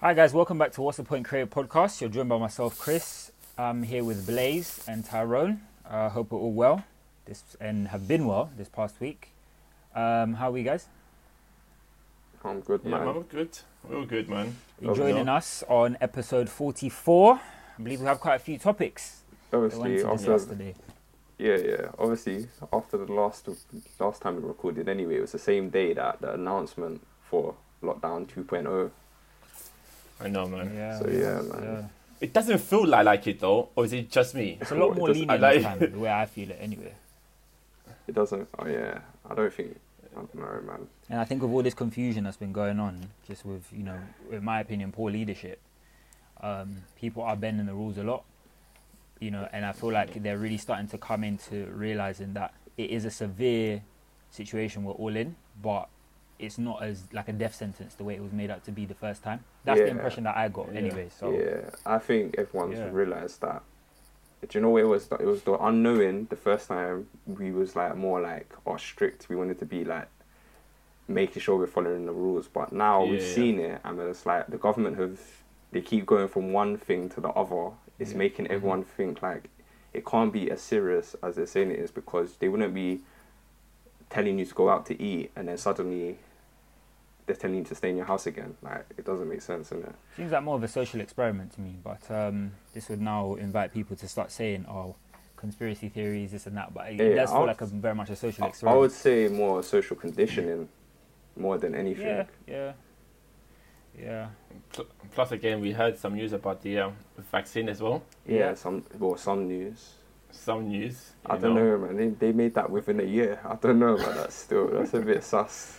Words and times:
Hi 0.00 0.14
guys, 0.14 0.32
welcome 0.32 0.58
back 0.58 0.70
to 0.74 0.82
What's 0.82 0.98
the 0.98 1.02
Point 1.02 1.26
Creative 1.26 1.50
Podcast. 1.50 2.00
You're 2.00 2.08
joined 2.08 2.28
by 2.28 2.38
myself, 2.38 2.78
Chris. 2.78 3.32
I'm 3.58 3.82
here 3.82 4.04
with 4.04 4.28
Blaze 4.28 4.84
and 4.86 5.04
Tyrone. 5.04 5.62
I 5.84 6.04
uh, 6.04 6.10
hope 6.10 6.30
we're 6.30 6.38
all 6.38 6.52
well 6.52 6.84
this 7.24 7.42
and 7.60 7.88
have 7.88 8.06
been 8.06 8.24
well 8.24 8.48
this 8.56 8.68
past 8.68 9.00
week. 9.00 9.30
Um, 9.96 10.34
how 10.34 10.50
are 10.50 10.52
we 10.52 10.62
guys? 10.62 10.86
I'm 12.44 12.60
good, 12.60 12.84
man. 12.84 13.06
man, 13.06 13.14
we're 13.16 13.22
good. 13.24 13.58
We're 13.82 13.96
all 13.96 14.04
good, 14.04 14.28
man. 14.28 14.54
You're 14.80 14.94
joining 14.94 15.26
no. 15.26 15.34
us 15.34 15.64
on 15.68 15.98
episode 16.00 16.48
44. 16.48 17.34
I 17.34 17.82
believe 17.82 18.00
we 18.00 18.06
have 18.06 18.20
quite 18.20 18.36
a 18.36 18.38
few 18.38 18.56
topics 18.56 19.22
Obviously, 19.52 19.94
into 19.96 20.04
this 20.04 20.20
after 20.20 20.30
yesterday. 20.30 20.74
yeah, 21.38 21.56
yeah. 21.56 21.88
Obviously, 21.98 22.46
after 22.72 22.98
the 22.98 23.12
last 23.12 23.48
last 23.98 24.22
time 24.22 24.36
we 24.36 24.42
recorded, 24.46 24.88
anyway, 24.88 25.16
it 25.16 25.22
was 25.22 25.32
the 25.32 25.40
same 25.40 25.70
day 25.70 25.92
that 25.94 26.20
the 26.20 26.34
announcement 26.34 27.04
for 27.28 27.56
lockdown 27.82 28.28
oh. 28.36 28.42
2.0. 28.42 28.90
I 30.20 30.28
know, 30.28 30.46
man. 30.46 30.72
Yeah, 30.74 30.98
So, 30.98 31.08
yeah, 31.08 31.40
man. 31.42 31.90
It 32.20 32.32
doesn't 32.32 32.58
feel 32.58 32.86
like, 32.86 33.04
like 33.06 33.26
it 33.28 33.38
though, 33.40 33.68
or 33.76 33.84
is 33.84 33.92
it 33.92 34.10
just 34.10 34.34
me? 34.34 34.58
It's 34.60 34.72
a 34.72 34.74
lot 34.74 34.96
more 34.96 35.08
lenient 35.08 35.30
I 35.30 35.36
this 35.54 35.64
like- 35.64 35.78
time, 35.78 35.92
the 35.92 35.98
way 35.98 36.10
I 36.10 36.26
feel 36.26 36.50
it 36.50 36.58
anyway. 36.60 36.92
It 38.08 38.14
doesn't. 38.14 38.48
Oh 38.58 38.66
yeah, 38.66 38.98
I 39.28 39.34
don't 39.34 39.52
think. 39.52 39.78
I 40.12 40.20
don't 40.20 40.34
know, 40.34 40.60
man. 40.66 40.86
And 41.10 41.20
I 41.20 41.24
think 41.24 41.42
with 41.42 41.52
all 41.52 41.62
this 41.62 41.74
confusion 41.74 42.24
that's 42.24 42.36
been 42.38 42.52
going 42.52 42.80
on, 42.80 43.08
just 43.28 43.44
with, 43.44 43.64
you 43.72 43.84
know, 43.84 43.98
in 44.32 44.42
my 44.44 44.60
opinion, 44.60 44.90
poor 44.90 45.10
leadership, 45.12 45.60
um, 46.40 46.78
people 46.98 47.22
are 47.22 47.36
bending 47.36 47.66
the 47.66 47.74
rules 47.74 47.98
a 47.98 48.02
lot, 48.02 48.24
you 49.20 49.30
know, 49.30 49.46
and 49.52 49.64
I 49.64 49.72
feel 49.72 49.92
like 49.92 50.20
they're 50.22 50.38
really 50.38 50.56
starting 50.56 50.88
to 50.88 50.98
come 50.98 51.22
into 51.22 51.66
realizing 51.66 52.32
that 52.34 52.52
it 52.76 52.90
is 52.90 53.04
a 53.04 53.10
severe 53.10 53.82
situation 54.30 54.82
we're 54.84 54.92
all 54.94 55.14
in, 55.14 55.36
but 55.62 55.88
it's 56.38 56.58
not 56.58 56.82
as 56.82 57.04
like 57.12 57.28
a 57.28 57.32
death 57.32 57.54
sentence 57.54 57.94
the 57.94 58.04
way 58.04 58.14
it 58.14 58.22
was 58.22 58.32
made 58.32 58.50
out 58.50 58.64
to 58.64 58.70
be 58.70 58.84
the 58.84 58.94
first 58.94 59.22
time. 59.22 59.44
That's 59.64 59.80
the 59.80 59.88
impression 59.88 60.24
that 60.24 60.36
I 60.36 60.48
got 60.48 60.72
Yeah. 60.72 60.78
anyway. 60.78 61.08
So 61.10 61.32
Yeah, 61.32 61.70
I 61.84 61.98
think 61.98 62.36
everyone's 62.38 62.78
Yeah. 62.78 62.90
realized 62.92 63.40
that. 63.40 63.62
Do 64.48 64.56
you 64.56 64.62
know 64.62 64.70
what 64.70 64.82
it 64.82 64.86
was? 64.86 65.08
It 65.12 65.26
was 65.26 65.42
the 65.42 65.54
unknowing. 65.58 66.26
The 66.26 66.36
first 66.36 66.68
time 66.68 67.08
we 67.26 67.50
was 67.50 67.74
like 67.74 67.96
more 67.96 68.20
like 68.20 68.52
or 68.64 68.78
strict. 68.78 69.28
We 69.28 69.34
wanted 69.34 69.58
to 69.58 69.66
be 69.66 69.84
like 69.84 70.08
making 71.08 71.42
sure 71.42 71.56
we're 71.56 71.66
following 71.66 72.06
the 72.06 72.12
rules. 72.12 72.46
But 72.46 72.72
now 72.72 73.04
we've 73.04 73.20
Yeah. 73.20 73.34
seen 73.34 73.58
it, 73.58 73.80
and 73.84 73.98
it's 73.98 74.26
like 74.26 74.46
the 74.46 74.58
government 74.58 74.96
have 74.98 75.18
they 75.72 75.80
keep 75.82 76.06
going 76.06 76.28
from 76.28 76.52
one 76.52 76.76
thing 76.78 77.08
to 77.10 77.20
the 77.20 77.28
other. 77.30 77.72
It's 77.98 78.12
Yeah. 78.12 78.18
making 78.18 78.46
Mhm. 78.46 78.50
everyone 78.52 78.84
think 78.84 79.20
like 79.22 79.50
it 79.92 80.06
can't 80.06 80.32
be 80.32 80.50
as 80.50 80.60
serious 80.62 81.14
as 81.22 81.34
they're 81.36 81.46
saying 81.46 81.70
it 81.72 81.78
is 81.80 81.90
because 81.90 82.36
they 82.36 82.48
wouldn't 82.48 82.72
be 82.74 83.02
telling 84.08 84.38
you 84.38 84.44
to 84.46 84.54
go 84.54 84.70
out 84.70 84.86
to 84.86 85.02
eat 85.02 85.30
and 85.36 85.48
then 85.48 85.58
suddenly 85.58 86.18
they're 87.28 87.36
telling 87.36 87.58
you 87.58 87.64
to 87.64 87.74
stay 87.76 87.90
in 87.90 87.96
your 87.96 88.06
house 88.06 88.26
again. 88.26 88.56
Like 88.62 88.84
it 88.96 89.04
doesn't 89.04 89.28
make 89.28 89.42
sense, 89.42 89.70
innit? 89.70 89.92
Seems 90.16 90.32
like 90.32 90.42
more 90.42 90.56
of 90.56 90.62
a 90.64 90.68
social 90.68 91.00
experiment 91.00 91.52
to 91.52 91.60
me, 91.60 91.76
but 91.84 92.10
um, 92.10 92.52
this 92.74 92.88
would 92.88 93.00
now 93.00 93.34
invite 93.34 93.72
people 93.72 93.94
to 93.96 94.08
start 94.08 94.32
saying, 94.32 94.64
"Oh, 94.68 94.96
conspiracy 95.36 95.88
theories, 95.88 96.32
this 96.32 96.46
and 96.46 96.56
that." 96.56 96.74
But 96.74 96.90
it 96.92 96.94
Yeah, 96.96 97.14
does 97.14 97.30
I 97.30 97.32
feel 97.34 97.40
would- 97.42 97.46
like 97.46 97.60
a 97.60 97.66
very 97.66 97.94
much 97.94 98.10
a 98.10 98.16
social 98.16 98.44
I, 98.44 98.52
I 98.66 98.74
would 98.74 98.90
say 98.92 99.28
more 99.28 99.62
social 99.62 99.94
conditioning 99.96 100.68
more 101.36 101.58
than 101.58 101.74
anything. 101.74 102.06
yeah, 102.06 102.24
yeah, 102.48 102.72
yeah. 104.00 104.28
Plus, 105.14 105.30
again, 105.32 105.60
we 105.60 105.72
heard 105.72 105.98
some 105.98 106.14
news 106.14 106.32
about 106.32 106.62
the 106.62 106.78
um, 106.80 106.96
vaccine 107.30 107.68
as 107.68 107.80
well. 107.80 108.02
Yeah, 108.26 108.36
Yeah. 108.38 108.54
some 108.54 108.84
well, 108.98 109.16
some 109.16 109.46
news. 109.46 109.94
Some 110.30 110.68
news. 110.68 111.12
I 111.26 111.34
you 111.36 111.40
don't 111.40 111.54
know, 111.54 111.78
man. 111.78 111.96
They, 111.96 112.08
they 112.08 112.32
made 112.32 112.54
that 112.54 112.68
within 112.70 113.00
a 113.00 113.04
year. 113.04 113.40
I 113.44 113.54
don't 113.56 113.78
know 113.78 113.94
about 113.96 114.14
that. 114.14 114.32
Still, 114.32 114.68
that's 114.68 114.92
a 114.94 115.00
bit 115.00 115.24
sus. 115.24 115.78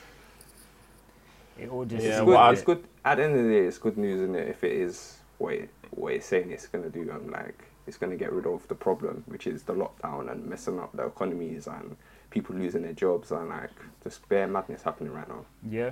It 1.61 1.69
all 1.69 1.85
just 1.85 2.03
Yeah, 2.03 2.09
it's 2.09 2.17
it's 2.17 2.25
good. 2.25 2.27
well, 2.27 2.51
it's 2.51 2.61
good. 2.61 2.83
At 3.05 3.15
the 3.17 3.23
end 3.23 3.37
of 3.37 3.43
the 3.45 3.49
day, 3.51 3.65
it's 3.65 3.77
good 3.77 3.97
news, 3.97 4.21
isn't 4.21 4.35
it? 4.35 4.47
If 4.49 4.63
it 4.63 4.71
is 4.73 5.17
what 5.37 5.53
it, 5.53 5.69
what 5.91 6.13
it's 6.13 6.25
saying 6.25 6.51
it's 6.51 6.67
gonna 6.67 6.89
do, 6.89 7.09
and 7.11 7.31
like 7.31 7.63
it's 7.87 7.97
gonna 7.97 8.15
get 8.17 8.31
rid 8.31 8.45
of 8.45 8.67
the 8.67 8.75
problem, 8.75 9.23
which 9.27 9.47
is 9.47 9.63
the 9.63 9.73
lockdown 9.73 10.31
and 10.31 10.45
messing 10.45 10.79
up 10.79 10.95
the 10.95 11.05
economies 11.05 11.67
and 11.67 11.95
people 12.29 12.55
losing 12.55 12.83
their 12.83 12.93
jobs 12.93 13.31
and 13.31 13.49
like 13.49 13.71
just 14.03 14.27
bare 14.29 14.47
madness 14.47 14.83
happening 14.83 15.11
right 15.13 15.27
now. 15.27 15.45
yeah, 15.69 15.91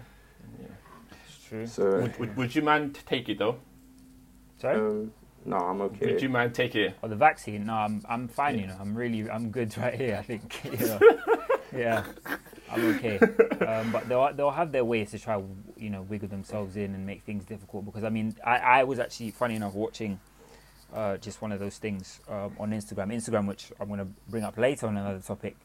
Yeah. 0.60 0.68
it's 1.28 1.44
true. 1.48 1.66
So, 1.66 2.02
Would, 2.02 2.18
would, 2.20 2.38
would 2.38 2.56
you 2.56 2.62
mind 2.62 3.00
take 3.06 3.28
it 3.30 3.40
though? 3.40 3.58
Sorry. 4.60 4.76
um, 4.80 5.12
no, 5.46 5.58
I'm 5.58 5.82
okay. 5.82 6.12
Would 6.12 6.22
you 6.22 6.30
mind 6.30 6.54
take 6.54 6.76
it? 6.76 6.96
oh, 7.02 7.08
the 7.08 7.16
vaccine? 7.16 7.66
No, 7.66 7.74
I'm 7.74 8.04
I'm 8.08 8.28
fine. 8.28 8.60
You 8.60 8.68
know, 8.68 8.78
I'm 8.80 8.94
really 8.96 9.30
I'm 9.30 9.50
good 9.50 9.76
right 9.84 9.94
here. 9.96 10.18
I 10.20 10.24
think. 10.24 10.60
You 10.66 10.78
know, 10.88 11.00
yeah, 11.76 12.04
I'm 12.72 12.96
okay. 12.96 13.20
Um, 13.58 13.92
but 13.92 14.08
they'll 14.08 14.32
they'll 14.34 14.52
have 14.52 14.72
their 14.72 14.86
ways 14.86 15.12
to 15.12 15.20
try, 15.20 15.42
you 15.78 15.90
know, 15.90 16.04
wiggle 16.04 16.28
themselves 16.30 16.78
in 16.78 16.94
and 16.94 17.06
make 17.08 17.24
things 17.24 17.44
difficult. 17.44 17.86
Because 17.86 18.04
I 18.04 18.10
mean, 18.10 18.36
I 18.46 18.58
I 18.58 18.84
was 18.84 19.00
actually 19.00 19.32
funny 19.32 19.56
enough 19.56 19.74
watching. 19.74 20.20
Uh, 20.94 21.18
just 21.18 21.42
one 21.42 21.52
of 21.52 21.60
those 21.60 21.78
things 21.80 22.22
um, 22.30 22.56
on 22.60 22.72
Instagram. 22.72 23.12
Instagram, 23.14 23.46
which 23.48 23.72
I'm 23.80 23.88
going 23.88 24.00
to 24.00 24.08
bring 24.30 24.44
up 24.46 24.58
later 24.58 24.88
on 24.88 24.96
another 24.96 25.20
topic, 25.20 25.58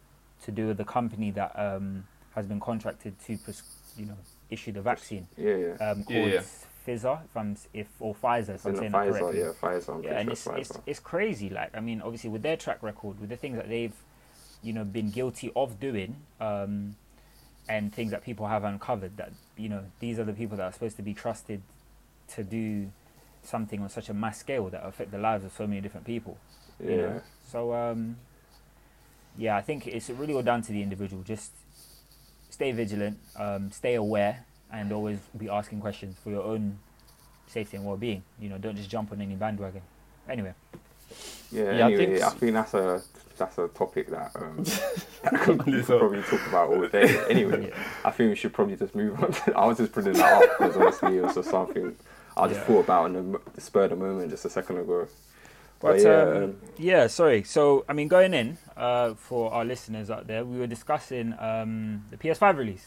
to 0.44 0.50
do 0.50 0.66
with 0.68 0.78
the 0.78 0.84
company 0.84 1.30
that 1.32 1.56
um, 1.56 2.04
has 2.34 2.46
been 2.46 2.58
contracted 2.58 3.14
to, 3.26 3.36
pres- 3.38 3.62
you 3.96 4.06
know, 4.06 4.16
issue 4.50 4.72
the 4.72 4.82
vaccine. 4.82 5.28
yeah, 5.36 5.54
yeah. 5.54 5.90
um, 5.90 6.02
called 6.02 6.08
Yeah, 6.08 6.26
yeah. 6.26 6.42
Pfizer, 6.86 7.20
if 7.24 7.36
I'm 7.36 7.56
if 7.72 7.86
or 8.00 8.14
Pfizer, 8.16 8.54
if 8.56 8.66
I'm 8.66 8.74
saying 8.76 8.90
that 8.90 9.06
Pfizer, 9.06 9.18
correctly. 9.20 9.40
yeah, 9.40 9.52
Pfizer. 9.60 9.94
I'm 9.94 10.02
Yeah, 10.02 10.18
and 10.18 10.26
sure 10.26 10.32
it's, 10.32 10.46
Pfizer. 10.46 10.58
it's 10.60 10.78
it's 10.86 11.00
crazy. 11.00 11.50
Like 11.50 11.70
I 11.76 11.80
mean, 11.80 12.00
obviously 12.02 12.30
with 12.30 12.42
their 12.42 12.56
track 12.56 12.82
record, 12.82 13.20
with 13.20 13.28
the 13.28 13.36
things 13.36 13.56
that 13.58 13.68
they've, 13.68 13.94
you 14.62 14.72
know, 14.72 14.84
been 14.84 15.10
guilty 15.10 15.52
of 15.54 15.80
doing, 15.80 16.16
um, 16.40 16.96
and 17.68 17.92
things 17.94 18.10
that 18.10 18.24
people 18.24 18.46
have 18.46 18.64
uncovered. 18.64 19.16
That 19.16 19.32
you 19.56 19.68
know, 19.68 19.84
these 20.00 20.18
are 20.18 20.24
the 20.24 20.32
people 20.32 20.56
that 20.56 20.64
are 20.64 20.72
supposed 20.72 20.96
to 20.96 21.02
be 21.02 21.14
trusted 21.14 21.62
to 22.34 22.44
do 22.44 22.90
something 23.42 23.80
on 23.82 23.88
such 23.88 24.08
a 24.08 24.14
mass 24.14 24.38
scale 24.38 24.68
that 24.70 24.86
affect 24.86 25.10
the 25.10 25.18
lives 25.18 25.44
of 25.44 25.52
so 25.52 25.66
many 25.66 25.80
different 25.80 26.06
people. 26.06 26.38
yeah. 26.80 26.90
You 26.90 26.96
know? 26.96 27.22
So 27.50 27.74
um, 27.74 28.16
yeah, 29.36 29.56
I 29.56 29.62
think 29.62 29.86
it's 29.86 30.10
really 30.10 30.34
all 30.34 30.42
down 30.42 30.62
to 30.62 30.72
the 30.72 30.82
individual. 30.82 31.22
Just 31.22 31.52
stay 32.50 32.72
vigilant, 32.72 33.18
um, 33.36 33.70
stay 33.70 33.94
aware, 33.94 34.44
and 34.70 34.92
always 34.92 35.18
be 35.36 35.48
asking 35.48 35.80
questions 35.80 36.16
for 36.22 36.30
your 36.30 36.42
own 36.42 36.78
safety 37.46 37.76
and 37.76 37.86
well-being. 37.86 38.22
You 38.40 38.48
know, 38.48 38.58
don't 38.58 38.76
just 38.76 38.90
jump 38.90 39.12
on 39.12 39.20
any 39.20 39.34
bandwagon. 39.34 39.82
Anyway, 40.28 40.54
Yeah, 41.52 41.76
Yeah, 41.76 41.86
I 41.86 41.96
think 41.96 42.10
I 42.22 42.26
s- 42.26 42.34
think 42.34 42.52
that's 42.54 42.74
a 42.74 43.02
that's 43.38 43.58
a 43.58 43.68
topic 43.68 44.08
that 44.10 44.30
um, 44.36 44.56
that 45.22 45.40
could, 45.40 45.64
we 45.66 45.72
could 45.72 45.86
probably 45.86 46.22
talk 46.22 46.46
about 46.48 46.68
all 46.70 46.86
day. 46.88 47.18
Anyway, 47.30 47.68
yeah, 47.68 47.76
I 48.04 48.10
think 48.10 48.30
we 48.30 48.36
should 48.36 48.52
probably 48.52 48.76
just 48.76 48.94
move 48.94 49.22
on. 49.22 49.32
To, 49.32 49.56
I 49.56 49.66
was 49.66 49.78
just 49.78 49.92
bringing 49.92 50.12
that 50.14 50.42
up 50.42 50.58
because 50.58 50.76
honestly, 50.76 51.16
it 51.18 51.22
was 51.24 51.34
just 51.34 51.50
something 51.50 51.96
I 52.36 52.48
just 52.48 52.60
Yeah. 52.60 52.66
thought 52.66 52.80
about 52.84 53.06
in 53.06 53.12
the 53.14 53.22
mo- 53.22 53.40
spur 53.58 53.84
of 53.84 53.90
the 53.90 53.96
moment 53.96 54.30
just 54.30 54.44
a 54.44 54.50
second 54.50 54.78
ago. 54.78 55.08
but, 55.80 55.92
But, 55.92 56.00
yeah, 56.00 56.20
um, 56.22 56.42
um, 56.44 56.56
yeah. 56.78 57.06
Sorry. 57.08 57.42
So 57.42 57.84
I 57.88 57.92
mean, 57.94 58.08
going 58.08 58.34
in 58.34 58.58
uh, 58.76 59.14
for 59.14 59.52
our 59.52 59.64
listeners 59.64 60.10
out 60.10 60.26
there, 60.26 60.44
we 60.44 60.58
were 60.58 60.66
discussing 60.68 61.34
um, 61.38 62.04
the 62.10 62.16
PS5 62.16 62.56
release, 62.56 62.86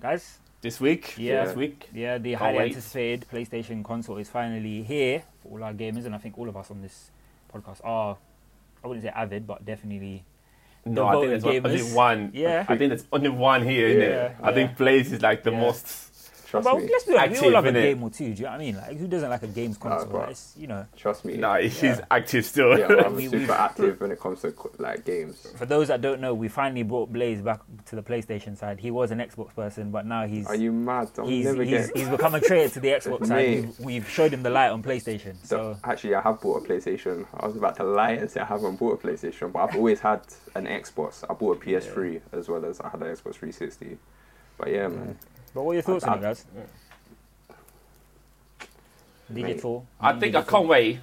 guys. 0.00 0.38
This 0.62 0.80
week? 0.80 1.14
Yeah. 1.18 1.44
This 1.44 1.54
week? 1.54 1.88
Yeah, 1.94 2.18
the 2.18 2.30
Can't 2.30 2.42
highly 2.42 2.58
wait. 2.58 2.68
anticipated 2.72 3.26
PlayStation 3.30 3.84
console 3.84 4.16
is 4.16 4.28
finally 4.28 4.82
here 4.82 5.22
for 5.42 5.58
all 5.58 5.64
our 5.64 5.72
gamers, 5.74 6.06
and 6.06 6.14
I 6.14 6.18
think 6.18 6.36
all 6.38 6.48
of 6.48 6.56
us 6.56 6.70
on 6.70 6.80
this 6.82 7.10
podcast 7.52 7.80
are, 7.84 8.16
I 8.82 8.86
wouldn't 8.88 9.04
say 9.04 9.10
avid, 9.14 9.46
but 9.46 9.64
definitely. 9.64 10.24
No, 10.84 11.06
I 11.06 11.12
think 11.14 11.42
there's 11.42 11.44
only 11.64 11.82
one. 11.94 12.30
Yeah. 12.32 12.64
I 12.68 12.76
think 12.76 12.90
there's 12.90 13.06
only 13.12 13.28
one 13.28 13.64
here, 13.64 13.88
isn't 13.88 14.00
Yeah, 14.02 14.06
it? 14.26 14.36
I 14.42 14.48
yeah. 14.50 14.54
think 14.54 14.76
Blaze 14.76 15.12
is 15.12 15.20
like 15.22 15.42
the 15.42 15.50
Yeah. 15.50 15.60
most. 15.60 16.14
Trust 16.46 16.64
but 16.64 16.78
me, 16.78 16.88
let's 16.90 17.04
be 17.04 17.16
honest, 17.16 17.42
we 17.42 17.48
all 17.48 17.56
Active, 17.56 17.64
love 17.64 17.66
a 17.66 17.72
game 17.72 18.02
or 18.02 18.10
two. 18.10 18.24
Do 18.24 18.30
you 18.30 18.34
know 18.44 18.50
what 18.50 18.54
I 18.54 18.58
mean? 18.58 18.76
Like, 18.76 18.96
who 18.96 19.06
doesn't 19.08 19.28
like 19.30 19.42
a 19.42 19.46
games 19.48 19.76
console? 19.78 20.08
bro. 20.08 20.20
Like, 20.20 20.30
it's, 20.30 20.54
you 20.56 20.66
know, 20.66 20.86
trust 20.96 21.24
me. 21.24 21.36
No, 21.36 21.54
he's 21.54 21.82
Yeah. 21.82 22.04
active 22.10 22.44
still. 22.44 22.78
yeah, 22.78 22.86
I'm 23.04 23.14
We- 23.16 23.28
super 23.28 23.52
active 23.52 24.00
when 24.00 24.10
it 24.12 24.20
comes 24.20 24.40
to 24.42 24.54
like 24.78 25.04
games. 25.04 25.46
for 25.56 25.66
those 25.66 25.88
that 25.88 26.00
don't 26.00 26.20
know, 26.20 26.34
we 26.34 26.48
finally 26.48 26.82
brought 26.82 27.12
Blaze 27.12 27.40
back 27.42 27.60
to 27.86 27.96
the 27.96 28.02
PlayStation 28.02 28.56
side. 28.56 28.78
He 28.80 28.90
was 28.90 29.10
an 29.10 29.18
Xbox 29.18 29.54
person, 29.54 29.90
but 29.90 30.06
now 30.06 30.26
he's 30.26 30.46
Are 30.46 30.54
you 30.56 30.72
mad? 30.72 31.10
I'm 31.18 31.26
he's 31.26 31.46
never 31.46 31.62
he's, 31.64 31.86
getting. 31.88 31.96
he's 32.02 32.08
become 32.08 32.34
a 32.34 32.40
traitor 32.40 32.68
to 32.74 32.80
the 32.80 32.88
Xbox 33.00 33.26
side. 33.26 33.46
We've, 33.66 33.80
we've 33.80 34.08
showed 34.08 34.32
him 34.32 34.42
the 34.42 34.50
light 34.50 34.70
on 34.70 34.82
PlayStation. 34.82 35.34
So 35.44 35.76
Actually, 35.84 36.14
I 36.14 36.20
have 36.20 36.40
bought 36.40 36.64
a 36.64 36.68
PlayStation. 36.68 37.26
I 37.34 37.46
was 37.46 37.56
about 37.56 37.76
to 37.76 37.84
lie 37.84 38.12
and 38.12 38.30
say 38.30 38.40
I 38.40 38.44
haven't 38.44 38.76
bought 38.78 39.02
a 39.02 39.06
PlayStation, 39.06 39.52
but 39.52 39.60
I've 39.68 39.76
always 39.76 40.00
had 40.00 40.20
an 40.54 40.66
Xbox. 40.66 41.24
I 41.28 41.34
bought 41.34 41.56
a 41.56 41.60
PS3 41.60 42.20
as 42.32 42.48
well 42.48 42.64
as 42.64 42.80
I 42.80 42.88
had 42.88 43.00
an 43.02 43.08
Xbox 43.08 43.34
360. 43.34 43.98
But 44.58 44.70
yeah, 44.70 44.88
man. 44.88 45.18
But 45.56 45.64
what 45.64 45.70
are 45.70 45.74
your 45.76 45.82
thoughts 45.82 46.04
I- 46.04 46.12
on 46.12 46.18
it, 46.18 46.20
guys? 46.20 46.44
Digital. 49.32 49.86
I 49.98 50.12
think 50.18 50.34
I 50.36 50.42
can't 50.42 50.68
wait. 50.68 51.00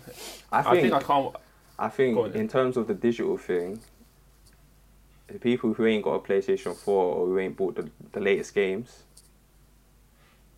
I 0.51 0.59
I 0.59 0.61
think 0.61 0.81
think 0.83 0.93
I 0.93 0.99
can't. 1.01 1.35
I 1.79 1.89
think 1.89 2.15
Go 2.15 2.23
on 2.25 2.31
then. 2.31 2.41
in 2.41 2.47
terms 2.47 2.77
of 2.77 2.87
the 2.87 2.93
digital 2.93 3.35
thing, 3.35 3.79
the 5.27 5.39
people 5.39 5.73
who 5.73 5.87
ain't 5.87 6.03
got 6.03 6.13
a 6.13 6.19
PlayStation 6.19 6.75
4 6.75 7.15
or 7.15 7.25
who 7.25 7.39
ain't 7.39 7.57
bought 7.57 7.75
the, 7.75 7.89
the 8.11 8.19
latest 8.21 8.53
games, 8.53 9.03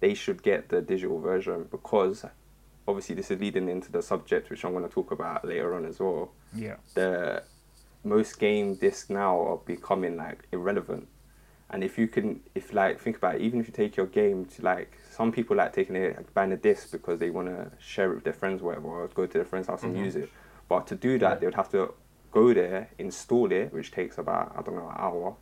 they 0.01 0.13
should 0.13 0.43
get 0.43 0.67
the 0.67 0.81
digital 0.81 1.19
version 1.19 1.65
because 1.71 2.25
obviously 2.85 3.15
this 3.15 3.31
is 3.31 3.39
leading 3.39 3.69
into 3.69 3.91
the 3.93 4.01
subject 4.03 4.49
which 4.49 4.63
I'm 4.65 4.73
going 4.73 4.83
to 4.83 4.93
talk 4.93 5.11
about 5.11 5.45
later 5.45 5.73
on 5.73 5.85
as 5.85 6.01
well. 6.01 6.33
Yeah. 6.53 6.75
The 6.95 7.43
most 8.03 8.37
game 8.39 8.75
discs 8.75 9.09
now 9.09 9.39
are 9.39 9.57
becoming 9.57 10.17
like 10.17 10.43
irrelevant. 10.51 11.07
And 11.69 11.83
if 11.83 11.97
you 11.97 12.07
can, 12.07 12.41
if 12.53 12.73
like 12.73 12.99
think 12.99 13.17
about 13.17 13.35
it, 13.35 13.41
even 13.41 13.59
if 13.59 13.67
you 13.67 13.73
take 13.73 13.97
your 13.97 14.05
game 14.05 14.45
to 14.45 14.61
like 14.61 14.97
some 15.11 15.31
people 15.31 15.55
like 15.57 15.73
taking 15.73 15.95
it 15.95 16.15
like, 16.15 16.33
buying 16.33 16.51
a 16.51 16.57
disc 16.57 16.91
because 16.91 17.19
they 17.19 17.29
want 17.31 17.47
to 17.47 17.71
share 17.79 18.11
it 18.11 18.15
with 18.15 18.23
their 18.23 18.33
friends, 18.33 18.61
or 18.61 18.65
whatever, 18.65 18.87
or 18.87 19.07
go 19.07 19.25
to 19.25 19.33
their 19.33 19.45
friend's 19.45 19.67
house 19.67 19.81
Mhm. 19.81 19.85
and 19.95 19.97
use 19.97 20.15
it. 20.15 20.29
But 20.69 20.87
to 20.87 20.95
do 20.95 21.17
that, 21.19 21.29
Yeah. 21.29 21.35
they 21.39 21.45
would 21.47 21.55
have 21.55 21.69
to 21.71 21.93
go 22.31 22.53
there, 22.53 22.89
install 22.99 23.51
it, 23.51 23.73
which 23.73 23.91
takes 23.91 24.17
about 24.17 24.53
I 24.57 24.61
don't 24.61 24.75
know 24.75 24.89
an 24.89 24.95
hour. 24.97 25.35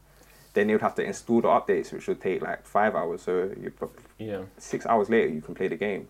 Then 0.54 0.68
they 0.68 0.74
would 0.74 0.82
have 0.82 0.96
to 0.96 1.04
install 1.04 1.42
the 1.42 1.48
updates, 1.50 1.92
which 1.92 2.08
would 2.08 2.22
take 2.22 2.42
like 2.42 2.66
five 2.66 2.96
hours. 2.96 3.24
So 3.24 3.52
you 3.60 3.72
Yeah. 4.18 4.44
six 4.58 4.86
hours 4.86 5.10
later 5.10 5.28
you 5.34 5.42
can 5.42 5.56
play 5.56 5.68
the 5.68 5.76
game. 5.76 6.08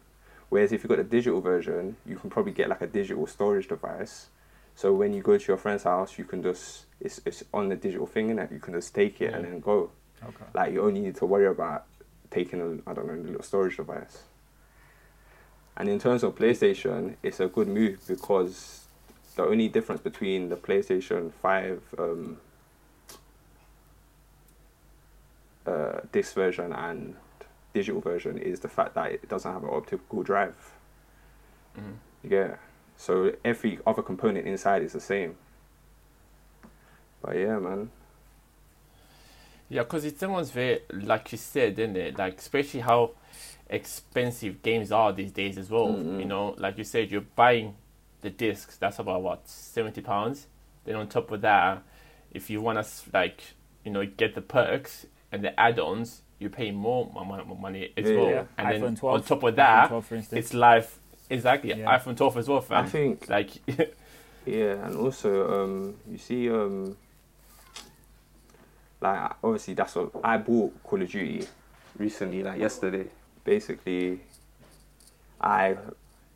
Whereas 0.50 0.72
if 0.72 0.84
you've 0.84 0.90
got 0.90 0.98
the 0.98 1.04
digital 1.04 1.42
version, 1.42 1.96
you 2.06 2.18
can 2.18 2.30
probably 2.30 2.52
get 2.52 2.70
like 2.70 2.82
a 2.82 2.88
digital 2.88 3.26
storage 3.26 3.68
device. 3.68 4.30
So 4.76 4.94
when 4.94 5.14
you 5.14 5.22
go 5.24 5.38
to 5.38 5.48
your 5.48 5.58
friend's 5.58 5.84
house, 5.84 6.20
you 6.20 6.26
can 6.26 6.44
just 6.44 6.86
it's 7.00 7.20
it's 7.26 7.44
on 7.54 7.70
the 7.70 7.76
digital 7.76 8.06
thing 8.06 8.30
and 8.30 8.52
you 8.52 8.60
can 8.60 8.74
just 8.74 8.94
take 8.94 9.22
it 9.22 9.34
and 9.34 9.46
then 9.46 9.60
go. 9.60 9.90
Okay. 10.28 10.46
Like 10.54 10.74
you 10.74 10.82
only 10.82 11.02
need 11.02 11.16
to 11.18 11.26
worry 11.26 11.48
about 11.48 11.86
taking 12.32 12.62
a 12.62 12.90
I 12.90 12.94
don't 12.94 13.08
know 13.08 13.14
a 13.14 13.24
little 13.24 13.44
storage 13.44 13.78
device. 13.78 14.24
And 15.76 15.90
in 15.90 16.00
terms 16.00 16.24
of 16.24 16.36
PlayStation, 16.36 17.16
it's 17.24 17.40
a 17.40 17.48
good 17.48 17.68
move 17.68 18.00
because 18.08 18.86
the 19.36 19.44
only 19.44 19.68
difference 19.68 20.02
between 20.02 20.50
the 20.50 20.56
PlayStation 20.56 21.32
Five 21.34 21.82
um, 21.98 22.38
uh, 25.66 26.02
disc 26.12 26.34
version 26.36 26.72
and 26.74 27.16
digital 27.74 28.02
version 28.02 28.38
is 28.38 28.60
the 28.60 28.68
fact 28.68 28.94
that 28.94 29.12
it 29.12 29.28
doesn't 29.28 29.52
have 29.52 29.64
an 29.64 29.70
optical 29.72 30.22
drive. 30.22 30.74
Mhm. 31.76 31.96
Yeah. 32.24 32.56
So 32.98 33.34
every 33.44 33.80
other 33.88 34.04
component 34.04 34.46
inside 34.46 34.84
is 34.84 34.94
the 34.94 35.00
same. 35.00 35.36
But 37.22 37.38
yeah, 37.38 37.58
man. 37.58 37.90
Yeah, 39.74 39.82
because 39.84 40.06
it's 40.06 40.22
almost 40.22 40.54
very, 40.54 40.82
like 40.92 41.32
you 41.32 41.38
said, 41.38 41.80
isn't 41.80 41.98
it? 41.98 42.18
Like, 42.18 42.38
especially 42.40 42.82
how 42.82 43.12
expensive 43.70 44.62
games 44.62 44.92
are 44.92 45.12
these 45.12 45.32
days 45.32 45.58
as 45.58 45.70
well. 45.70 45.88
Mm-mm. 45.88 46.20
You 46.20 46.26
know, 46.26 46.56
like 46.60 46.78
you 46.78 46.84
said, 46.84 47.10
you're 47.12 47.22
buying 47.36 47.76
the 48.22 48.30
discs, 48.30 48.78
that's 48.78 49.00
about 49.00 49.22
what, 49.24 49.46
£70? 49.48 50.46
Then 50.86 50.96
on 50.96 51.08
top 51.08 51.32
of 51.32 51.42
that, 51.42 51.82
if 52.32 52.50
you 52.50 52.62
want 52.62 52.86
to, 52.86 52.90
like, 53.14 53.42
you 53.84 53.92
know, 53.92 54.06
get 54.06 54.36
the 54.36 54.42
perks 54.42 55.06
and 55.32 55.44
the 55.44 55.60
add 55.60 55.80
ons, 55.80 56.22
you 56.40 56.50
pay 56.50 56.72
more 56.72 57.10
mo- 57.14 57.24
mo- 57.26 57.56
money 57.56 57.92
as 57.98 58.06
Yeah, 58.06 58.16
well. 58.18 58.30
yeah. 58.30 58.44
And 58.58 58.68
iPhone 58.68 58.82
then 58.82 58.96
12, 58.96 59.16
on 59.16 59.24
top 59.24 59.44
of 59.44 59.56
that, 59.56 59.88
12, 59.88 60.06
for 60.06 60.16
it's 60.38 60.54
live. 60.54 61.00
Exactly, 61.30 61.70
Yeah. 61.72 61.98
iPhone 61.98 62.16
12 62.16 62.38
as 62.38 62.48
well, 62.48 62.62
fam. 62.62 62.86
I 62.86 62.88
think 62.90 63.28
Like, 63.28 63.50
Yeah, 64.46 64.86
and 64.86 64.96
also 64.98 65.64
um, 65.64 65.96
you 66.12 66.18
see 66.18 66.50
um, 66.50 66.98
like 69.04 69.32
obviously 69.44 69.74
that's 69.74 69.96
what 69.96 70.12
I 70.24 70.38
bought 70.38 70.82
Call 70.84 71.02
of 71.02 71.10
Duty 71.12 71.46
recently, 71.98 72.42
like 72.42 72.60
yesterday. 72.60 73.06
Basically, 73.44 74.22
I 75.42 75.76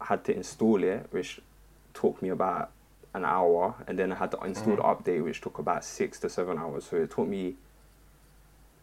had 0.01 0.25
to 0.25 0.35
install 0.35 0.83
it, 0.83 1.07
which 1.11 1.39
took 1.93 2.21
me 2.21 2.29
about 2.29 2.71
an 3.13 3.23
hour, 3.23 3.73
and 3.87 3.97
then 3.97 4.11
I 4.11 4.15
had 4.15 4.31
to 4.31 4.39
install 4.41 4.75
the 4.75 4.81
update, 4.83 5.23
which 5.23 5.39
took 5.39 5.57
about 5.59 5.85
six 5.85 6.19
to 6.19 6.29
seven 6.29 6.57
hours. 6.57 6.83
So 6.85 6.97
it 6.97 7.09
took 7.09 7.27
me 7.27 7.55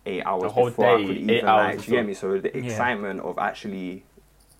eight 0.06 0.22
hours 0.24 0.52
before 0.52 0.70
day, 0.70 0.94
I 0.94 1.06
could 1.06 1.16
even 1.18 1.44
like, 1.44 1.76
you 1.76 1.82
get 1.94 2.02
so. 2.02 2.06
me? 2.06 2.14
So 2.14 2.38
the 2.38 2.56
Yeah. 2.56 2.64
excitement 2.64 3.20
of 3.20 3.38
actually 3.38 4.04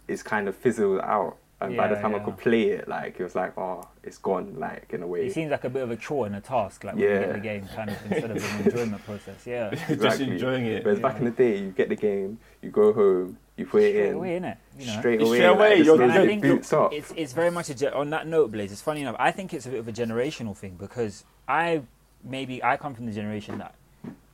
is 0.06 0.22
kind 0.22 0.48
of 0.48 0.54
fizzled 0.54 1.00
out. 1.00 1.38
And 1.60 1.76
by 1.76 1.88
the 1.88 1.94
Yeah, 1.94 2.02
time 2.02 2.14
I 2.14 2.18
could 2.18 2.36
play 2.36 2.64
it, 2.70 2.88
like 2.88 3.18
it 3.18 3.22
was 3.22 3.34
like, 3.34 3.56
oh, 3.56 3.88
it's 4.02 4.18
gone, 4.18 4.56
like 4.58 4.92
in 4.92 5.02
a 5.02 5.06
way. 5.06 5.26
It 5.26 5.32
seems 5.32 5.50
like 5.50 5.64
a 5.64 5.70
bit 5.70 5.82
of 5.82 5.90
a 5.90 5.96
chore 5.96 6.26
and 6.26 6.36
a 6.36 6.40
task, 6.40 6.84
like 6.84 6.96
when 6.96 7.04
you 7.04 7.08
get 7.08 7.32
the 7.32 7.38
game, 7.38 7.68
kind 7.74 7.90
of 7.90 7.96
instead 8.10 8.30
of 8.30 8.44
an 8.44 8.66
enjoyment 8.66 9.04
process. 9.04 9.46
Yeah. 9.46 9.74
just 9.88 10.20
enjoying 10.20 10.66
it. 10.66 10.84
Whereas 10.84 11.00
back 11.00 11.18
in 11.18 11.24
the 11.24 11.30
day, 11.30 11.58
you 11.58 11.70
get 11.70 11.88
the 11.88 11.96
game, 11.96 12.38
you 12.60 12.70
go 12.70 12.92
home, 12.92 13.38
you 13.56 13.66
put 13.66 13.82
it 13.82 13.94
in. 13.94 14.02
Straight 14.02 14.12
away, 14.12 14.40
innit? 14.40 14.56
You 14.78 14.86
know? 14.86 14.98
straight 14.98 15.20
Straight 15.20 15.20
away, 15.20 15.44
away, 15.44 15.76
like, 15.76 15.84
you're 15.84 16.02
as 16.02 16.12
soon 16.14 16.30
And 16.30 16.30
it 16.30 16.42
boots 16.42 16.72
up. 16.72 16.92
it's 16.92 17.12
it's 17.16 17.32
very 17.32 17.50
much 17.50 17.70
a 17.70 17.74
ge- 17.74 17.84
on 17.84 18.10
that 18.10 18.26
note, 18.26 18.50
Blaze. 18.50 18.72
It's 18.72 18.82
funny 18.82 19.02
enough. 19.02 19.16
I 19.18 19.30
think 19.30 19.54
it's 19.54 19.66
a 19.66 19.70
bit 19.70 19.78
of 19.78 19.88
a 19.88 19.92
generational 19.92 20.56
thing 20.56 20.76
because 20.78 21.24
I 21.46 21.82
maybe 22.24 22.62
I 22.62 22.76
come 22.76 22.94
from 22.94 23.06
the 23.06 23.12
generation 23.12 23.58
that 23.58 23.74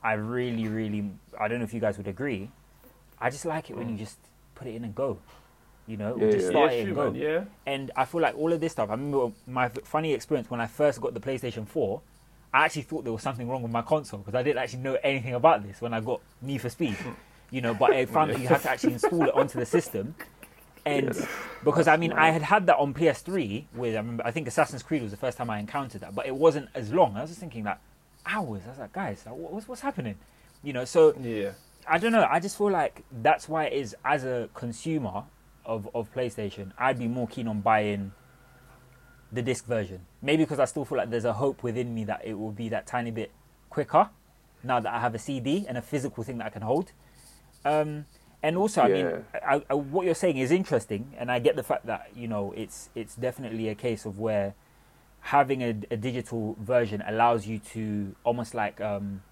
I 0.02 0.14
really, 0.14 0.68
really 0.68 1.10
I 1.38 1.48
don't 1.48 1.58
know 1.58 1.64
if 1.64 1.74
you 1.74 1.80
guys 1.80 1.98
would 1.98 2.08
agree. 2.08 2.50
I 3.20 3.28
just 3.30 3.44
like 3.44 3.68
it 3.68 3.76
when 3.76 3.88
you 3.88 3.96
mm. 3.96 3.98
just 3.98 4.16
put 4.54 4.66
it 4.66 4.74
in 4.74 4.84
and 4.84 4.94
go. 4.94 5.18
You 5.90 5.96
know, 5.96 6.16
Yeah, 6.16 6.30
just 6.30 6.44
yeah. 6.44 6.50
start 6.50 6.70
yeah, 6.72 6.78
it 6.78 6.86
and 6.86 6.94
go. 6.94 7.10
man, 7.10 7.14
yeah. 7.20 7.44
And 7.66 7.90
I 7.96 8.04
feel 8.04 8.20
like 8.20 8.36
all 8.36 8.52
of 8.52 8.60
this 8.60 8.72
stuff. 8.72 8.88
I 8.90 8.92
remember 8.92 9.32
my 9.46 9.68
funny 9.68 10.12
experience 10.14 10.48
when 10.48 10.60
I 10.60 10.68
first 10.68 11.00
got 11.00 11.14
the 11.14 11.20
PlayStation 11.20 11.66
4. 11.66 12.00
I 12.54 12.64
actually 12.64 12.82
thought 12.82 13.02
there 13.04 13.12
was 13.12 13.22
something 13.22 13.48
wrong 13.48 13.62
with 13.62 13.72
my 13.72 13.82
console 13.82 14.20
because 14.20 14.34
I 14.34 14.42
didn't 14.44 14.58
actually 14.62 14.80
know 14.80 14.96
anything 15.02 15.34
about 15.34 15.64
this 15.66 15.80
when 15.80 15.92
I 15.92 16.00
got 16.00 16.20
Need 16.42 16.58
for 16.58 16.70
Speed. 16.70 16.96
You 17.52 17.60
know, 17.60 17.74
but 17.74 17.90
I 17.92 18.06
found 18.06 18.30
that 18.30 18.38
you 18.38 18.46
had 18.46 18.60
to 18.62 18.70
actually 18.70 18.92
install 18.92 19.24
it 19.24 19.34
onto 19.34 19.58
the 19.58 19.66
system. 19.66 20.14
And 20.86 21.12
Yeah. 21.12 21.26
because 21.64 21.88
I 21.88 21.96
mean, 21.96 22.12
I 22.12 22.30
had 22.30 22.42
had 22.42 22.66
that 22.66 22.76
on 22.76 22.94
PS3 22.94 23.64
with 23.74 23.94
I 23.94 23.98
remember 23.98 24.22
I 24.24 24.30
think 24.30 24.46
Assassin's 24.46 24.84
Creed 24.84 25.02
was 25.02 25.10
the 25.10 25.16
first 25.16 25.36
time 25.36 25.50
I 25.50 25.58
encountered 25.58 26.02
that, 26.02 26.14
but 26.14 26.26
it 26.26 26.36
wasn't 26.36 26.68
as 26.76 26.92
long. 26.92 27.16
I 27.16 27.22
was 27.22 27.30
just 27.30 27.40
thinking 27.40 27.64
like 27.64 27.78
hours. 28.24 28.62
I 28.66 28.70
was 28.70 28.78
like, 28.78 28.92
guys, 28.92 29.24
what's 29.26 29.66
what's 29.66 29.80
happening? 29.80 30.14
You 30.62 30.72
know, 30.72 30.84
so 30.84 31.12
Yeah. 31.20 31.50
I 31.88 31.98
don't 31.98 32.12
know. 32.12 32.24
I 32.30 32.38
just 32.38 32.56
feel 32.56 32.70
like 32.70 33.02
that's 33.20 33.48
why 33.48 33.64
it 33.64 33.72
is 33.72 33.96
as 34.04 34.22
a 34.24 34.48
consumer 34.54 35.24
of, 35.64 35.88
of 35.94 36.12
PlayStation, 36.14 36.72
I'd 36.78 36.98
be 36.98 37.08
more 37.08 37.28
keen 37.28 37.48
on 37.48 37.60
buying 37.60 38.12
the 39.32 39.42
disc 39.42 39.66
version. 39.66 40.00
Maybe 40.22 40.44
because 40.44 40.58
I 40.58 40.64
still 40.64 40.84
feel 40.84 40.98
like 40.98 41.10
there's 41.10 41.24
a 41.24 41.32
hope 41.32 41.62
within 41.62 41.94
me 41.94 42.04
that 42.04 42.22
it 42.24 42.34
will 42.34 42.52
be 42.52 42.68
that 42.70 42.86
tiny 42.86 43.10
bit 43.10 43.30
quicker 43.68 44.10
now 44.62 44.80
that 44.80 44.92
I 44.92 45.00
have 45.00 45.14
a 45.14 45.18
CD 45.18 45.66
and 45.68 45.78
a 45.78 45.82
physical 45.82 46.24
thing 46.24 46.38
that 46.38 46.46
I 46.46 46.50
can 46.50 46.62
hold. 46.62 46.92
Um, 47.64 48.06
and 48.42 48.56
also, 48.56 48.82
I 48.82 48.88
mean, 48.88 49.24
I, 49.34 49.62
I, 49.68 49.74
what 49.74 50.06
you're 50.06 50.14
saying 50.14 50.38
is 50.38 50.50
interesting, 50.50 51.14
and 51.18 51.30
I 51.30 51.38
get 51.38 51.56
the 51.56 51.62
fact 51.62 51.86
that 51.86 52.10
you 52.14 52.26
know 52.26 52.52
it's 52.56 52.88
it's 52.94 53.14
definitely 53.14 53.68
a 53.68 53.74
case 53.74 54.06
of 54.06 54.18
where 54.18 54.54
having 55.20 55.62
a, 55.62 55.76
a 55.90 55.96
digital 55.96 56.56
version 56.58 57.02
allows 57.06 57.46
you 57.46 57.58
to 57.58 58.16
almost 58.24 58.54
like 58.54 58.80
um, 58.80 59.22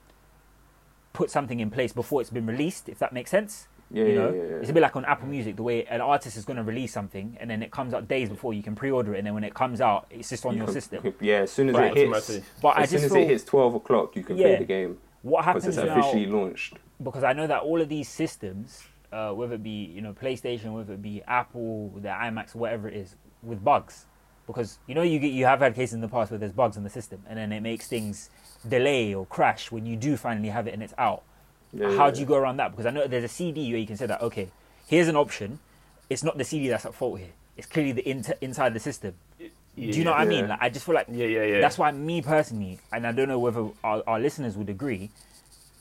put 1.15 1.31
something 1.31 1.61
in 1.61 1.71
place 1.71 1.93
before 1.95 2.21
it's 2.21 2.29
been 2.29 2.47
released, 2.47 2.89
if 2.89 2.99
that 2.99 3.15
makes 3.15 3.31
sense. 3.31 3.67
Yeah, 3.91 4.05
you 4.05 4.11
yeah, 4.11 4.15
know, 4.19 4.31
yeah, 4.35 4.43
yeah. 4.43 4.57
it's 4.57 4.69
a 4.71 4.73
bit 4.73 4.83
like 4.83 4.97
on 4.97 5.05
Apple 5.07 5.29
Music, 5.29 5.57
the 5.57 5.63
way 5.63 5.85
an 5.87 6.01
artist 6.03 6.37
is 6.37 6.45
going 6.45 6.59
to 6.59 6.63
release 6.63 6.93
something, 6.93 7.37
and 7.41 7.49
then 7.49 7.63
it 7.63 7.71
comes 7.71 7.95
out 7.95 8.07
days 8.07 8.29
before 8.29 8.53
you 8.53 8.63
can 8.63 8.75
pre-order 8.75 9.15
it, 9.15 9.19
and 9.19 9.27
then 9.27 9.33
when 9.35 9.45
it 9.45 9.55
comes 9.55 9.81
out, 9.81 10.07
it's 10.11 10.29
just 10.29 10.45
on 10.45 10.53
You 10.53 10.59
your 10.59 10.67
can- 10.67 10.75
system. 10.75 11.15
Yeah, 11.21 11.37
as 11.41 11.51
soon 11.53 11.71
as 11.71 11.75
Right. 11.75 11.91
it 11.93 11.97
hits, 11.97 12.09
Automatically. 12.09 12.43
But 12.61 12.69
I 12.77 12.83
as 12.83 12.91
soon 12.91 12.97
just 12.97 13.05
as 13.07 13.13
feel 13.13 13.23
it 13.23 13.29
hits 13.29 13.45
twelve 13.45 13.75
o'clock, 13.75 14.15
you 14.17 14.23
can 14.25 14.37
Yeah. 14.37 14.43
play 14.49 14.57
the 14.57 14.65
game 14.67 14.99
what 15.23 15.41
because 15.41 15.45
happens 15.47 15.79
it's 15.79 15.87
now 15.87 15.99
officially 16.01 16.27
launched. 16.27 16.75
because 17.03 17.25
I 17.25 17.33
know 17.33 17.47
that 17.47 17.63
all 17.63 17.81
of 17.81 17.89
these 17.89 18.09
systems, 18.09 18.83
uh, 19.11 19.33
whether 19.33 19.55
it 19.55 19.63
be 19.63 19.85
you 19.87 20.03
know 20.03 20.13
PlayStation, 20.13 20.75
whether 20.75 20.93
it 20.93 21.01
be 21.03 21.23
Apple, 21.27 21.89
the 21.97 22.09
iMacs, 22.09 22.55
whatever 22.55 22.89
it 22.89 22.95
is, 22.95 23.17
with 23.43 23.65
bugs, 23.65 24.05
because 24.47 24.79
you 24.87 24.95
know 24.95 25.03
you 25.03 25.19
get, 25.19 25.33
you 25.33 25.47
have 25.47 25.61
had 25.61 25.75
cases 25.75 25.95
in 25.95 26.03
the 26.03 26.09
past 26.09 26.31
where 26.31 26.39
there's 26.39 26.53
bugs 26.53 26.77
in 26.77 26.85
the 26.85 26.91
system, 26.91 27.23
and 27.27 27.39
then 27.39 27.53
it 27.53 27.61
makes 27.63 27.89
things 27.89 28.29
delay 28.69 29.15
or 29.15 29.25
crash 29.25 29.73
when 29.73 29.87
you 29.87 29.97
do 29.97 30.17
finally 30.19 30.49
have 30.51 30.67
it 30.67 30.75
and 30.75 30.83
it's 30.83 30.95
out. 30.99 31.23
Yeah, 31.73 31.91
How 31.97 32.07
yeah. 32.07 32.11
do 32.11 32.21
you 32.21 32.27
go 32.27 32.37
around 32.37 32.57
that? 32.59 32.71
Because 32.73 32.87
I 32.87 32.91
know 32.91 33.07
there's 33.07 33.25
a 33.25 33.29
CD 33.29 33.71
where 33.71 33.81
you 33.81 33.87
can 33.87 33.97
say 33.97 34.07
that 34.07 34.21
okay, 34.23 34.49
here's 34.87 35.09
an 35.09 35.17
option. 35.17 35.59
It's 36.11 36.23
not 36.25 36.39
the 36.39 36.45
CD 36.45 36.69
that's 36.69 36.87
at 36.87 36.95
fault 36.95 37.19
here. 37.19 37.29
It's 37.57 37.67
clearly 37.67 37.93
the 37.93 38.09
inter- 38.09 38.35
inside 38.41 38.73
the 38.75 38.81
system. 38.81 39.15
Do 39.41 39.51
you 39.77 40.05
know 40.05 40.11
what 40.11 40.21
I 40.21 40.25
mean? 40.25 40.49
Like, 40.49 40.59
I 40.61 40.71
just 40.71 40.85
feel 40.87 40.95
like 40.95 41.07
Yeah, 41.11 41.27
yeah, 41.27 41.45
yeah. 41.45 41.61
that's 41.61 41.79
why 41.79 41.91
me 41.93 42.21
personally, 42.23 42.81
and 42.93 43.07
I 43.07 43.13
don't 43.13 43.29
know 43.29 43.39
whether 43.39 43.69
our, 43.85 44.03
our 44.07 44.19
listeners 44.19 44.57
would 44.57 44.69
agree, 44.69 45.11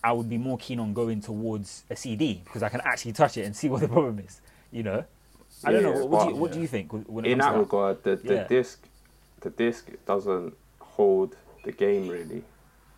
I 0.03 0.12
would 0.12 0.29
be 0.29 0.38
more 0.38 0.58
keen 0.58 0.79
on 0.79 0.94
going 0.94 1.22
towards 1.22 1.84
a 1.89 1.96
CD 1.96 2.41
because 2.44 2.62
I 2.62 2.70
can 2.70 2.82
actually 2.82 3.13
touch 3.13 3.38
it 3.38 3.44
and 3.46 3.56
see 3.56 3.70
what 3.70 3.82
the 3.82 3.88
problem 3.88 4.20
is. 4.20 4.39
You 4.72 4.84
know, 4.84 5.03
I 5.63 5.72
don't 5.72 5.82
Yeah, 5.82 5.94
know. 5.94 6.06
What, 6.06 6.25
do 6.25 6.29
you, 6.29 6.36
what 6.36 6.51
do 6.51 6.60
you 6.60 6.67
think 6.67 6.91
when 6.91 7.25
it 7.25 7.32
In 7.32 7.38
that 7.39 7.56
regard, 7.56 8.03
the 8.03 8.15
the 8.17 8.34
Yeah. 8.36 8.44
disc, 8.48 8.88
the 9.41 9.50
disc 9.50 9.89
doesn't 10.06 10.53
hold 10.79 11.36
the 11.63 11.72
game 11.72 12.08
really. 12.08 12.44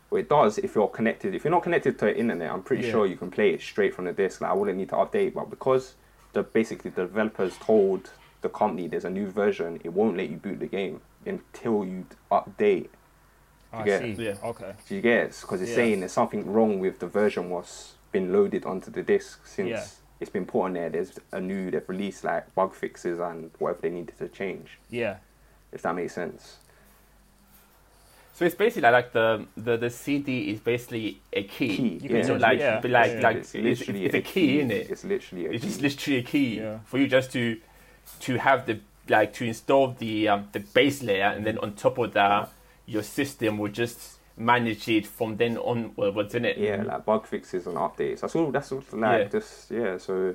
Well, 0.10 0.20
it 0.22 0.30
does 0.30 0.58
if 0.58 0.76
you're 0.76 0.88
connected. 0.88 1.36
If 1.36 1.44
you're 1.44 1.52
not 1.52 1.64
connected 1.64 2.00
to 2.00 2.06
the 2.06 2.18
internet, 2.18 2.52
I'm 2.52 2.64
pretty 2.64 2.86
Yeah. 2.86 2.92
sure 2.92 3.06
you 3.06 3.16
can 3.16 3.30
play 3.30 3.52
it 3.52 3.62
straight 3.62 3.94
from 3.94 4.06
the 4.06 4.14
disc. 4.14 4.42
Like 4.42 4.52
I 4.52 4.54
wouldn't 4.54 4.78
need 4.78 4.90
to 4.90 4.96
update, 4.96 5.34
but 5.34 5.50
because 5.50 5.96
the 6.34 6.44
basically 6.44 6.92
the 6.92 7.04
developers 7.04 7.58
told 7.58 8.12
the 8.42 8.50
company 8.50 8.88
there's 8.88 9.06
a 9.06 9.10
new 9.10 9.28
version, 9.28 9.80
it 9.84 9.94
won't 9.94 10.18
let 10.18 10.30
you 10.30 10.38
boot 10.38 10.60
the 10.60 10.68
game 10.68 11.02
until 11.26 11.86
you 11.86 12.06
update. 12.32 12.88
I 13.72 13.86
Yeah. 13.86 14.00
see. 14.00 14.12
Yeah. 14.14 14.36
Okay. 14.44 14.74
Do 14.88 14.96
you 14.96 15.02
get 15.02 15.18
it? 15.28 15.38
Because 15.42 15.62
it's 15.62 15.70
Yeah. 15.72 15.76
saying 15.76 16.00
there's 16.00 16.12
something 16.12 16.52
wrong 16.52 16.80
with 16.80 17.00
the 17.00 17.08
version 17.08 17.50
what's 17.52 17.96
been 18.12 18.34
loaded 18.34 18.66
onto 18.66 18.90
the 18.90 19.04
disc 19.04 19.46
since 19.46 19.70
Yeah. 19.70 19.86
it's 20.20 20.32
been 20.32 20.46
put 20.48 20.62
on 20.64 20.74
there. 20.74 20.90
There's 20.90 21.20
a 21.32 21.40
new 21.40 21.70
they've 21.70 21.88
released 21.88 22.24
like 22.24 22.54
bug 22.56 22.74
fixes 22.74 23.20
and 23.20 23.52
whatever 23.60 23.82
they 23.82 23.92
needed 23.92 24.18
to 24.18 24.28
change. 24.28 24.80
Yeah. 24.90 25.18
If 25.72 25.84
that 25.84 25.94
makes 25.94 26.14
sense. 26.14 26.58
So 28.40 28.46
it's 28.46 28.56
basically 28.56 28.90
like 28.90 29.12
the, 29.12 29.46
the, 29.58 29.76
the 29.76 29.90
CD 29.90 30.52
is 30.52 30.62
basically 30.62 31.20
a 31.34 31.44
key. 31.44 31.76
Key, 31.76 31.84
You 31.88 32.00
yeah. 32.04 32.08
can 32.08 32.16
You 32.16 32.24
know, 32.24 32.36
like, 32.36 32.60
yeah, 32.60 32.82
like, 32.86 33.12
yeah. 33.12 33.20
like 33.20 33.36
it's 33.36 33.54
it's, 33.54 33.80
literally 33.82 34.06
it's 34.06 34.16
a 34.16 34.22
key, 34.22 34.60
isn't 34.60 34.72
it? 34.72 34.90
It's 34.90 35.04
literally 35.04 35.46
a 35.48 35.52
It's 35.52 35.62
key. 35.66 35.68
just 35.68 35.82
literally 35.82 36.20
a 36.20 36.24
key 36.24 36.58
Yeah. 36.62 36.80
for 36.86 36.98
you 37.00 37.08
just 37.10 37.34
to 37.34 37.58
to 38.22 38.38
have 38.38 38.66
the 38.66 38.80
like 39.10 39.34
to 39.34 39.44
install 39.46 39.92
the 39.92 40.30
um, 40.30 40.48
the 40.54 40.62
base 40.62 41.04
layer, 41.04 41.26
and 41.26 41.46
then 41.46 41.58
on 41.58 41.74
top 41.74 41.98
of 41.98 42.14
that, 42.14 42.50
your 42.86 43.04
system 43.04 43.58
will 43.58 43.68
just 43.72 44.20
manage 44.38 44.88
it 44.88 45.06
from 45.06 45.36
then 45.36 45.58
on. 45.58 45.92
Well, 45.98 46.14
what's 46.14 46.34
in 46.34 46.46
it? 46.46 46.58
Yeah, 46.58 46.84
like 46.84 47.04
bug 47.04 47.28
fixes 47.28 47.68
and 47.68 47.76
updates. 47.76 48.22
That's 48.22 48.38
all. 48.38 48.52
That's 48.52 48.72
all. 48.72 48.82
Like 48.94 49.24
Yeah. 49.24 49.28
just 49.28 49.70
yeah. 49.70 49.98
So, 49.98 50.34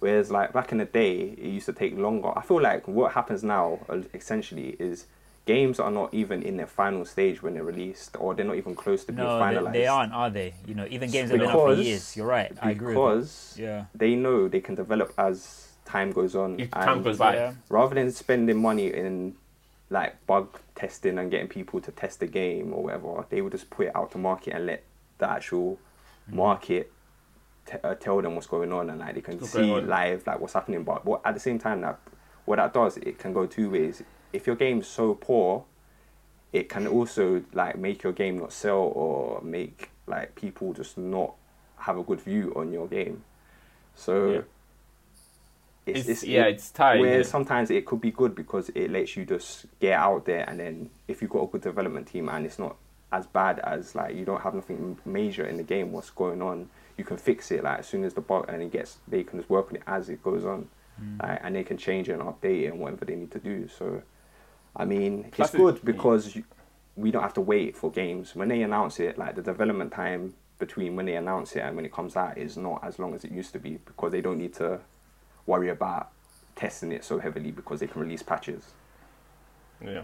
whereas 0.00 0.30
like 0.30 0.52
back 0.52 0.70
in 0.72 0.76
the 0.78 0.84
day, 0.84 1.12
it 1.18 1.38
used 1.48 1.64
to 1.66 1.72
take 1.72 1.96
longer. 1.96 2.30
I 2.36 2.42
feel 2.42 2.60
like 2.60 2.86
what 2.86 3.12
happens 3.12 3.42
now, 3.42 3.78
uh, 3.88 4.02
essentially, 4.12 4.76
is 4.78 5.06
games 5.54 5.76
are 5.80 5.90
not 6.00 6.08
even 6.12 6.38
in 6.42 6.54
their 6.60 6.66
final 6.82 7.04
stage 7.14 7.42
when 7.42 7.52
they're 7.54 7.64
released, 7.74 8.12
or 8.22 8.34
they're 8.34 8.44
not 8.52 8.56
even 8.62 8.74
close 8.74 9.00
to 9.06 9.12
being 9.12 9.26
No, 9.28 9.40
finalized. 9.40 9.72
they, 9.72 9.78
they 9.80 9.86
aren't, 9.86 10.12
are 10.12 10.30
they? 10.38 10.52
You 10.66 10.74
know, 10.78 10.86
even 10.90 11.10
games 11.10 11.30
that 11.30 11.38
have 11.40 11.48
been 11.48 11.56
out 11.56 11.76
for 11.76 11.82
years. 11.88 12.16
You're 12.16 12.26
right. 12.38 12.52
I 12.62 12.70
agree. 12.72 12.94
Because. 12.94 13.56
Yeah. 13.58 13.86
they 13.94 14.14
know 14.14 14.36
they 14.48 14.60
can 14.60 14.74
develop 14.74 15.12
as 15.16 15.68
time 15.84 16.12
goes 16.12 16.34
on. 16.36 16.60
If 16.60 16.70
time 16.70 16.88
and 16.98 17.04
goes 17.04 17.18
by. 17.18 17.34
Yeah. 17.34 17.52
rather 17.70 17.94
than 17.94 18.10
spending 18.12 18.60
money 18.68 18.88
in 19.02 19.34
like 19.90 20.12
bug 20.26 20.46
testing 20.74 21.16
and 21.18 21.30
getting 21.30 21.48
people 21.48 21.80
to 21.80 21.90
test 21.90 22.20
the 22.20 22.26
game 22.26 22.72
or 22.74 22.82
whatever, 22.84 23.24
they 23.30 23.40
would 23.40 23.52
just 23.52 23.70
put 23.70 23.86
it 23.86 23.96
out 23.96 24.10
to 24.12 24.18
market 24.18 24.52
and 24.54 24.66
let 24.66 24.82
the 25.18 25.28
actual 25.38 25.78
Mm. 26.30 26.34
market 26.34 26.92
t- 27.64 27.78
uh, 27.82 27.94
tell 27.94 28.20
them 28.20 28.34
what's 28.34 28.46
going 28.46 28.70
on 28.70 28.90
and 28.90 28.98
like 29.00 29.14
they 29.14 29.22
can 29.22 29.38
What's 29.38 29.52
see 29.52 29.64
live 29.80 30.26
like 30.26 30.38
what's 30.40 30.52
happening. 30.52 30.82
But 30.84 31.06
what, 31.06 31.22
at 31.24 31.32
the 31.32 31.40
same 31.40 31.58
time, 31.58 31.80
that 31.80 31.98
what 32.44 32.56
that 32.56 32.74
does, 32.74 32.98
it 32.98 33.18
can 33.18 33.32
go 33.32 33.46
two 33.46 33.70
ways. 33.70 34.02
If 34.32 34.46
your 34.46 34.56
game's 34.56 34.86
so 34.86 35.14
poor, 35.14 35.64
it 36.52 36.68
can 36.68 36.86
also 36.86 37.42
like 37.52 37.78
make 37.78 38.02
your 38.02 38.12
game 38.12 38.38
not 38.38 38.52
sell 38.52 38.92
or 38.94 39.40
make 39.42 39.90
like 40.06 40.34
people 40.34 40.72
just 40.72 40.96
not 40.98 41.34
have 41.78 41.96
a 41.98 42.02
good 42.02 42.20
view 42.20 42.52
on 42.56 42.72
your 42.72 42.88
game. 42.88 43.24
So. 43.94 44.30
Yeah. 44.30 44.40
It's, 45.86 46.06
It's, 46.06 46.24
yeah, 46.24 46.44
it's 46.44 46.70
tight. 46.70 47.00
Where 47.00 47.18
yeah. 47.18 47.22
sometimes 47.22 47.70
it 47.70 47.86
could 47.86 48.02
be 48.02 48.10
good 48.10 48.34
because 48.34 48.68
it 48.74 48.90
lets 48.90 49.16
you 49.16 49.24
just 49.24 49.64
get 49.80 49.94
out 49.94 50.26
there, 50.26 50.44
and 50.46 50.60
then 50.60 50.90
if 51.08 51.22
you've 51.22 51.30
got 51.30 51.44
a 51.44 51.46
good 51.46 51.62
development 51.62 52.08
team 52.08 52.28
and 52.28 52.44
it's 52.44 52.58
not 52.58 52.76
as 53.10 53.26
bad 53.26 53.58
as 53.60 53.94
like 53.94 54.14
you 54.14 54.26
don't 54.26 54.42
have 54.42 54.52
nothing 54.52 54.98
major 55.06 55.46
in 55.46 55.56
the 55.56 55.62
game, 55.62 55.90
what's 55.92 56.10
going 56.10 56.42
on, 56.42 56.68
you 56.98 57.04
can 57.04 57.16
fix 57.16 57.50
it 57.50 57.64
like 57.64 57.78
as 57.78 57.86
soon 57.88 58.04
as 58.04 58.12
the 58.12 58.20
bug 58.20 58.44
and 58.50 58.60
it 58.62 58.70
gets, 58.70 58.98
they 59.08 59.24
can 59.24 59.38
just 59.38 59.48
work 59.48 59.68
on 59.70 59.76
it 59.76 59.82
as 59.86 60.10
it 60.10 60.22
goes 60.22 60.44
on, 60.44 60.68
Mm. 61.00 61.22
like, 61.22 61.40
and 61.42 61.54
they 61.56 61.64
can 61.64 61.78
change 61.78 62.08
it 62.10 62.12
and 62.14 62.22
update 62.22 62.64
it 62.64 62.66
and 62.66 62.80
whatever 62.80 63.04
they 63.06 63.14
need 63.14 63.30
to 63.30 63.38
do. 63.38 63.68
So, 63.68 64.02
I 64.78 64.84
mean, 64.84 65.24
Plus 65.32 65.48
it's 65.48 65.54
it- 65.54 65.58
good 65.58 65.84
because 65.84 66.36
you, 66.36 66.44
we 66.96 67.10
don't 67.10 67.22
have 67.22 67.34
to 67.34 67.40
wait 67.40 67.76
for 67.76 67.90
games 67.90 68.34
when 68.34 68.48
they 68.48 68.62
announce 68.62 69.00
it. 69.00 69.18
Like 69.18 69.34
the 69.34 69.42
development 69.42 69.92
time 69.92 70.34
between 70.58 70.96
when 70.96 71.06
they 71.06 71.16
announce 71.16 71.54
it 71.56 71.60
and 71.60 71.76
when 71.76 71.84
it 71.84 71.92
comes 71.92 72.16
out 72.16 72.36
is 72.38 72.56
not 72.56 72.82
as 72.84 72.98
long 72.98 73.14
as 73.14 73.24
it 73.24 73.30
used 73.30 73.52
to 73.52 73.58
be 73.58 73.78
because 73.84 74.10
they 74.12 74.20
don't 74.20 74.38
need 74.38 74.54
to 74.54 74.80
worry 75.46 75.68
about 75.68 76.08
testing 76.56 76.90
it 76.92 77.04
so 77.04 77.18
heavily 77.18 77.50
because 77.52 77.80
they 77.80 77.86
can 77.86 78.00
release 78.00 78.22
patches. 78.22 78.72
Yeah. 79.84 80.02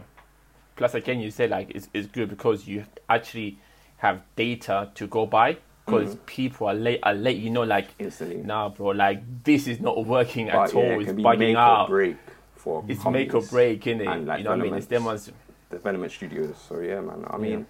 Plus, 0.77 0.93
again, 0.93 1.19
you 1.19 1.31
said 1.31 1.49
like 1.49 1.71
it's, 1.73 1.89
it's 1.93 2.07
good 2.07 2.29
because 2.29 2.67
you 2.67 2.85
actually 3.09 3.57
have 3.97 4.21
data 4.35 4.89
to 4.95 5.07
go 5.07 5.25
by 5.25 5.57
because 5.85 6.15
Mhm. 6.15 6.25
people 6.25 6.67
are 6.67 6.73
late 6.73 6.99
are 7.03 7.13
let 7.13 7.35
you 7.37 7.49
know 7.49 7.61
like 7.63 7.87
instantly. 7.99 8.37
nah 8.37 8.67
bro 8.69 8.87
like 8.87 9.21
this 9.43 9.67
is 9.67 9.79
not 9.79 10.03
working 10.05 10.47
But 10.47 10.55
at 10.69 10.73
yeah, 10.73 10.79
all 10.79 10.99
it 10.99 11.09
it's 11.09 11.11
bugging 11.11 11.55
out 11.55 11.87
break 11.89 12.17
for 12.65 12.83
it's 12.87 13.05
make 13.05 13.33
or 13.33 13.41
break 13.43 13.83
innit? 13.83 14.07
and, 14.07 14.25
like, 14.25 14.39
you 14.39 14.43
know 14.43 14.49
what 14.51 14.59
I 14.59 14.63
mean 14.63 14.73
it's 14.73 14.87
them 14.87 15.05
ones 15.05 15.31
development 15.69 16.11
studios. 16.11 16.55
So 16.67 16.79
yeah, 16.79 16.99
man. 16.99 17.25
I 17.29 17.37
mean, 17.37 17.59
Yeah. 17.59 17.65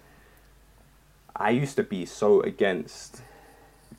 I 1.36 1.50
used 1.50 1.76
to 1.76 1.82
be 1.82 2.06
so 2.06 2.40
against 2.40 3.22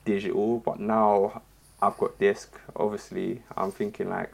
digital, 0.06 0.60
but 0.60 0.80
now 0.80 1.44
I've 1.82 1.98
got 1.98 2.18
disc. 2.18 2.60
Obviously, 2.75 3.44
I'm 3.56 3.72
thinking 3.72 4.10
like. 4.10 4.34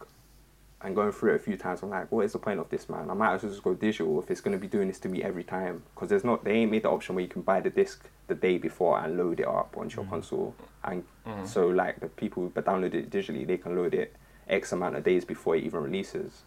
And 0.86 0.94
going 0.94 1.14
through 1.14 1.32
it 1.32 1.36
a 1.36 1.40
few 1.40 1.56
times, 1.56 1.82
I'm 1.82 1.90
like, 1.92 2.12
what 2.12 2.26
is 2.26 2.34
the 2.34 2.40
point 2.40 2.60
of 2.60 2.68
this, 2.70 2.90
man? 2.90 3.10
I 3.10 3.14
might 3.14 3.36
as 3.36 3.44
well 3.44 3.52
just 3.54 3.64
go 3.64 3.74
digital 3.74 4.22
if 4.22 4.30
it's 4.30 4.42
going 4.42 4.52
to 4.52 4.60
be 4.60 4.68
doing 4.68 4.90
this 4.90 5.00
to 5.00 5.08
me 5.08 5.24
every 5.24 5.46
time. 5.46 5.82
Because 5.96 6.10
there's 6.10 6.26
not, 6.26 6.44
they 6.44 6.52
ain't 6.56 6.72
made 6.72 6.84
the 6.84 6.90
option 6.90 7.16
where 7.16 7.22
you 7.24 7.30
can 7.30 7.42
buy 7.42 7.62
the 7.62 7.70
disc 7.70 8.04
the 8.28 8.36
day 8.36 8.58
before 8.58 9.00
and 9.00 9.16
load 9.18 9.40
it 9.40 9.48
up 9.48 9.78
onto 9.78 10.02
your 10.02 10.10
console. 10.10 10.54
And 10.84 11.06
Mhm. 11.26 11.48
so, 11.48 11.68
like, 11.68 12.02
the 12.02 12.10
people 12.10 12.50
that 12.54 12.66
download 12.66 12.94
it 12.96 13.10
digitally, 13.10 13.48
they 13.48 13.56
can 13.56 13.78
load 13.78 13.94
it 13.94 14.14
X 14.48 14.72
amount 14.72 14.96
of 14.96 15.04
days 15.04 15.26
before 15.26 15.56
it 15.56 15.64
even 15.64 15.82
releases. 15.82 16.42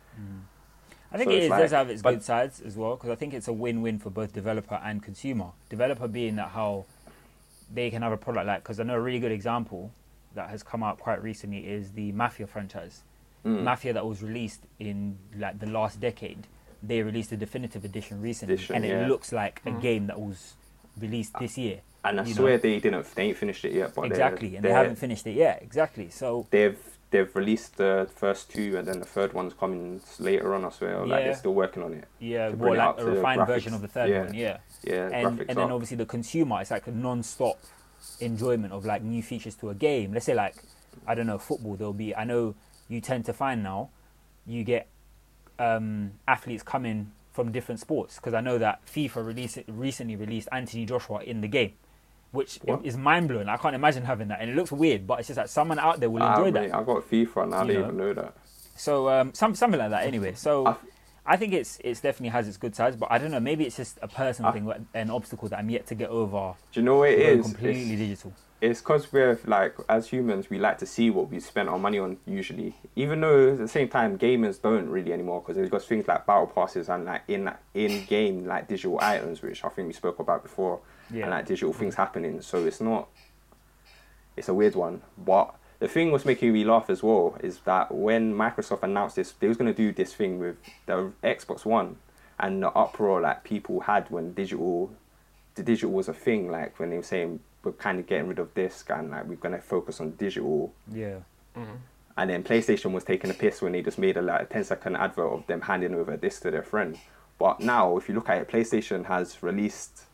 I 1.13 1.19
think 1.19 1.31
So 1.31 1.37
it 1.37 1.43
it's 1.45 1.51
like- 1.51 1.61
does 1.63 1.71
have 1.71 1.89
its 1.91 2.03
but- 2.03 2.11
good 2.13 2.23
sides 2.23 2.61
as 2.61 2.77
well 2.77 2.97
because 2.97 3.11
I 3.11 3.15
think 3.15 3.33
it's 3.33 3.49
a 3.49 3.53
win-win 3.53 3.99
for 3.99 4.11
both 4.11 4.33
developer 4.33 4.81
and 4.83 5.03
consumer. 5.03 5.53
Developer 5.69 6.09
being 6.09 6.37
that 6.37 6.49
how 6.51 6.85
they 7.73 7.91
can 7.91 8.03
have 8.03 8.13
a 8.13 8.17
product 8.17 8.47
like 8.47 8.63
because 8.63 8.79
I 8.81 8.83
know 8.85 8.95
a 8.95 9.01
really 9.01 9.19
good 9.21 9.33
example 9.33 9.93
that 10.35 10.51
has 10.51 10.63
come 10.63 10.83
out 10.83 10.99
quite 10.99 11.23
recently 11.23 11.67
is 11.67 11.93
the 11.93 12.13
Mafia 12.13 12.47
franchise. 12.47 13.03
Mm. 13.45 13.63
Mafia 13.63 13.93
that 13.93 14.05
was 14.07 14.23
released 14.23 14.63
in 14.79 15.19
like 15.37 15.59
the 15.61 15.67
last 15.67 16.01
decade. 16.01 16.47
They 16.83 17.03
released 17.03 17.33
a 17.33 17.37
definitive 17.37 17.85
edition 17.85 18.21
recently, 18.21 18.55
Edition, 18.55 18.77
and 18.77 18.85
it 18.85 18.89
yeah. 18.89 19.07
looks 19.09 19.33
like 19.33 19.63
a 19.65 19.71
Mhm. 19.71 19.81
game 19.81 20.07
that 20.09 20.21
was 20.21 20.55
released 21.01 21.35
this 21.39 21.57
year. 21.57 21.81
And 22.05 22.21
I 22.21 22.25
swear 22.25 22.53
know. 22.53 22.59
they 22.59 22.79
didn't. 22.79 23.15
They 23.15 23.25
ain't 23.25 23.37
finished 23.37 23.65
it 23.65 23.73
yet. 23.73 23.95
But 23.95 24.03
they're- 24.03 24.11
exactly, 24.13 24.55
and 24.57 24.65
they 24.65 24.69
they're- 24.69 24.77
haven't 24.77 24.97
finished 24.97 25.27
it 25.27 25.33
yet. 25.35 25.61
Exactly. 25.63 26.11
So 26.11 26.47
They've 26.51 26.79
they've 27.17 27.35
released 27.37 27.77
the 27.77 28.09
first 28.15 28.51
two, 28.51 28.77
and 28.77 28.87
then 28.87 29.01
the 29.01 29.07
third 29.07 29.33
one's 29.33 29.55
coming 29.55 30.01
later 30.19 30.55
on. 30.55 30.65
I 30.65 30.71
swear. 30.71 31.07
Like 31.07 31.25
they're 31.25 31.35
still 31.35 31.55
working 31.55 31.83
on 31.83 31.95
it. 31.95 32.05
yeah, 32.19 32.49
it 32.49 32.59
like 32.59 32.99
a 32.99 33.05
refined 33.05 33.47
version 33.47 33.75
of 33.75 33.81
the 33.81 33.89
third 33.89 34.11
Yeah. 34.11 34.25
one. 34.25 34.35
Yeah. 34.35 34.59
Yeah, 34.85 35.09
and, 35.13 35.41
and 35.41 35.49
then 35.49 35.59
up. 35.59 35.73
obviously 35.73 35.97
the 35.97 36.07
consumer 36.07 36.61
it's 36.61 36.71
like 36.71 36.87
a 36.87 36.93
non-stop 36.93 37.59
enjoyment 38.21 38.73
of 38.73 38.85
like 38.85 39.03
new 39.03 39.23
features 39.23 39.55
to 39.57 39.71
a 39.71 39.75
game 39.75 40.13
let's 40.13 40.27
say 40.27 40.35
like 40.35 40.55
i 41.09 41.15
don't 41.15 41.27
know 41.27 41.39
football 41.39 41.75
there'll 41.75 41.93
be 41.93 42.15
i 42.15 42.23
know 42.23 42.55
you 42.89 43.01
tend 43.01 43.25
to 43.25 43.33
find 43.33 43.63
now 43.65 43.89
you 44.47 44.63
get 44.63 44.87
um, 45.59 46.13
athletes 46.29 46.63
coming 46.63 47.11
from 47.33 47.51
different 47.51 47.81
sports 47.81 48.17
because 48.17 48.33
i 48.35 48.41
know 48.41 48.59
that 48.59 48.81
fifa 48.87 49.25
released, 49.25 49.59
recently 49.67 50.15
released 50.15 50.49
anthony 50.53 50.85
joshua 50.87 51.21
in 51.25 51.41
the 51.41 51.49
game 51.49 51.73
which 52.37 52.59
What? 52.65 52.85
is 52.85 52.97
mind-blowing 52.97 53.49
i 53.49 53.57
can't 53.57 53.75
imagine 53.75 54.05
having 54.05 54.29
that 54.29 54.41
and 54.41 54.51
it 54.51 54.55
looks 54.57 54.71
weird 54.71 55.07
but 55.07 55.19
it's 55.19 55.29
just 55.29 55.37
that 55.37 55.51
someone 55.51 55.79
out 55.79 55.99
there 56.01 56.11
will 56.11 56.23
Ah, 56.23 56.33
enjoy 56.37 56.51
mate, 56.53 56.69
that 56.71 56.77
I 56.79 56.83
got 56.85 57.11
FIFA, 57.11 57.43
and 57.45 57.55
I 57.55 57.63
You 57.63 57.67
didn't 57.69 57.83
know. 57.83 57.87
even 57.89 57.97
know 57.99 58.13
that. 58.23 58.35
so 58.77 59.09
um, 59.09 59.35
some, 59.35 59.55
something 59.55 59.81
like 59.81 59.91
that 59.91 60.05
anyway 60.07 60.35
so 60.35 60.67
I- 60.67 60.77
I 61.29 61.37
think 61.37 61.55
it's 61.55 61.81
it's 61.83 62.01
definitely 62.01 62.29
has 62.29 62.47
its 62.47 62.57
good 62.57 62.77
sides, 62.77 62.95
but 62.95 63.11
I 63.11 63.19
don't 63.19 63.33
know. 63.33 63.41
Maybe 63.41 63.65
it's 63.67 63.75
just 63.77 63.99
a 64.01 64.07
personal 64.07 64.49
I- 64.49 64.55
thing, 64.55 64.73
an 64.95 65.11
obstacle 65.11 65.49
that 65.49 65.59
I'm 65.59 65.69
yet 65.71 65.85
to 65.89 65.97
get 65.97 66.09
over. 66.09 66.55
Do 66.71 66.79
you 66.79 66.85
know 66.87 66.99
what 66.99 67.09
it 67.09 67.19
is? 67.19 67.47
completely 67.47 67.83
It's- 67.95 67.99
digital. 67.99 68.33
it's 68.61 68.81
because 68.81 69.13
we're 69.13 69.37
like 69.45 69.75
as 69.89 70.09
humans 70.09 70.49
we 70.51 70.61
like 70.61 70.79
to 70.79 70.87
see 70.87 71.11
what 71.11 71.29
we 71.29 71.41
spent 71.41 71.69
our 71.69 71.81
money 71.81 71.99
on 71.99 72.17
usually 72.27 72.77
even 72.95 73.21
though 73.23 73.51
at 73.55 73.59
the 73.59 73.67
same 73.67 73.89
time 73.89 74.17
gamers 74.17 74.63
don't 74.63 74.89
really 74.89 75.13
anymore 75.13 75.41
because 75.41 75.57
they've 75.57 75.69
got 75.71 75.83
things 75.83 76.07
like 76.07 76.25
battle 76.25 76.47
passes 76.47 76.89
and 76.89 77.05
like 77.05 77.23
in 77.29 77.51
in 77.75 78.05
game 78.07 78.47
like 78.47 78.67
digital 78.69 78.97
items 79.03 79.43
which 79.43 79.63
i 79.65 79.69
think 79.69 79.87
we 79.89 79.93
spoke 79.93 80.19
about 80.21 80.43
before 80.45 80.79
Yeah. 81.11 81.23
and 81.23 81.31
like 81.31 81.47
digital 81.47 81.73
things 81.73 81.95
happening 81.95 82.41
so 82.43 82.65
it's 82.65 82.81
not 82.81 83.09
it's 84.37 84.49
a 84.49 84.55
weird 84.55 84.75
one 84.75 85.03
but 85.17 85.55
the 85.79 85.89
thing 85.89 86.11
was 86.11 86.25
making 86.25 86.53
me 86.53 86.65
laugh 86.65 86.89
as 86.91 87.03
well 87.03 87.37
is 87.43 87.61
that 87.61 87.93
when 87.93 88.35
microsoft 88.35 88.83
announced 88.83 89.17
this 89.17 89.33
they 89.33 89.49
was 89.49 89.57
going 89.57 89.73
to 89.73 89.77
do 89.77 89.93
this 89.93 90.15
thing 90.15 90.39
with 90.39 90.57
the 90.87 91.13
xbox 91.23 91.65
one 91.65 91.97
and 92.39 92.63
the 92.63 92.69
uproar 92.71 93.21
like 93.21 93.45
people 93.45 93.81
had 93.81 94.11
when 94.11 94.33
digital 94.35 94.91
the 95.55 95.63
digital 95.63 95.93
was 95.93 96.09
a 96.09 96.15
thing 96.15 96.51
like 96.51 96.79
when 96.79 96.91
they 96.91 96.97
were 96.97 97.03
saying 97.03 97.41
we're 97.63 97.73
kind 97.73 97.99
of 97.99 98.07
getting 98.07 98.29
rid 98.29 98.39
of 98.39 98.53
disc 98.55 98.91
and 98.91 99.11
like 99.11 99.25
we're 99.27 99.35
going 99.37 99.55
to 99.55 99.61
focus 99.61 100.01
on 100.01 100.11
digital 100.13 100.73
Yeah. 100.93 101.19
Mhm. 101.57 101.79
and 102.19 102.31
then 102.31 102.45
PlayStation 102.45 102.93
was 102.93 103.05
taking 103.05 103.31
a 103.31 103.35
piss 103.35 103.63
when 103.63 103.73
they 103.73 103.83
just 103.83 103.99
made 103.99 104.17
a 104.17 104.23
like 104.23 104.43
a 104.43 104.45
10 104.45 104.65
second 104.65 104.97
advert 104.97 105.33
of 105.33 105.47
them 105.47 105.63
handing 105.63 105.95
over 105.95 106.13
a 106.13 106.17
disc 106.17 106.43
to 106.43 106.51
their 106.51 106.63
friend. 106.63 106.99
But 107.39 107.61
now, 107.61 107.97
if 107.99 108.09
you 108.09 108.15
look 108.15 108.29
at 108.31 108.39
it, 108.39 108.49
PlayStation 108.49 109.05
has 109.07 109.43
released 109.43 110.05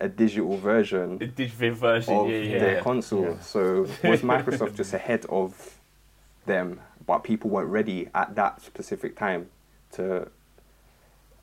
a 0.00 0.08
digital 0.08 0.56
version 0.58 1.18
the 1.18 1.26
digital 1.26 1.74
version 1.74 2.14
of 2.14 2.30
yeah 2.30 2.36
yeah, 2.38 2.58
their 2.58 2.74
yeah. 2.74 2.80
console. 2.80 3.24
Yeah. 3.24 3.40
So 3.40 3.80
was 4.04 4.20
Microsoft 4.20 4.76
just 4.76 4.92
ahead 4.92 5.26
of 5.28 5.78
them, 6.44 6.80
but 7.06 7.24
people 7.24 7.50
weren't 7.50 7.70
ready 7.70 8.08
at 8.14 8.34
that 8.34 8.60
specific 8.62 9.16
time 9.16 9.48
to 9.92 10.28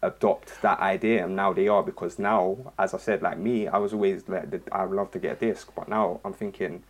adopt 0.04 0.62
that 0.62 0.80
idea, 0.80 1.26
and 1.26 1.36
now 1.36 1.54
they 1.54 1.68
are 1.68 1.82
because 1.82 2.20
now, 2.20 2.74
as 2.78 2.94
I 2.94 2.98
said, 2.98 3.22
like 3.22 3.38
me, 3.38 3.68
I 3.68 3.78
was 3.78 3.94
always 3.94 4.28
like, 4.28 4.46
I 4.72 4.86
would 4.86 4.96
love 4.96 5.12
to 5.12 5.20
get 5.20 5.38
a 5.42 5.46
disc, 5.48 5.72
but 5.76 5.88
now 5.88 6.20
I'm 6.26 6.34
thinking, 6.34 6.84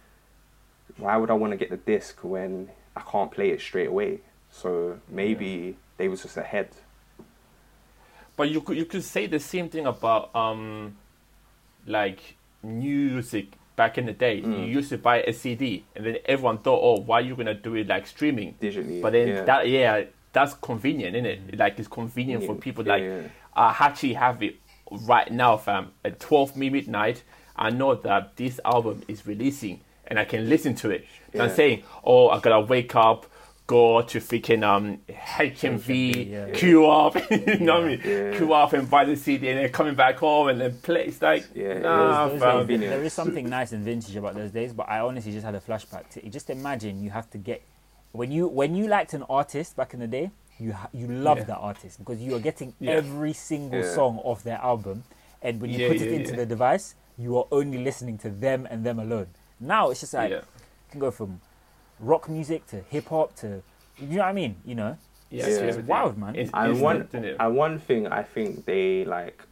why 0.97 1.15
would 1.17 1.29
I 1.29 1.33
want 1.33 1.51
to 1.51 1.57
get 1.57 1.69
the 1.69 1.77
disc 1.77 2.19
when 2.23 2.69
I 2.95 3.01
can't 3.01 3.31
play 3.31 3.49
it 3.51 3.61
straight 3.61 3.87
away? 3.87 4.19
So 4.51 4.99
maybe 5.09 5.77
they 5.97 6.07
was 6.07 6.23
just 6.23 6.37
ahead. 6.37 6.69
But 8.35 8.49
you 8.49 8.61
could 8.61 8.77
you 8.77 8.85
could 8.85 9.03
say 9.03 9.27
the 9.27 9.39
same 9.39 9.69
thing 9.69 9.85
about 9.85 10.35
um, 10.35 10.97
like 11.85 12.35
music 12.63 13.53
back 13.75 13.97
in 13.97 14.05
the 14.05 14.13
day. 14.13 14.35
You 14.35 14.43
Mm. 14.43 14.67
used 14.69 14.89
to 14.89 14.97
buy 14.97 15.23
a 15.23 15.33
CD, 15.33 15.83
and 15.95 16.05
then 16.05 16.17
everyone 16.25 16.59
thought, 16.59 16.79
"Oh, 16.81 17.01
why 17.01 17.17
are 17.19 17.21
you 17.21 17.35
gonna 17.35 17.53
do 17.55 17.75
it 17.75 17.87
like 17.87 18.05
streaming?" 18.07 18.55
digitally. 18.61 19.01
But 19.01 19.13
then 19.13 19.27
yeah. 19.27 19.43
that 19.43 19.67
yeah, 19.67 20.03
that's 20.31 20.53
convenient, 20.55 21.15
isn't 21.15 21.25
it? 21.25 21.57
Like 21.59 21.79
it's 21.79 21.87
convenient 21.87 22.43
for 22.45 22.55
people. 22.55 22.83
Like 22.83 23.03
yeah. 23.03 23.21
I 23.55 23.75
actually 23.79 24.13
have 24.13 24.41
it 24.43 24.55
right 24.91 25.31
now, 25.31 25.57
fam. 25.57 25.91
At 26.05 26.19
twelve 26.19 26.55
midnight, 26.55 27.23
I 27.55 27.69
know 27.69 27.95
that 27.95 28.35
this 28.37 28.59
album 28.65 29.01
is 29.07 29.25
releasing, 29.25 29.81
and 30.07 30.19
I 30.19 30.25
can 30.25 30.47
listen 30.49 30.75
to 30.75 30.91
it. 30.91 31.05
And 31.33 31.41
I'm 31.41 31.49
saying, 31.49 31.83
"Oh, 32.03 32.29
I 32.29 32.39
gotta 32.39 32.61
wake 32.61 32.95
up." 32.95 33.25
Go 33.65 34.01
to 34.01 34.19
freaking 34.19 34.63
um 34.63 34.99
HMV, 35.09 36.29
yeah. 36.29 36.49
queue 36.51 36.85
up, 36.89 37.15
you 37.31 37.59
know 37.59 37.75
what 37.75 37.83
I 37.83 37.87
mean? 37.87 38.01
Yeah. 38.03 38.37
Queue 38.37 38.53
up 38.53 38.73
and 38.73 38.89
buy 38.89 39.05
the 39.05 39.15
CD 39.15 39.49
and 39.49 39.59
then 39.59 39.69
coming 39.71 39.95
back 39.95 40.17
home 40.17 40.49
and 40.49 40.59
then 40.61 40.77
play. 40.79 41.05
It's 41.05 41.21
like, 41.21 41.45
Yeah, 41.53 41.79
nah, 41.79 42.25
it 42.25 42.29
Those 42.29 42.33
was- 42.33 42.41
fam. 42.41 42.51
days, 42.51 42.59
convenient. 42.59 42.93
there 42.93 43.03
is 43.03 43.13
something 43.13 43.49
nice 43.49 43.71
and 43.71 43.83
vintage 43.83 44.15
about 44.15 44.35
those 44.35 44.51
days, 44.51 44.73
but 44.73 44.89
I 44.89 44.99
honestly 44.99 45.31
just 45.31 45.45
had 45.45 45.55
a 45.55 45.59
flashback 45.61 46.09
to 46.11 46.25
it. 46.25 46.29
just 46.31 46.49
imagine 46.49 47.01
you 47.03 47.09
have 47.11 47.29
to 47.31 47.37
get 47.37 47.61
when 48.11 48.31
you 48.31 48.47
when 48.47 48.75
you 48.75 48.87
liked 48.87 49.13
an 49.13 49.23
artist 49.29 49.75
back 49.75 49.93
in 49.93 49.99
the 49.99 50.07
day, 50.07 50.31
you 50.59 50.75
you 50.93 51.07
loved 51.07 51.41
Yeah. 51.41 51.45
that 51.45 51.57
artist 51.57 51.99
because 51.99 52.21
you 52.21 52.35
are 52.35 52.39
getting 52.39 52.73
Yeah. 52.79 52.91
every 52.93 53.33
single 53.33 53.79
Yeah. 53.79 53.93
song 53.95 54.19
off 54.23 54.43
their 54.43 54.57
album, 54.61 55.03
and 55.41 55.59
when 55.61 55.71
you 55.71 55.79
Yeah, 55.79 55.87
put 55.87 56.01
it 56.01 56.11
into 56.11 56.31
yeah. 56.31 56.37
the 56.37 56.45
device, 56.45 56.95
you 57.17 57.37
are 57.37 57.45
only 57.51 57.77
listening 57.83 58.17
to 58.19 58.29
them 58.29 58.67
and 58.69 58.83
them 58.85 58.99
alone. 58.99 59.27
Now 59.59 59.89
it's 59.89 60.01
just 60.01 60.13
like 60.13 60.29
yeah. 60.31 60.37
you 60.37 60.91
can 60.91 60.99
go 60.99 61.09
from 61.11 61.39
rock 62.03 62.29
music 62.29 62.67
to 62.67 62.77
hip 62.89 63.07
hop 63.09 63.35
to 63.37 63.63
you 63.99 64.07
know 64.17 64.23
what 64.23 64.29
I 64.29 64.33
mean, 64.33 64.55
you 64.65 64.75
know. 64.75 64.97
Yeah, 65.29 65.45
It's 65.45 65.59
everything. 65.59 65.85
wild, 65.87 66.17
man. 66.17 66.35
It's, 66.35 66.51
And 66.53 66.81
one, 66.81 67.07
it? 67.13 67.37
and 67.39 67.55
one 67.55 67.79
thing 67.79 68.07
I 68.07 68.23
think 68.23 68.65
they 68.65 69.05
like, 69.05 69.43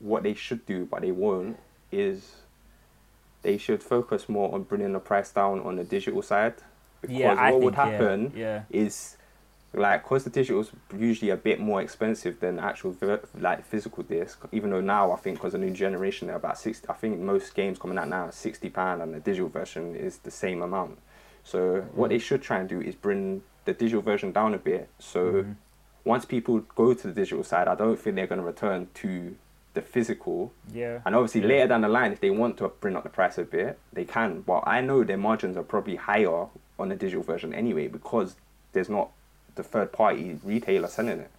what 0.00 0.22
they 0.22 0.34
should 0.34 0.66
do, 0.66 0.86
but 0.86 1.02
they 1.02 1.10
won't, 1.10 1.56
is 1.90 2.36
they 3.42 3.58
should 3.58 3.82
focus 3.82 4.28
more 4.28 4.52
on 4.54 4.62
bringing 4.64 4.92
the 4.92 5.00
price 5.00 5.30
down 5.30 5.60
on 5.60 5.76
the 5.76 5.84
digital 5.84 6.22
side. 6.22 6.54
Because 7.00 7.16
yeah, 7.16 7.34
I 7.38 7.50
what 7.50 7.60
think 7.60 7.64
would 7.64 7.74
happen 7.76 8.32
Yeah, 8.36 8.62
is, 8.70 9.16
like, 9.72 10.02
because 10.02 10.24
the 10.24 10.30
digital 10.30 10.60
is 10.62 10.70
usually 10.96 11.30
a 11.30 11.36
bit 11.36 11.60
more 11.60 11.80
expensive 11.80 12.40
than 12.40 12.58
actual 12.58 12.96
like 13.38 13.64
physical 13.64 14.02
disc. 14.02 14.44
Even 14.52 14.70
though 14.70 14.80
now 14.80 15.12
I 15.12 15.16
think 15.16 15.38
because 15.38 15.52
the 15.52 15.58
new 15.58 15.70
generation 15.70 16.26
they're 16.26 16.36
about 16.36 16.58
sixty. 16.58 16.88
I 16.88 16.94
think 16.94 17.20
most 17.20 17.54
games 17.54 17.78
coming 17.78 17.98
out 17.98 18.08
now 18.08 18.24
are 18.26 18.32
sixty 18.32 18.68
pound, 18.68 19.02
and 19.02 19.14
the 19.14 19.20
digital 19.20 19.48
version 19.48 19.94
is 19.94 20.18
the 20.18 20.30
same 20.30 20.62
amount. 20.62 20.98
So 21.52 21.80
what 21.94 22.10
they 22.10 22.18
should 22.18 22.42
try 22.42 22.58
and 22.58 22.68
do 22.68 22.80
is 22.80 22.94
bring 22.94 23.42
the 23.64 23.72
digital 23.72 24.02
version 24.02 24.32
down 24.32 24.52
a 24.54 24.58
bit. 24.58 24.88
So 24.98 25.20
Mhm. 25.32 25.54
once 26.04 26.24
people 26.24 26.60
go 26.74 26.92
to 26.94 27.06
the 27.06 27.12
digital 27.14 27.42
side, 27.44 27.68
I 27.68 27.74
don't 27.74 27.98
think 27.98 28.16
they're 28.16 28.26
going 28.26 28.40
to 28.40 28.46
return 28.46 28.88
to 29.02 29.34
the 29.74 29.80
physical. 29.82 30.52
yeah. 30.72 31.00
And 31.06 31.14
obviously, 31.14 31.40
Yeah. 31.42 31.48
later 31.48 31.68
down 31.68 31.82
the 31.82 31.88
line, 31.88 32.12
if 32.12 32.20
they 32.20 32.30
want 32.30 32.56
to 32.58 32.68
bring 32.80 32.96
up 32.96 33.04
the 33.04 33.08
price 33.10 33.38
a 33.38 33.44
bit, 33.44 33.78
they 33.92 34.04
can. 34.04 34.40
But 34.42 34.64
I 34.66 34.80
know 34.80 35.04
their 35.04 35.16
margins 35.18 35.56
are 35.56 35.62
probably 35.62 35.96
higher 35.96 36.46
on 36.78 36.88
the 36.88 36.96
digital 36.96 37.22
version 37.22 37.54
anyway 37.54 37.86
because 37.88 38.36
there's 38.72 38.88
not 38.90 39.10
the 39.54 39.62
third 39.62 39.92
party 39.92 40.38
retailer 40.42 40.88
selling 40.88 41.20
it. 41.20 41.30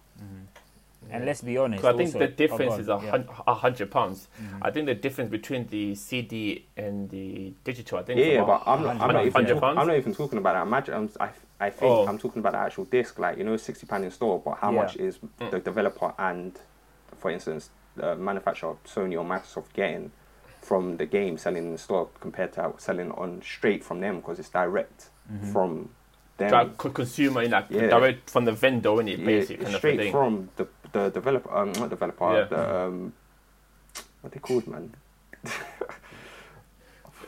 And 1.12 1.24
let's 1.26 1.40
be 1.42 1.56
honest. 1.58 1.82
'Cause 1.82 1.94
I 1.94 1.96
think 1.96 2.08
also- 2.08 2.18
the 2.20 2.24
oh, 2.32 2.36
difference 2.36 2.68
go 2.68 2.72
on, 2.74 2.80
is 2.80 2.88
a, 2.88 3.00
yeah. 3.04 3.10
hun- 3.10 3.28
a 3.46 3.54
hundred 3.54 3.90
pounds. 3.90 4.28
Mhm. 4.40 4.58
I 4.62 4.70
think 4.70 4.86
the 4.86 4.94
difference 4.94 5.30
between 5.30 5.66
the 5.68 5.94
CD 5.94 6.66
and 6.76 7.10
the 7.10 7.52
digital, 7.64 7.98
I 7.98 8.02
think 8.02 8.18
yeah, 8.20 8.26
yeah 8.26 8.44
but 8.44 8.62
I'm 8.66 8.82
not, 8.82 9.00
I'm, 9.00 9.12
not 9.12 9.26
even 9.26 9.32
pounds. 9.46 9.60
talk, 9.60 9.76
I'm 9.78 9.86
not 9.86 9.96
even 9.96 10.14
talking 10.14 10.38
about 10.38 10.54
that. 10.54 10.62
Imagine, 10.66 10.94
I'm, 10.94 11.10
I, 11.20 11.28
I 11.66 11.70
think 11.70 11.90
Oh. 11.92 12.06
I'm 12.06 12.18
talking 12.18 12.40
about 12.40 12.52
the 12.52 12.58
actual 12.58 12.84
disc, 12.84 13.18
like, 13.18 13.36
you 13.38 13.44
know, 13.44 13.54
£60 13.56 14.02
in 14.04 14.10
store, 14.10 14.40
but 14.44 14.58
how 14.58 14.70
Yeah. 14.72 14.82
much 14.82 14.96
is 14.96 15.18
Mm. 15.40 15.50
the 15.50 15.58
developer 15.58 16.14
and, 16.18 16.58
for 17.18 17.30
instance, 17.30 17.70
the 17.96 18.14
manufacturer, 18.16 18.76
Sony 18.86 19.14
or 19.18 19.24
Microsoft, 19.24 19.72
getting 19.74 20.12
from 20.62 20.96
the 20.98 21.06
game 21.06 21.36
selling 21.38 21.64
in 21.64 21.72
the 21.72 21.78
store 21.78 22.08
compared 22.20 22.52
to 22.52 22.72
selling 22.78 23.10
on 23.12 23.40
straight 23.42 23.82
from 23.82 24.00
them 24.00 24.16
because 24.16 24.38
it's 24.38 24.50
direct 24.50 25.08
Mhm. 25.32 25.52
from 25.52 25.88
them. 26.36 26.50
direct 26.50 26.78
consumer, 26.78 27.46
like 27.48 27.66
Yeah. 27.68 27.88
direct 27.88 28.30
from 28.30 28.46
the 28.46 28.52
vendor, 28.52 28.98
in 29.00 29.08
it, 29.08 29.18
Yeah, 29.18 29.26
basic 29.26 29.56
it's 29.56 29.64
kind 29.64 29.74
of 29.74 29.80
straight 29.80 29.98
thing. 29.98 30.12
from 30.12 30.48
the 30.56 30.66
the 30.92 31.10
developer, 31.10 31.54
um, 31.56 31.72
not 31.72 31.90
developer, 31.90 32.32
Yeah. 32.32 32.44
the 32.44 32.76
um, 32.76 33.12
what 34.20 34.32
they 34.32 34.40
called, 34.40 34.66
man. 34.66 34.94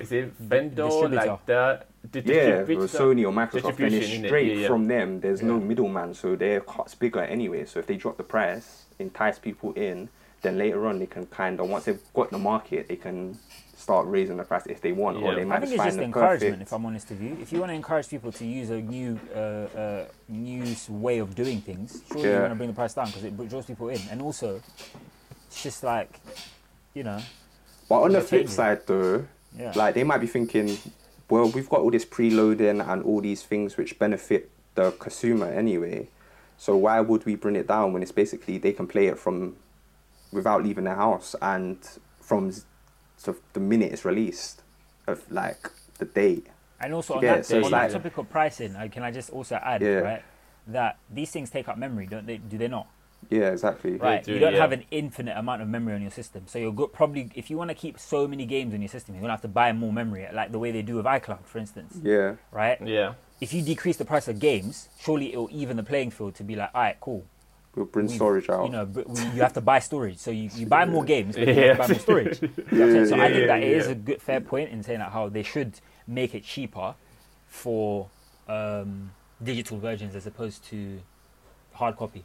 Is 0.01 0.11
it 0.11 0.33
vendor 0.39 0.89
like 1.09 1.47
the, 1.47 1.85
the 2.11 2.21
Yeah, 2.21 2.63
Sony 2.87 3.25
or 3.25 3.33
Microsoft, 3.33 3.79
and 3.79 3.95
it's 3.95 4.27
straight 4.27 4.49
Yeah, 4.49 4.63
yeah. 4.63 4.69
from 4.69 4.87
them. 4.87 5.21
There's 5.21 5.43
no 5.43 5.61
middleman, 5.61 6.15
so 6.15 6.35
their 6.35 6.61
cut's 6.61 6.95
bigger 6.95 7.21
anyway. 7.21 7.65
So 7.67 7.79
if 7.79 7.87
they 7.87 7.97
drop 7.97 8.17
the 8.17 8.25
price, 8.25 8.87
entice 8.99 9.39
people 9.39 9.73
in, 9.75 10.09
then 10.43 10.59
later 10.59 10.87
on 10.87 10.99
they 10.99 11.07
can 11.07 11.27
kind 11.27 11.61
of 11.61 11.69
once 11.69 11.85
they've 11.85 12.01
got 12.15 12.31
the 12.31 12.39
market, 12.39 12.89
they 12.89 12.97
can 12.97 13.39
start 13.75 14.07
raising 14.07 14.37
the 14.37 14.45
price 14.45 14.67
if 14.67 14.81
they 14.81 14.93
want, 14.93 15.17
or 15.17 15.23
Yeah. 15.23 15.37
they 15.37 15.41
I 15.43 15.45
might 15.45 15.61
think 15.61 15.73
just 15.73 15.75
it's 15.75 15.85
just 15.85 15.99
encouragement. 15.99 16.53
perfect. 16.55 16.69
If 16.69 16.73
I'm 16.73 16.87
honest 16.87 17.11
with 17.11 17.23
you, 17.23 17.39
if 17.41 17.53
you 17.53 17.59
want 17.61 17.71
to 17.71 17.75
encourage 17.75 18.09
people 18.09 18.33
to 18.33 18.45
use 18.45 18.71
a 18.71 18.81
new, 18.81 19.19
uh, 19.35 19.39
uh, 19.39 20.05
new 20.29 20.75
way 20.91 21.19
of 21.19 21.35
doing 21.35 21.61
things, 21.63 22.03
surely 22.11 22.29
you 22.29 22.35
Yeah. 22.35 22.41
want 22.43 22.53
to 22.53 22.57
bring 22.57 22.69
the 22.69 22.75
price 22.75 22.95
down 22.95 23.07
because 23.07 23.25
it 23.25 23.49
draws 23.49 23.67
people 23.67 23.89
in, 23.89 24.01
and 24.11 24.21
also 24.21 24.61
it's 25.47 25.63
just 25.63 25.83
like, 25.83 26.21
you 26.95 27.03
know, 27.03 27.23
But 27.89 28.03
on 28.03 28.13
the 28.13 28.21
flip 28.21 28.45
it. 28.45 28.51
side, 28.51 28.87
though, 28.87 29.27
yeah, 29.59 29.73
like 29.75 29.95
they 29.95 30.05
might 30.05 30.19
be 30.19 30.27
thinking, 30.27 30.79
well, 31.31 31.47
we've 31.49 31.69
got 31.69 31.81
all 31.81 31.91
this 31.91 32.05
preloading 32.05 32.87
and 32.87 33.03
all 33.05 33.21
these 33.21 33.43
things 33.43 33.77
which 33.77 33.99
benefit 33.99 34.51
the 34.75 34.91
consumer 34.93 35.47
anyway. 35.47 36.09
So 36.57 36.77
why 36.77 37.01
would 37.01 37.27
we 37.27 37.35
bring 37.37 37.57
it 37.57 37.67
down 37.67 37.93
when 37.93 38.03
it's 38.03 38.13
basically 38.13 38.59
they 38.59 38.73
can 38.73 38.87
play 38.87 39.07
it 39.07 39.19
from 39.19 39.57
without 40.33 40.63
leaving 40.65 40.85
their 40.85 40.97
house 40.97 41.35
and 41.43 41.79
from 42.21 42.49
s- 42.49 42.65
so 43.17 43.37
the 43.53 43.61
minute 43.61 43.93
it's 43.93 44.05
released 44.05 44.63
of 45.07 45.21
like 45.31 45.71
the 45.99 46.05
date. 46.05 46.47
and 46.81 46.93
also 46.95 47.15
on 47.15 47.23
Yeah, 47.23 47.37
that, 47.37 47.47
so 47.47 47.57
on 47.57 47.61
it's 47.63 47.71
that 47.71 47.83
like- 47.83 47.93
topic 47.93 48.19
of 48.19 48.29
pricing, 48.31 48.75
uh, 48.75 48.89
can 48.91 49.03
I 49.05 49.11
just 49.13 49.31
also 49.31 49.55
add, 49.57 49.83
Yeah. 49.83 49.99
right, 49.99 50.23
that 50.67 50.99
these 51.09 51.31
things 51.31 51.49
take 51.51 51.69
up 51.69 51.79
memory, 51.79 52.07
don't 52.07 52.27
they? 52.27 52.39
Do 52.39 52.59
they 52.59 52.67
not? 52.69 52.89
Yeah, 53.31 53.51
exactly. 53.53 53.93
Right, 53.99 54.25
do, 54.25 54.33
you 54.33 54.41
don't 54.41 54.55
yeah. 54.55 54.61
have 54.61 54.73
an 54.73 54.83
infinite 54.91 55.37
amount 55.37 55.63
of 55.63 55.69
memory 55.69 55.95
on 55.95 56.03
your 56.03 56.11
system, 56.11 56.43
so 56.47 56.59
you're 56.59 56.73
go- 56.73 56.89
probably 56.89 57.31
if 57.37 57.51
you 57.51 57.57
want 57.57 57.69
to 57.71 57.75
keep 57.77 58.01
so 58.01 58.27
many 58.27 58.47
games 58.47 58.75
on 58.75 58.83
your 58.83 58.89
system, 58.89 59.15
you're 59.15 59.21
gonna 59.23 59.33
have 59.33 59.43
to 59.43 59.49
buy 59.49 59.73
more 59.73 59.93
memory, 59.93 60.27
like 60.33 60.51
the 60.51 60.59
way 60.59 60.73
they 60.73 60.83
do 60.83 60.97
with 60.97 61.07
iCloud, 61.07 61.45
for 61.45 61.59
instance, 61.59 62.01
Yeah. 62.03 62.35
right? 62.51 62.81
Yeah. 62.85 63.15
If 63.41 63.53
you 63.55 63.63
decrease 63.63 63.97
the 63.97 64.05
price 64.05 64.27
of 64.27 64.41
games, 64.41 64.89
surely 64.99 65.33
it'll 65.33 65.49
even 65.53 65.77
the 65.77 65.85
playing 65.85 66.11
field 66.11 66.35
to 66.37 66.43
be 66.43 66.57
like, 66.57 66.71
all 66.75 66.81
right, 66.83 66.97
cool. 67.01 67.25
We'll 67.75 67.87
bring 67.87 68.07
We've- 68.07 68.17
storage 68.17 68.51
out. 68.51 68.67
You 68.67 68.73
know, 68.73 68.85
but 68.87 69.09
we, 69.09 69.21
you 69.21 69.41
have 69.43 69.55
to 69.55 69.61
buy 69.63 69.79
storage, 69.79 70.19
so 70.19 70.31
you, 70.31 70.51
you 70.55 70.67
buy 70.67 70.85
more 70.85 71.05
games, 71.05 71.37
but 71.37 71.49
you 71.49 71.55
have 71.55 71.77
to 71.77 71.83
buy 71.83 71.89
more 71.89 71.99
storage. 71.99 72.41
You 72.43 72.49
know 72.49 72.55
what 72.57 72.73
I'm 72.73 72.93
saying? 72.93 73.07
so 73.07 73.15
I 73.17 73.27
Yeah, 73.29 73.35
think 73.35 73.47
that 73.49 73.61
yeah, 73.61 73.67
it 73.67 73.77
is 73.79 73.87
a 73.89 73.95
good 73.95 74.21
fair 74.21 74.41
point 74.41 74.71
in 74.71 74.83
saying 74.83 74.99
that 74.99 75.11
how 75.13 75.29
they 75.31 75.43
should 75.43 75.81
make 76.07 76.35
it 76.35 76.45
cheaper 76.45 76.95
for 77.47 78.09
um, 78.49 79.13
digital 79.43 79.79
versions 79.79 80.15
as 80.15 80.27
opposed 80.27 80.65
to 80.67 81.01
hard 81.73 81.97
copy. 81.97 82.25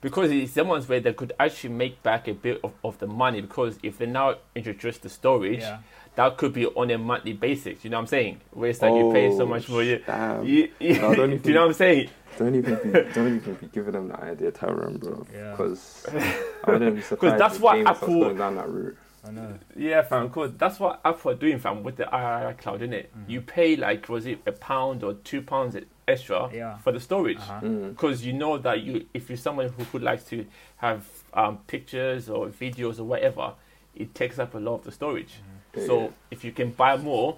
Because 0.00 0.30
it's 0.30 0.52
someone's 0.52 0.88
way 0.88 0.98
they 1.00 1.12
could 1.12 1.32
actually 1.38 1.70
make 1.74 2.02
back 2.02 2.28
a 2.28 2.32
bit 2.34 2.60
of, 2.64 2.72
of 2.84 2.98
the 2.98 3.06
money 3.06 3.40
because 3.40 3.78
if 3.82 3.98
they 3.98 4.06
now 4.06 4.34
introduce 4.54 4.98
the 4.98 5.08
storage 5.08 5.60
Yeah. 5.60 5.78
that 6.16 6.36
could 6.36 6.52
be 6.52 6.66
on 6.66 6.90
a 6.90 6.98
monthly 6.98 7.32
basis 7.34 7.84
you 7.84 7.90
know 7.90 7.96
what 7.98 8.02
i'm 8.02 8.06
saying 8.06 8.40
where 8.52 8.70
it's 8.70 8.80
like 8.82 8.94
you 8.94 9.12
pay 9.12 9.30
so 9.36 9.42
Oh, 9.42 9.46
much 9.46 9.66
for 9.66 9.82
you, 9.82 10.02
damn. 10.06 10.44
you, 10.44 10.70
you 10.80 10.94
No, 11.00 11.14
don't 11.14 11.32
even- 11.34 11.48
you 11.48 11.54
know 11.54 11.60
what 11.62 11.66
i'm 11.68 11.72
saying 11.74 12.08
Don't 12.38 12.54
even 12.54 12.74
be, 12.76 12.90
don't 13.12 13.36
even 13.36 13.54
be 13.54 13.66
giving 13.66 13.92
them 13.92 14.08
that 14.08 14.20
idea, 14.20 14.50
Tyrone, 14.52 14.96
bro. 14.98 15.26
Yeah. 15.34 15.50
Because 15.50 16.06
I 16.64 16.70
wouldn't 16.70 16.96
be 16.96 17.02
surprised. 17.02 17.38
that's 17.38 17.58
what 17.58 17.74
James 17.74 17.88
Apple- 17.88 18.20
going 18.20 18.38
down 18.38 18.54
that 18.56 18.68
route. 18.68 18.96
I 19.22 19.30
know. 19.32 19.54
yeah 19.76 20.00
fam 20.00 20.28
because 20.28 20.52
that's 20.56 20.80
what 20.80 20.98
apple 21.04 21.32
are 21.32 21.34
doing 21.34 21.58
fam 21.58 21.82
with 21.82 21.96
the 21.96 22.04
iCloud 22.04 22.76
isn't 22.76 22.94
it 22.94 23.10
Mm-hmm. 23.14 23.30
you 23.30 23.40
pay 23.42 23.76
like 23.76 24.08
was 24.08 24.24
it 24.24 24.38
a 24.46 24.52
pound 24.52 25.04
or 25.04 25.12
two 25.12 25.42
pounds 25.42 25.74
extra 26.10 26.50
Yeah. 26.52 26.76
for 26.78 26.92
the 26.92 27.00
storage 27.00 27.38
Uh-huh. 27.38 27.60
Mm. 27.62 27.90
because 27.90 28.24
you 28.26 28.32
know 28.32 28.58
that 28.58 28.82
you 28.82 29.06
if 29.14 29.28
you're 29.28 29.36
someone 29.48 29.68
who 29.76 29.84
would 29.92 30.02
like 30.02 30.22
to 30.28 30.44
have 30.76 31.00
um, 31.34 31.58
pictures 31.66 32.28
or 32.28 32.48
videos 32.48 32.98
or 32.98 33.04
whatever 33.04 33.46
it 33.94 34.14
takes 34.14 34.38
up 34.38 34.54
a 34.54 34.58
lot 34.58 34.74
of 34.80 34.84
the 34.84 34.92
storage 34.92 35.34
Yeah. 35.74 35.86
so 35.86 36.12
if 36.30 36.44
you 36.44 36.52
can 36.52 36.70
buy 36.70 36.96
more 36.96 37.36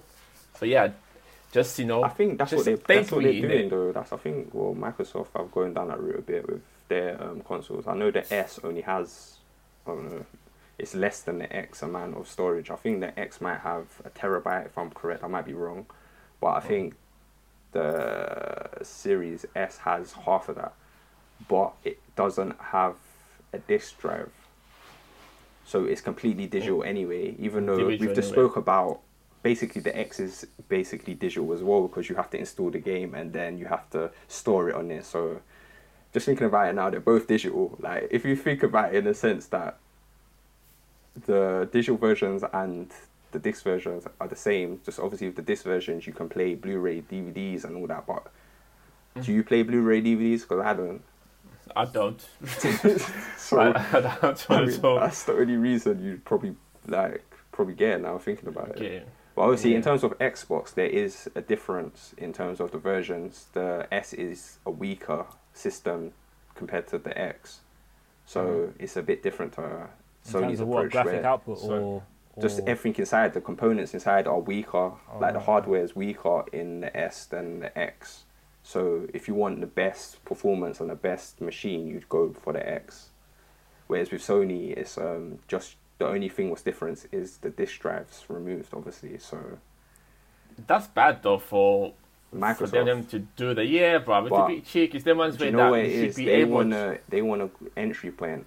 so 0.57 0.65
yeah 0.65 0.89
just 1.51 1.77
you 1.79 1.85
know 1.85 2.03
I 2.03 2.09
think 2.09 2.37
that's 2.39 2.51
what 2.51 2.65
they 2.65 2.73
that's 2.75 2.81
what 2.81 2.87
thankfully, 3.23 3.39
they're 3.39 3.49
doing 3.49 3.67
innit? 3.67 3.69
though. 3.69 3.91
That's 3.91 4.11
I 4.11 4.17
think 4.17 4.49
well 4.53 4.73
Microsoft 4.75 5.27
are 5.35 5.45
going 5.45 5.73
down 5.75 5.87
that 5.89 5.99
route 5.99 6.17
a 6.19 6.21
bit 6.23 6.47
with 6.49 6.61
their 6.87 7.21
um, 7.23 7.41
consoles. 7.41 7.85
I 7.87 7.95
know 7.95 8.09
the 8.11 8.25
S 8.33 8.59
only 8.63 8.81
has 8.81 9.37
I 9.85 9.91
don't 9.91 10.11
know 10.11 10.25
it's 10.79 10.95
less 10.95 11.21
than 11.21 11.37
the 11.37 11.55
X 11.55 11.83
amount 11.83 12.17
of 12.17 12.27
storage. 12.27 12.71
I 12.71 12.75
think 12.75 13.01
the 13.01 13.17
X 13.27 13.39
might 13.39 13.59
have 13.59 13.85
a 14.03 14.09
terabyte 14.09 14.65
if 14.65 14.75
I'm 14.79 14.89
correct. 14.89 15.23
I 15.23 15.27
might 15.27 15.45
be 15.45 15.53
wrong, 15.53 15.85
but 16.41 16.51
I 16.55 16.59
think 16.61 16.95
the 17.73 18.83
Series 18.83 19.45
S 19.55 19.79
has 19.79 20.13
half 20.13 20.49
of 20.49 20.55
that, 20.55 20.73
but 21.47 21.73
it 21.83 21.99
doesn't 22.15 22.59
have 22.59 22.95
a 23.51 23.59
disk 23.59 23.99
drive. 23.99 24.31
So 25.65 25.85
it's 25.85 26.01
completely 26.01 26.47
digital 26.47 26.79
oh. 26.79 26.81
anyway. 26.81 27.35
Even 27.39 27.65
though 27.65 27.85
we've 27.85 27.99
just 27.99 28.17
anyway. 28.17 28.31
spoke 28.31 28.55
about 28.57 28.99
basically 29.43 29.81
the 29.81 29.95
X 29.97 30.19
is 30.19 30.47
basically 30.69 31.13
digital 31.13 31.51
as 31.53 31.61
well 31.61 31.87
because 31.87 32.09
you 32.09 32.15
have 32.15 32.29
to 32.31 32.37
install 32.37 32.69
the 32.69 32.79
game 32.79 33.13
and 33.13 33.33
then 33.33 33.57
you 33.57 33.65
have 33.65 33.89
to 33.91 34.11
store 34.27 34.69
it 34.69 34.75
on 34.75 34.87
there. 34.87 35.03
So 35.03 35.41
just 36.13 36.25
thinking 36.25 36.47
about 36.47 36.69
it 36.69 36.73
now, 36.73 36.89
they're 36.89 36.99
both 36.99 37.27
digital. 37.27 37.77
Like 37.79 38.07
if 38.09 38.25
you 38.25 38.35
think 38.35 38.63
about 38.63 38.93
it 38.93 38.99
in 38.99 39.05
the 39.05 39.13
sense 39.13 39.47
that 39.47 39.77
the 41.25 41.69
digital 41.71 41.97
versions 41.97 42.43
and 42.53 42.91
the 43.33 43.39
disc 43.39 43.63
versions 43.63 44.05
are 44.19 44.27
the 44.27 44.35
same. 44.35 44.79
Just 44.85 44.99
obviously 44.99 45.27
with 45.27 45.35
the 45.35 45.41
disc 45.41 45.63
versions 45.63 46.07
you 46.07 46.13
can 46.13 46.29
play 46.29 46.55
Blu-ray, 46.55 47.01
DVDs, 47.01 47.65
and 47.65 47.75
all 47.75 47.87
that. 47.87 48.07
But 48.07 48.27
do 49.21 49.33
you 49.33 49.43
play 49.43 49.63
Blu-ray 49.63 50.01
DVDs? 50.01 50.41
Because 50.41 50.61
I 50.61 50.73
don't. 50.73 51.01
i 51.75 51.85
don't 51.85 52.25
So 53.37 53.59
I, 53.59 53.69
I 53.91 54.01
don't 54.01 54.45
I 54.49 54.65
mean, 54.65 54.81
that's 54.81 55.23
the 55.23 55.33
only 55.33 55.57
reason 55.57 56.03
you'd 56.03 56.25
probably 56.25 56.55
like 56.87 57.23
probably 57.51 57.75
get 57.75 58.01
now 58.01 58.17
thinking 58.17 58.47
about 58.47 58.69
it. 58.69 58.75
okay 58.77 59.03
But 59.35 59.41
obviously, 59.43 59.75
in 59.75 59.81
terms 59.81 60.03
of 60.03 60.17
Xbox, 60.19 60.73
there 60.73 60.87
is 60.87 61.29
a 61.35 61.41
difference 61.41 62.13
in 62.17 62.33
terms 62.33 62.59
of 62.59 62.71
the 62.71 62.77
versions. 62.77 63.47
The 63.53 63.87
S 63.91 64.13
is 64.13 64.59
a 64.65 64.71
weaker 64.71 65.25
system 65.53 66.13
compared 66.55 66.87
to 66.87 66.97
the 66.97 67.17
X, 67.17 67.61
so 68.25 68.45
mm-hmm. 68.45 68.83
it's 68.83 68.95
a 68.95 69.03
bit 69.03 69.23
different 69.23 69.53
to. 69.53 69.87
In 70.25 70.31
Sony's 70.31 70.41
terms 70.41 70.59
of 70.61 70.67
what 70.67 70.77
approach. 70.77 70.91
graphic 70.91 71.13
where 71.13 71.25
output 71.25 71.59
So- 71.59 71.73
or, 71.73 72.03
just 72.41 72.59
everything 72.65 72.99
inside, 72.99 73.33
the 73.33 73.41
components 73.41 73.93
inside 73.93 74.27
are 74.27 74.39
weaker. 74.39 74.93
like 75.19 75.33
the 75.33 75.39
Oh. 75.39 75.43
hardware 75.43 75.83
is 75.83 75.95
weaker 75.95 76.43
in 76.51 76.81
the 76.81 76.95
S 76.97 77.25
than 77.25 77.59
the 77.59 77.77
X. 77.77 78.23
So 78.63 79.07
if 79.13 79.27
you 79.27 79.35
want 79.35 79.59
the 79.61 79.67
best 79.67 80.23
performance 80.25 80.79
on 80.81 80.87
the 80.87 80.95
best 80.95 81.41
machine, 81.41 81.85
you'd 81.87 82.09
go 82.09 82.33
for 82.33 82.53
the 82.53 82.67
X. 82.67 83.09
Whereas 83.87 84.09
with 84.11 84.21
Sony, 84.21 84.71
it's 84.75 84.97
um, 84.97 85.39
just 85.47 85.75
the 85.99 86.07
only 86.07 86.29
thing 86.29 86.49
what's 86.49 86.63
different 86.63 87.05
is 87.11 87.37
the 87.37 87.49
disk 87.49 87.79
drives 87.81 88.23
removed, 88.29 88.73
obviously. 88.73 89.17
So 89.19 89.37
That's 90.67 90.87
bad 90.87 91.21
though 91.23 91.37
for 91.39 91.93
for 92.31 92.37
Microsoft. 92.37 92.85
them 92.85 93.05
to 93.07 93.19
do 93.19 93.53
the 93.53 93.63
yeah, 93.65 93.99
bro. 93.99 94.25
It's 94.25 94.35
a 94.35 94.47
bit 94.47 94.65
cheeky. 94.65 94.95
It's 94.97 95.03
the 95.05 95.13
ones 95.13 95.37
where 95.37 95.51
know 95.51 95.71
that 95.71 95.83
they 95.83 95.93
it 95.93 96.07
should 96.07 96.15
be 96.15 96.25
They 96.25 96.31
able 96.41 96.53
want 96.55 96.71
to. 96.71 96.99
they 97.09 97.21
want 97.21 97.41
a 97.43 97.49
entry 97.77 98.11
plan 98.11 98.45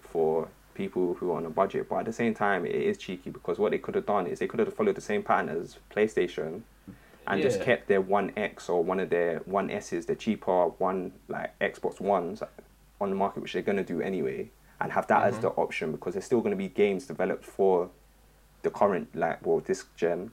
for 0.00 0.48
people 0.74 1.14
who 1.14 1.32
are 1.32 1.36
on 1.36 1.46
a 1.46 1.50
budget, 1.50 1.88
but 1.88 1.96
at 2.00 2.04
the 2.06 2.12
same 2.12 2.34
time, 2.34 2.66
it 2.66 2.74
is 2.74 2.98
cheeky 2.98 3.30
because 3.30 3.58
what 3.58 3.70
they 3.72 3.78
could 3.78 3.94
have 3.94 4.06
done 4.06 4.26
is 4.26 4.38
they 4.38 4.46
could 4.46 4.60
have 4.60 4.74
followed 4.74 4.94
the 4.96 5.00
same 5.00 5.22
pattern 5.22 5.48
as 5.48 5.78
PlayStation, 5.94 6.62
and 7.26 7.40
just 7.40 7.62
kept 7.62 7.88
their 7.88 8.00
One 8.02 8.32
X 8.36 8.68
or 8.68 8.84
one 8.84 9.00
of 9.00 9.08
their 9.10 9.38
One 9.46 9.70
S's, 9.70 10.06
the 10.06 10.14
cheaper 10.14 10.66
one 10.66 11.12
like 11.28 11.58
Xbox 11.58 12.00
Ones, 12.00 12.42
on 13.00 13.10
the 13.10 13.16
market, 13.16 13.42
which 13.42 13.52
they're 13.54 13.62
gonna 13.62 13.82
do 13.84 14.00
anyway, 14.00 14.50
and 14.80 14.92
have 14.92 15.06
that 15.06 15.22
as 15.24 15.36
Mhm. 15.36 15.40
the 15.42 15.48
option 15.50 15.92
because 15.92 16.14
there's 16.14 16.26
still 16.26 16.40
gonna 16.42 16.56
be 16.56 16.68
games 16.68 17.06
developed 17.06 17.44
for 17.44 17.88
the 18.62 18.70
current 18.70 19.14
like 19.14 19.44
well 19.46 19.60
this 19.60 19.84
gen, 19.96 20.32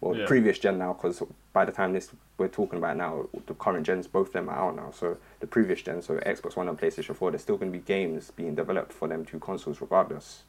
well 0.00 0.14
the 0.14 0.20
Yeah. 0.20 0.26
previous 0.26 0.58
gen 0.58 0.78
now 0.78 0.92
because 0.92 1.22
by 1.52 1.64
the 1.64 1.72
time 1.72 1.92
this 1.92 2.10
we're 2.38 2.48
talking 2.48 2.78
about 2.78 2.96
now, 2.96 3.28
the 3.46 3.54
current 3.54 3.84
gens, 3.84 4.06
both 4.06 4.28
of 4.28 4.32
them 4.32 4.48
are 4.48 4.56
out 4.56 4.74
now. 4.76 4.90
So 4.92 5.18
the 5.40 5.46
previous 5.46 5.82
gen, 5.82 6.00
so 6.00 6.16
Xbox 6.20 6.56
One 6.56 6.68
and 6.68 6.78
PlayStation 6.78 7.14
4, 7.14 7.30
there's 7.32 7.42
still 7.42 7.58
going 7.58 7.70
to 7.70 7.78
be 7.78 7.84
games 7.84 8.30
being 8.30 8.54
developed 8.54 8.94
for 8.94 9.08
them 9.08 9.26
two 9.26 9.38
consoles 9.38 9.80
regardless. 9.82 10.44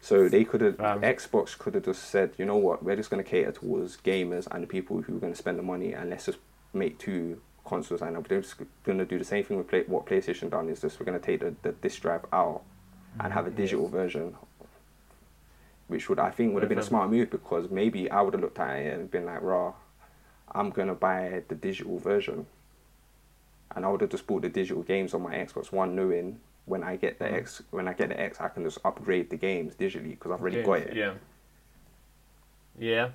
So 0.00 0.28
they 0.28 0.44
could 0.44 0.60
have, 0.60 0.80
Um, 0.80 1.00
Xbox 1.02 1.58
could 1.58 1.74
have 1.74 1.84
just 1.86 2.04
said, 2.04 2.30
you 2.38 2.44
know 2.44 2.56
what, 2.56 2.84
we're 2.84 2.94
just 2.94 3.10
going 3.10 3.22
to 3.22 3.28
cater 3.28 3.50
towards 3.50 3.96
gamers 3.96 4.46
and 4.50 4.62
the 4.62 4.68
people 4.68 5.02
who 5.02 5.16
are 5.16 5.20
going 5.20 5.32
to 5.32 5.38
spend 5.38 5.58
the 5.58 5.62
money, 5.64 5.92
and 5.92 6.08
let's 6.10 6.26
just 6.26 6.38
make 6.72 6.98
two 6.98 7.40
consoles. 7.64 8.00
And 8.00 8.14
they're 8.26 8.40
just 8.40 8.54
going 8.84 8.98
to 8.98 9.04
do 9.04 9.18
the 9.18 9.24
same 9.24 9.42
thing 9.42 9.56
with 9.56 9.66
play, 9.66 9.82
what 9.88 10.06
PlayStation 10.06 10.50
done 10.50 10.68
is 10.68 10.80
just 10.80 11.00
we're 11.00 11.06
going 11.06 11.18
to 11.18 11.26
take 11.26 11.40
the, 11.40 11.52
the 11.62 11.72
disc 11.72 12.00
drive 12.02 12.24
out 12.32 12.62
and 13.18 13.32
have 13.32 13.48
a 13.48 13.50
digital 13.50 13.88
version 13.88 14.36
which 15.88 16.08
would 16.08 16.18
I 16.18 16.30
think 16.30 16.54
would 16.54 16.62
have 16.62 16.68
been 16.68 16.78
a 16.78 16.82
smart 16.82 17.10
move 17.10 17.30
because 17.30 17.70
maybe 17.70 18.10
I 18.10 18.20
would 18.20 18.34
have 18.34 18.42
looked 18.42 18.58
at 18.58 18.76
it 18.78 18.94
and 18.94 19.10
been 19.10 19.24
like, 19.24 19.42
"Raw, 19.42 19.74
I'm 20.52 20.70
gonna 20.70 20.94
buy 20.94 21.42
the 21.48 21.54
digital 21.54 21.98
version," 21.98 22.46
and 23.74 23.84
I 23.84 23.88
would 23.88 24.00
have 24.02 24.10
just 24.10 24.26
bought 24.26 24.42
the 24.42 24.48
digital 24.48 24.82
games 24.82 25.14
on 25.14 25.22
my 25.22 25.34
Xbox 25.34 25.72
One, 25.72 25.96
knowing 25.96 26.40
when 26.66 26.82
I 26.84 26.96
get 26.96 27.18
the 27.18 27.24
Mhm. 27.24 27.32
X, 27.32 27.62
when 27.70 27.88
I 27.88 27.94
get 27.94 28.10
the 28.10 28.20
X, 28.20 28.40
I 28.40 28.48
can 28.48 28.62
just 28.64 28.78
upgrade 28.84 29.30
the 29.30 29.36
games 29.36 29.74
digitally 29.74 30.10
because 30.10 30.30
I've 30.30 30.40
already 30.40 30.56
games, 30.56 30.66
got 30.66 30.78
it. 30.80 30.96
Yeah. 30.96 31.14
Yeah. 32.78 33.10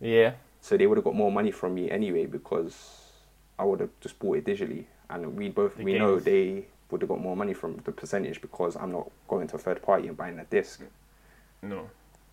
Yeah. 0.00 0.34
So 0.60 0.76
they 0.76 0.86
would 0.86 0.98
have 0.98 1.04
got 1.04 1.14
more 1.14 1.30
money 1.32 1.50
from 1.50 1.74
me 1.74 1.90
anyway 1.90 2.26
because 2.26 3.12
I 3.58 3.64
would 3.64 3.80
have 3.80 3.90
just 4.00 4.18
bought 4.18 4.38
it 4.38 4.44
digitally, 4.44 4.86
and 5.08 5.36
we 5.36 5.48
both 5.48 5.76
The 5.76 5.84
we 5.84 5.94
know 5.94 6.18
they 6.18 6.66
would 6.90 7.02
have 7.02 7.08
got 7.08 7.20
more 7.20 7.36
money 7.36 7.54
from 7.54 7.76
the 7.78 7.92
percentage 7.92 8.40
because 8.40 8.76
I'm 8.76 8.92
not 8.92 9.10
going 9.28 9.46
to 9.48 9.56
a 9.56 9.58
third 9.58 9.80
party 9.82 10.08
and 10.08 10.16
buying 10.16 10.38
a 10.38 10.44
disc. 10.44 10.82
No. 11.62 11.88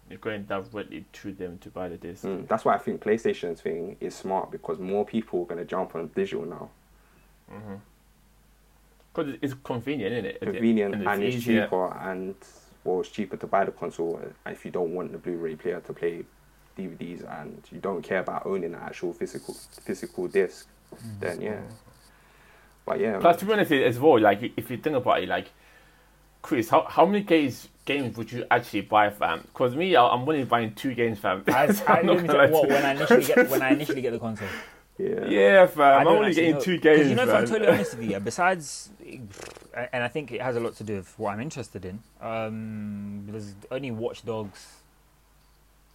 You're 0.09 0.19
going 0.19 0.43
directly 0.43 1.05
to 1.13 1.33
them 1.33 1.59
to 1.59 1.69
buy 1.69 1.87
the 1.89 1.97
disc. 1.97 2.23
Mm, 2.23 2.47
that's 2.47 2.65
why 2.65 2.73
I 2.73 2.79
think 2.79 3.01
PlayStation's 3.01 3.61
thing 3.61 3.95
is 3.99 4.15
smart 4.15 4.49
because 4.49 4.79
more 4.79 5.05
people 5.05 5.43
are 5.43 5.45
going 5.45 5.59
to 5.59 5.65
jump 5.65 5.95
on 5.95 6.07
digital 6.15 6.45
now. 6.45 6.69
Because 9.13 9.35
it's 9.41 9.53
convenient, 9.63 10.13
isn't 10.13 10.25
it? 10.25 10.41
Convenient 10.41 10.95
and, 10.95 11.23
it's, 11.23 11.35
easier. 11.35 11.63
cheaper, 11.63 11.93
and 11.99 12.35
well, 12.83 13.01
it's 13.01 13.09
cheaper 13.09 13.37
to 13.37 13.45
buy 13.45 13.65
the 13.65 13.71
console 13.71 14.19
if 14.47 14.65
you 14.65 14.71
don't 14.71 14.93
want 14.93 15.11
the 15.11 15.17
Blu-ray 15.19 15.55
player 15.55 15.79
to 15.81 15.93
play 15.93 16.23
DVDs 16.77 17.41
and 17.41 17.61
you 17.71 17.79
don't 17.79 18.01
care 18.01 18.19
about 18.19 18.45
owning 18.45 18.73
an 18.73 18.79
actual 18.79 19.13
physical 19.13 19.53
physical 19.53 20.27
disc. 20.27 20.67
Then 21.19 21.41
yeah, 21.41 21.61
but 22.85 22.99
yeah, 22.99 23.19
Plus, 23.19 23.37
to 23.37 23.45
be 23.45 23.53
honest, 23.53 23.71
as 23.71 23.99
well, 23.99 24.19
like 24.19 24.53
if 24.57 24.71
you 24.71 24.77
think 24.77 24.95
about 24.95 25.21
it, 25.21 25.29
like 25.29 25.51
Chris, 26.41 26.69
how, 26.69 26.83
how 26.83 27.05
many 27.05 27.21
games 27.23 27.67
games 27.89 28.15
would 28.17 28.31
you 28.31 28.45
actually 28.51 28.81
buy, 28.81 29.09
fam? 29.09 29.39
Because 29.41 29.75
me, 29.75 29.95
I- 29.95 30.07
I'm 30.13 30.21
only 30.21 30.43
buying 30.45 30.73
two 30.75 30.93
games, 30.93 31.19
fam. 31.19 31.43
I, 31.47 31.51
I, 31.87 31.93
I'm 31.99 32.05
not 32.05 32.25
gonna 32.25 32.47
what, 32.51 32.69
when 32.69 32.85
I 32.85 32.91
initially 32.91 33.23
get 33.25 33.49
when 33.49 33.61
I 33.61 33.69
initially 33.77 34.01
get 34.01 34.11
the 34.13 34.19
console. 34.19 34.47
yeah, 34.97 35.25
Yeah, 35.27 35.63
I 35.63 35.67
fam. 35.67 35.99
I'm 35.99 36.03
don't 36.05 36.15
only 36.17 36.27
actually 36.29 36.41
getting 36.43 36.55
know. 36.55 36.61
two 36.61 36.77
'Cause 36.77 36.83
games, 36.97 37.09
You 37.09 37.15
know, 37.15 37.23
if. 37.23 37.29
I'm 37.35 37.45
totally 37.47 37.67
honest 37.73 37.97
with 37.97 38.09
you, 38.11 38.19
besides, 38.19 38.89
and 39.93 40.03
I 40.03 40.07
think 40.07 40.31
it 40.31 40.41
has 40.41 40.55
a 40.55 40.59
lot 40.59 40.75
to 40.77 40.83
do 40.83 40.95
with 40.97 41.13
what 41.17 41.29
I'm 41.33 41.41
interested 41.41 41.83
in. 41.85 41.99
Um, 42.21 43.25
there's 43.27 43.53
only 43.71 43.91
Watch 43.91 44.25
Dogs, 44.25 44.61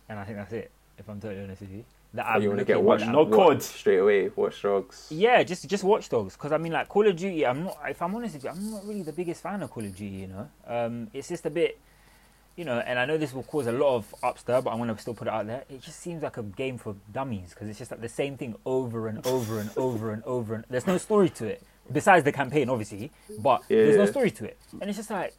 and 0.08 0.18
I 0.18 0.24
think 0.24 0.36
that's 0.38 0.52
it. 0.52 0.70
If 0.98 1.08
I'm 1.08 1.20
totally 1.20 1.42
honest 1.44 1.60
with 1.62 1.72
you, 1.72 1.84
that 2.14 2.26
I'm 2.26 2.42
you 2.42 2.48
want 2.48 2.60
to 2.60 2.64
get 2.64 2.80
Watch. 2.80 3.04
No 3.04 3.24
Watch 3.24 3.58
COD. 3.58 3.62
straight 3.62 3.98
away? 3.98 4.30
Watch 4.34 4.62
Dogs. 4.62 5.08
Yeah, 5.10 5.42
just 5.42 5.68
just 5.68 5.82
Watch 5.84 6.08
Dogs, 6.08 6.34
because 6.34 6.52
I 6.52 6.58
mean, 6.58 6.72
like 6.72 6.88
Call 6.88 7.06
of 7.06 7.16
Duty. 7.16 7.44
I'm 7.44 7.64
not. 7.64 7.76
If 7.88 8.00
I'm 8.00 8.14
honest 8.14 8.34
with 8.34 8.44
you, 8.44 8.50
I'm 8.50 8.70
not 8.70 8.86
really 8.86 9.02
the 9.02 9.12
biggest 9.12 9.42
fan 9.42 9.62
of 9.62 9.70
Call 9.70 9.84
of 9.84 9.94
Duty. 9.94 10.16
You 10.16 10.26
know, 10.28 10.48
um, 10.66 11.08
it's 11.12 11.28
just 11.28 11.44
a 11.44 11.50
bit, 11.50 11.78
you 12.56 12.64
know, 12.64 12.78
and 12.78 12.98
I 12.98 13.04
know 13.04 13.18
this 13.18 13.34
will 13.34 13.42
cause 13.42 13.66
a 13.66 13.72
lot 13.72 13.96
of 13.96 14.14
upstir, 14.22 14.62
but 14.62 14.70
I'm 14.70 14.78
gonna 14.78 14.96
still 14.98 15.14
put 15.14 15.26
it 15.26 15.34
out 15.34 15.46
there. 15.46 15.64
It 15.68 15.82
just 15.82 16.00
seems 16.00 16.22
like 16.22 16.36
a 16.36 16.42
game 16.44 16.78
for 16.78 16.94
dummies 17.12 17.50
because 17.50 17.68
it's 17.68 17.78
just 17.78 17.90
like 17.90 18.00
the 18.00 18.08
same 18.08 18.36
thing 18.36 18.54
over 18.64 19.08
and 19.08 19.26
over 19.26 19.58
and 19.58 19.70
over 19.76 20.12
and 20.12 20.22
over. 20.24 20.54
And 20.54 20.64
there's 20.70 20.86
no 20.86 20.98
story 20.98 21.30
to 21.30 21.46
it 21.46 21.62
besides 21.92 22.24
the 22.24 22.32
campaign, 22.32 22.68
obviously, 22.68 23.10
but 23.40 23.62
there's 23.68 23.96
no 23.96 24.06
story 24.06 24.30
to 24.30 24.44
it, 24.44 24.58
and 24.80 24.88
it's 24.88 24.98
just 24.98 25.10
like. 25.10 25.34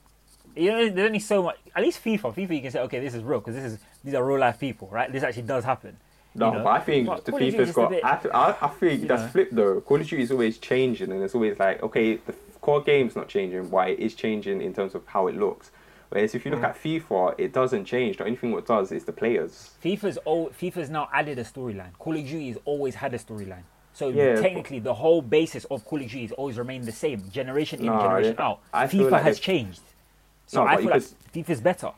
You 0.57 0.71
know, 0.71 0.89
there's 0.89 1.07
only 1.07 1.19
so 1.19 1.43
much. 1.43 1.57
At 1.75 1.83
least 1.83 2.01
FIFA, 2.01 2.33
FIFA, 2.33 2.55
you 2.55 2.61
can 2.61 2.71
say, 2.71 2.79
okay, 2.79 3.01
this 3.01 3.13
is 3.13 3.23
real 3.23 3.39
because 3.39 3.55
this 3.55 3.73
is 3.73 3.79
these 4.05 4.13
are 4.13 4.23
real 4.23 4.39
life 4.39 4.57
people, 4.57 4.87
right? 4.89 5.11
This 5.11 5.21
actually 5.21 5.41
does 5.43 5.65
happen. 5.65 5.97
No, 6.35 6.51
you 6.51 6.57
know? 6.57 6.63
but 6.65 6.69
I 6.69 6.79
think 6.81 7.07
But 7.07 7.25
the 7.25 7.31
Call 7.31 7.41
of 7.41 7.45
Duty 7.51 7.63
is 7.63 7.69
a 7.69 7.73
got. 7.73 7.89
bit- 7.89 8.03
I, 8.05 8.15
th- 8.17 8.33
I, 8.33 8.55
I 8.61 8.67
think 8.67 9.01
you 9.03 9.07
that's 9.07 9.21
know. 9.23 9.27
flipped 9.29 9.55
though. 9.55 9.81
Call 9.81 10.01
of 10.01 10.07
Duty 10.07 10.21
is 10.23 10.31
always 10.31 10.57
changing, 10.57 11.11
and 11.11 11.23
it's 11.23 11.33
always 11.33 11.57
like, 11.57 11.81
okay, 11.81 12.17
the 12.17 12.33
core 12.61 12.81
game's 12.81 13.15
not 13.15 13.27
changing. 13.29 13.69
Why 13.71 13.89
it 13.89 13.99
is 13.99 14.15
changing 14.15 14.61
in 14.61 14.73
terms 14.73 14.95
of 14.95 15.05
how 15.07 15.27
it 15.27 15.37
looks. 15.37 15.71
Whereas 16.09 16.35
if 16.35 16.45
you 16.45 16.51
look 16.51 16.61
Mm. 16.61 16.69
at 16.69 16.83
FIFA, 16.83 17.35
it 17.39 17.51
doesn't 17.53 17.85
change. 17.85 18.17
The 18.17 18.25
only 18.25 18.35
thing 18.35 18.51
what 18.51 18.65
does 18.67 18.91
is 18.91 19.05
the 19.05 19.11
players. 19.13 19.71
FIFA's 19.83 20.19
old, 20.25 20.53
FIFA's 20.57 20.89
now 20.89 21.09
added 21.13 21.39
a 21.39 21.43
storyline. 21.43 21.93
Call 21.97 22.15
of 22.15 22.23
Duty 22.23 22.49
has 22.49 22.57
always 22.65 22.95
had 22.95 23.13
a 23.13 23.17
storyline. 23.17 23.63
So 23.93 24.09
Yeah, 24.09 24.35
technically, 24.35 24.79
the 24.79 24.93
whole 24.93 25.21
basis 25.21 25.63
of 25.65 25.83
Call 25.85 25.99
of 25.99 26.05
Duty 26.05 26.23
has 26.23 26.31
always 26.33 26.57
remained 26.57 26.83
the 26.85 26.91
same, 26.91 27.27
generation 27.29 27.79
in, 27.79 27.85
No, 27.87 27.99
generation 28.01 28.35
I- 28.37 28.43
out. 28.43 28.59
I 28.73 28.87
FIFA 28.87 29.11
like 29.11 29.23
has 29.23 29.37
they- 29.37 29.41
changed. 29.43 29.81
So 30.47 30.63
No, 30.63 30.67
I 30.69 30.75
feel 30.75 30.83
you 30.85 30.89
like 30.91 31.03
FIFA's 31.33 31.61
better. 31.61 31.91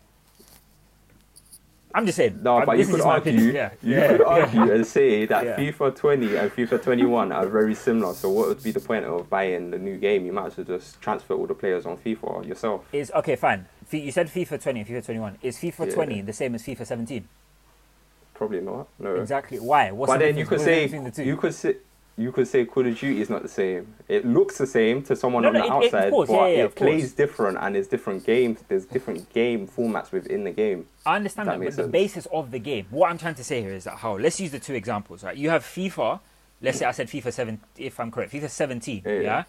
I'm 1.96 2.06
just 2.06 2.18
saying. 2.18 2.40
No, 2.44 2.58
I'm- 2.58 2.66
but 2.66 2.78
you 2.78 2.86
could 2.86 3.02
argue. 3.02 3.32
Yeah. 3.34 3.72
You 3.82 3.96
yeah. 3.96 4.08
could 4.10 4.22
argue 4.22 4.72
and 4.72 4.86
say 4.86 5.26
that 5.26 5.46
Yeah. 5.46 5.56
FIFA 5.58 5.96
20 5.96 6.36
and 6.36 6.52
FIFA 6.52 6.84
21 6.84 7.32
are 7.32 7.46
very 7.48 7.74
similar. 7.74 8.14
So 8.14 8.30
what 8.30 8.48
would 8.50 8.62
be 8.64 8.72
the 8.72 8.80
point 8.80 9.06
of 9.06 9.30
buying 9.30 9.72
the 9.72 9.80
new 9.80 9.98
game? 9.98 10.26
You 10.26 10.34
might 10.34 10.48
as 10.48 10.58
well 10.58 10.66
just 10.66 11.02
transfer 11.02 11.34
all 11.34 11.48
the 11.48 11.56
players 11.56 11.86
on 11.86 11.98
FIFA 11.98 12.46
yourself. 12.48 12.86
Is 12.92 13.12
okay, 13.16 13.36
fine. 13.36 13.66
Fi- 13.86 14.02
You 14.02 14.12
said 14.12 14.28
FIFA 14.28 14.62
20 14.62 14.80
and 14.82 14.90
FIFA 14.90 15.06
21. 15.06 15.38
Is 15.42 15.58
FIFA 15.58 15.88
Yeah. 15.88 15.94
20 15.94 16.22
the 16.22 16.34
same 16.34 16.56
as 16.56 16.64
FIFA 16.64 16.86
17? 16.86 17.28
Probably 18.34 18.62
not. 18.62 18.88
No. 19.00 19.16
Exactly. 19.16 19.58
Why? 19.60 19.90
What's 19.92 20.12
But 20.12 20.20
the 20.20 20.26
then 20.26 20.38
you 20.38 20.46
could 20.46 20.60
say 20.62 20.82
difference 20.88 20.92
between 20.92 21.04
the 21.06 21.12
two? 21.12 21.24
you 21.24 21.38
could 21.38 21.54
say 21.56 21.78
you 22.18 22.32
could 22.32 22.48
say 22.48 22.66
Call 22.66 22.88
of 22.88 22.98
Duty 23.00 23.22
is 23.22 23.30
not 23.30 23.44
the 23.44 23.48
same. 23.50 23.94
It 24.08 24.26
looks 24.26 24.58
the 24.58 24.66
same 24.66 25.04
to 25.04 25.16
someone 25.16 25.44
No, 25.44 25.50
on 25.50 25.54
no, 25.54 25.60
the 25.60 25.66
it- 25.66 25.68
it- 25.68 25.94
outside, 25.94 26.10
course, 26.10 26.30
but 26.30 26.34
yeah, 26.36 26.48
yeah, 26.48 26.58
it 26.62 26.66
of 26.66 26.76
course. 26.76 26.88
plays 26.90 27.14
different 27.14 27.58
and 27.62 27.76
there's 27.76 27.88
different 27.88 28.26
games. 28.26 28.60
There's 28.68 28.86
different 28.86 29.32
game 29.34 29.68
formats 29.68 30.12
within 30.12 30.44
the 30.44 30.52
game. 30.52 30.88
I 31.06 31.16
understand 31.18 31.48
That 31.48 31.54
that, 31.54 31.58
but 31.60 31.64
makes 31.66 31.76
the 31.76 31.88
basis 31.88 32.26
of 32.32 32.50
the 32.52 32.60
game. 32.60 32.88
What 32.90 33.12
I'm 33.12 33.18
trying 33.20 33.36
to 33.36 33.44
say 33.44 33.62
here 33.62 33.74
is 33.74 33.84
that 33.84 33.98
how. 33.98 34.18
Let's 34.18 34.40
use 34.40 34.52
the 34.52 34.60
two 34.60 34.74
examples, 34.74 35.24
right? 35.24 35.38
You 35.38 35.50
have 35.52 35.64
FIFA. 35.64 36.20
Let's 36.60 36.80
say 36.80 36.86
I 36.86 36.92
said 36.92 37.08
FIFA 37.08 37.32
7, 37.32 37.60
if 37.78 38.00
I'm 38.00 38.10
correct, 38.10 38.34
FIFA 38.34 38.50
17, 38.50 39.04
Yeah, 39.06 39.12
yeah, 39.14 39.22
yeah. 39.22 39.44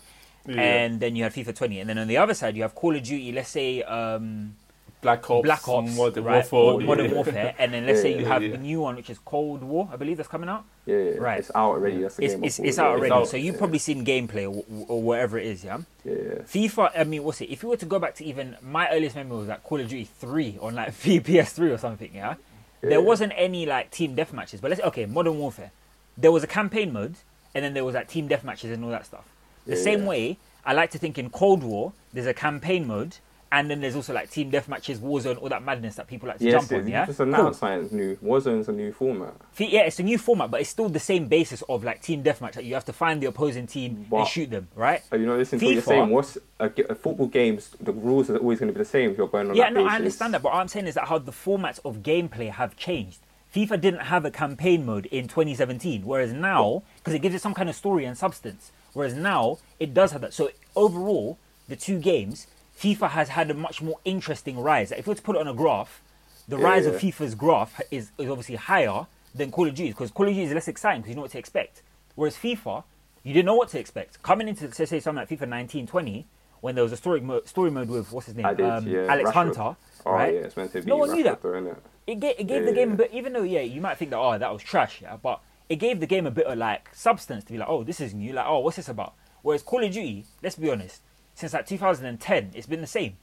Yeah. 0.46 0.60
and 0.60 1.00
then 1.00 1.16
you 1.16 1.24
have 1.24 1.32
FIFA 1.34 1.54
20, 1.56 1.80
and 1.80 1.88
then 1.88 1.96
on 1.98 2.06
the 2.06 2.18
other 2.18 2.34
side 2.34 2.54
you 2.54 2.62
have 2.62 2.74
Call 2.74 2.94
of 2.94 3.02
Duty. 3.02 3.32
Let's 3.32 3.48
say 3.48 3.82
um, 3.82 4.56
Black 5.00 5.30
Ops, 5.30 5.44
Black 5.44 5.68
Ops, 5.68 5.96
Modern 5.96 6.24
right? 6.24 6.50
Warfare, 6.52 6.86
Modern 6.86 7.06
yeah. 7.08 7.14
Warfare, 7.14 7.54
and 7.58 7.72
then 7.72 7.86
let's 7.86 7.98
Yeah, 7.98 8.02
say 8.02 8.12
you 8.14 8.22
yeah, 8.22 8.28
have 8.28 8.42
yeah. 8.42 8.50
the 8.50 8.58
new 8.58 8.80
one, 8.80 8.96
which 8.96 9.10
is 9.10 9.18
Cold 9.24 9.62
War, 9.62 9.88
I 9.92 9.96
believe 9.96 10.16
that's 10.16 10.28
coming 10.28 10.48
out. 10.48 10.64
Yeah, 10.86 10.96
yeah, 10.96 11.10
Right. 11.18 11.38
It's 11.38 11.50
out 11.54 11.70
already. 11.70 12.02
That's 12.02 12.16
the 12.16 12.24
It's 12.24 12.34
game. 12.34 12.44
it's, 12.44 12.58
it's 12.58 12.78
out 12.78 12.88
already, 12.88 13.10
Duty. 13.10 13.12
out. 13.20 13.28
so 13.28 13.36
you've 13.36 13.54
Yeah, 13.54 13.58
probably 13.58 13.78
seen 13.78 14.04
gameplay 14.04 14.44
or, 14.44 14.64
or 14.88 15.00
whatever 15.02 15.38
it 15.38 15.46
is, 15.46 15.62
yeah. 15.64 15.78
Yeah, 16.04 16.12
yeah. 16.14 16.34
FIFA, 16.42 16.90
I 16.98 17.04
mean, 17.04 17.22
what's 17.22 17.40
it? 17.40 17.50
If 17.50 17.62
you 17.62 17.68
were 17.68 17.76
to 17.76 17.86
go 17.86 17.98
back 17.98 18.14
to 18.16 18.24
even 18.24 18.56
my 18.62 18.88
earliest 18.90 19.14
memory 19.14 19.38
was 19.38 19.48
like 19.48 19.62
Call 19.62 19.80
of 19.80 19.88
Duty 19.88 20.04
3 20.18 20.58
on 20.60 20.74
like 20.74 20.92
PS3 20.94 21.70
or 21.74 21.78
something, 21.78 22.10
yeah? 22.14 22.34
Yeah. 22.82 22.90
There 22.90 23.00
wasn't 23.00 23.32
any 23.36 23.66
like 23.66 23.90
team 23.90 24.14
death 24.14 24.32
matches, 24.32 24.60
but 24.60 24.70
let's 24.70 24.82
okay, 24.82 25.06
Modern 25.06 25.38
Warfare. 25.38 25.70
There 26.16 26.32
was 26.32 26.42
a 26.42 26.48
campaign 26.48 26.92
mode, 26.92 27.14
and 27.54 27.64
then 27.64 27.74
there 27.74 27.84
was 27.84 27.94
like 27.94 28.08
team 28.08 28.26
death 28.28 28.42
matches 28.44 28.70
and 28.72 28.84
all 28.84 28.90
that 28.90 29.06
stuff. 29.06 29.24
The 29.66 29.76
Yeah, 29.76 29.82
same 29.82 30.02
yeah. 30.02 30.08
way, 30.08 30.36
I 30.64 30.72
like 30.72 30.90
to 30.92 30.98
think 30.98 31.18
in 31.18 31.30
Cold 31.30 31.62
War, 31.62 31.92
there's 32.12 32.26
a 32.26 32.34
campaign 32.34 32.86
mode, 32.86 33.16
and 33.50 33.70
then 33.70 33.80
there's 33.80 33.96
also 33.96 34.12
like 34.12 34.30
team 34.30 34.50
deathmatches, 34.50 34.98
Warzone, 34.98 35.40
all 35.40 35.48
that 35.48 35.62
madness 35.62 35.94
that 35.96 36.06
people 36.06 36.28
like 36.28 36.38
to 36.38 36.44
Yes, 36.44 36.68
jump 36.68 36.82
on. 36.82 36.88
Yeah, 36.88 37.06
just 37.06 37.18
Cool. 37.18 37.28
announced 37.28 37.60
something 37.60 37.96
new. 37.96 38.16
Warzone's 38.16 38.68
a 38.68 38.72
new 38.72 38.92
format. 38.92 39.34
Yeah, 39.58 39.80
it's 39.82 39.98
a 39.98 40.02
new 40.02 40.18
format, 40.18 40.50
but 40.50 40.60
it's 40.60 40.70
still 40.70 40.88
the 40.88 41.00
same 41.00 41.28
basis 41.28 41.62
of 41.68 41.82
like 41.84 42.02
team 42.02 42.22
deathmatch. 42.22 42.56
Like 42.56 42.64
you 42.66 42.74
have 42.74 42.84
to 42.84 42.92
find 42.92 43.22
the 43.22 43.26
opposing 43.26 43.66
team 43.66 44.06
But- 44.10 44.16
and 44.18 44.28
shoot 44.28 44.50
them, 44.50 44.68
right? 44.74 45.02
Are 45.10 45.16
you 45.18 45.26
not 45.26 45.38
listening 45.38 45.60
to 45.60 45.66
what 45.66 45.72
you're 45.72 45.82
saying? 45.82 46.10
What's 46.10 46.36
a, 46.60 46.70
a 46.90 46.94
football 46.94 47.26
games? 47.26 47.70
The 47.80 47.92
rules 47.92 48.28
are 48.30 48.36
always 48.36 48.58
going 48.58 48.68
to 48.68 48.74
be 48.74 48.78
the 48.78 48.84
same 48.88 49.10
if 49.12 49.16
you're 49.18 49.28
going 49.28 49.48
on 49.50 49.56
Yeah, 49.56 49.64
that 49.64 49.72
no, 49.72 49.80
basis. 49.84 49.92
I 49.92 49.96
understand 49.96 50.34
that, 50.34 50.42
but 50.42 50.52
what 50.52 50.60
I'm 50.60 50.68
saying 50.68 50.86
is 50.86 50.94
that 50.96 51.08
how 51.08 51.18
the 51.18 51.32
formats 51.32 51.80
of 51.84 52.02
gameplay 52.02 52.50
have 52.50 52.76
changed. 52.76 53.18
FIFA 53.54 53.80
didn't 53.80 54.00
have 54.02 54.26
a 54.26 54.30
campaign 54.30 54.84
mode 54.84 55.06
in 55.06 55.26
2017, 55.26 56.02
whereas 56.04 56.34
now, 56.34 56.82
because 56.98 57.14
it 57.14 57.20
gives 57.20 57.34
it 57.34 57.40
some 57.40 57.54
kind 57.54 57.70
of 57.70 57.74
story 57.74 58.04
and 58.04 58.16
substance, 58.18 58.72
whereas 58.92 59.14
now 59.14 59.56
it 59.80 59.94
does 59.94 60.12
have 60.12 60.20
that. 60.20 60.34
So 60.34 60.50
overall, 60.76 61.38
the 61.66 61.74
two 61.74 61.98
games, 61.98 62.46
FIFA 62.78 63.10
has 63.10 63.30
had 63.30 63.50
a 63.50 63.54
much 63.54 63.82
more 63.82 63.98
interesting 64.04 64.58
rise. 64.58 64.92
If 64.92 65.06
you 65.06 65.10
were 65.10 65.14
to 65.16 65.22
put 65.22 65.36
it 65.36 65.40
on 65.40 65.48
a 65.48 65.54
graph, 65.54 66.02
the 66.46 66.56
rise 66.56 66.86
of 66.86 66.94
FIFA's 66.94 67.34
graph 67.34 67.80
is, 67.90 68.12
is 68.18 68.30
obviously 68.30 68.54
higher 68.56 69.06
than 69.34 69.50
Call 69.50 69.66
of 69.66 69.74
Duty, 69.74 69.90
because 69.90 70.10
Call 70.10 70.26
of 70.26 70.34
Duty 70.34 70.46
is 70.46 70.52
less 70.52 70.68
exciting 70.68 71.02
because 71.02 71.10
you 71.10 71.16
know 71.16 71.22
what 71.22 71.32
to 71.32 71.38
expect. 71.38 71.82
Whereas 72.14 72.36
FIFA, 72.36 72.84
you 73.24 73.34
didn't 73.34 73.46
know 73.46 73.56
what 73.56 73.68
to 73.70 73.78
expect. 73.78 74.22
Coming 74.22 74.48
into, 74.48 74.72
say, 74.72 74.84
say 74.84 75.00
something 75.00 75.26
like 75.28 75.28
FIFA 75.28 75.48
19, 75.48 75.86
20, 75.86 76.26
when 76.60 76.74
there 76.74 76.84
was 76.84 76.92
a 76.92 76.96
story, 76.96 77.20
mo- 77.20 77.42
story 77.44 77.70
mode 77.70 77.88
with, 77.88 78.10
what's 78.12 78.26
his 78.26 78.36
name? 78.36 78.46
Did, 78.56 78.66
um, 78.66 78.86
yeah. 78.86 79.06
Alex 79.08 79.30
Rashford. 79.30 79.34
Hunter. 79.34 79.76
Oh 80.06 80.12
right? 80.12 80.34
yeah, 80.34 80.40
it's 80.40 80.56
meant 80.56 80.72
to 80.72 80.82
be. 80.82 80.88
No 80.88 80.96
one 80.96 81.12
knew 81.12 81.24
that. 81.24 81.42
Though, 81.42 81.50
innit? 81.50 81.76
it 82.08 82.20
gave, 82.20 82.34
it 82.38 82.46
gave 82.46 82.64
the 82.64 82.72
game, 82.72 82.98
yeah. 82.98 83.06
even 83.12 83.32
though 83.34 83.42
yeah, 83.42 83.60
you 83.60 83.80
might 83.80 83.98
think 83.98 84.10
that 84.10 84.18
oh 84.18 84.38
that 84.38 84.52
was 84.52 84.62
trash, 84.62 85.02
yeah, 85.02 85.16
but 85.16 85.40
it 85.68 85.76
gave 85.76 86.00
the 86.00 86.06
game 86.06 86.26
a 86.26 86.30
bit 86.30 86.46
of 86.46 86.56
like 86.56 86.88
substance 86.94 87.44
to 87.44 87.52
be 87.52 87.58
like 87.58 87.68
oh 87.68 87.84
this 87.84 88.00
is 88.00 88.14
new, 88.14 88.32
like 88.32 88.46
oh 88.48 88.60
what's 88.60 88.76
this 88.76 88.88
about? 88.88 89.14
Whereas 89.42 89.62
Call 89.62 89.84
of 89.84 89.92
Duty, 89.92 90.24
let's 90.42 90.56
be 90.56 90.70
honest, 90.70 91.02
since 91.38 91.52
like 91.52 91.66
2010, 91.66 92.50
it's 92.54 92.66
been 92.66 92.80
the 92.80 92.86
same. 92.86 93.16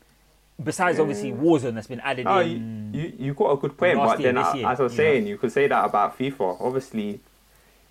Besides 0.63 0.99
obviously 1.01 1.33
mm. 1.33 1.41
Warzone 1.41 1.73
that's 1.75 1.87
been 1.87 1.99
added 1.99 2.25
Oh, 2.27 2.39
in. 2.39 2.93
you 2.93 3.11
you 3.19 3.33
got 3.33 3.51
a 3.51 3.57
good 3.57 3.77
point, 3.77 3.97
but 3.97 4.17
then 4.19 4.35
year, 4.35 4.43
as 4.45 4.55
I 4.55 4.55
was 4.55 4.79
you 4.79 4.83
know? 4.83 4.87
saying, 4.87 5.27
you 5.27 5.37
could 5.37 5.51
say 5.51 5.67
that 5.67 5.83
about 5.83 6.17
FIFA. 6.17 6.61
Obviously, 6.61 7.19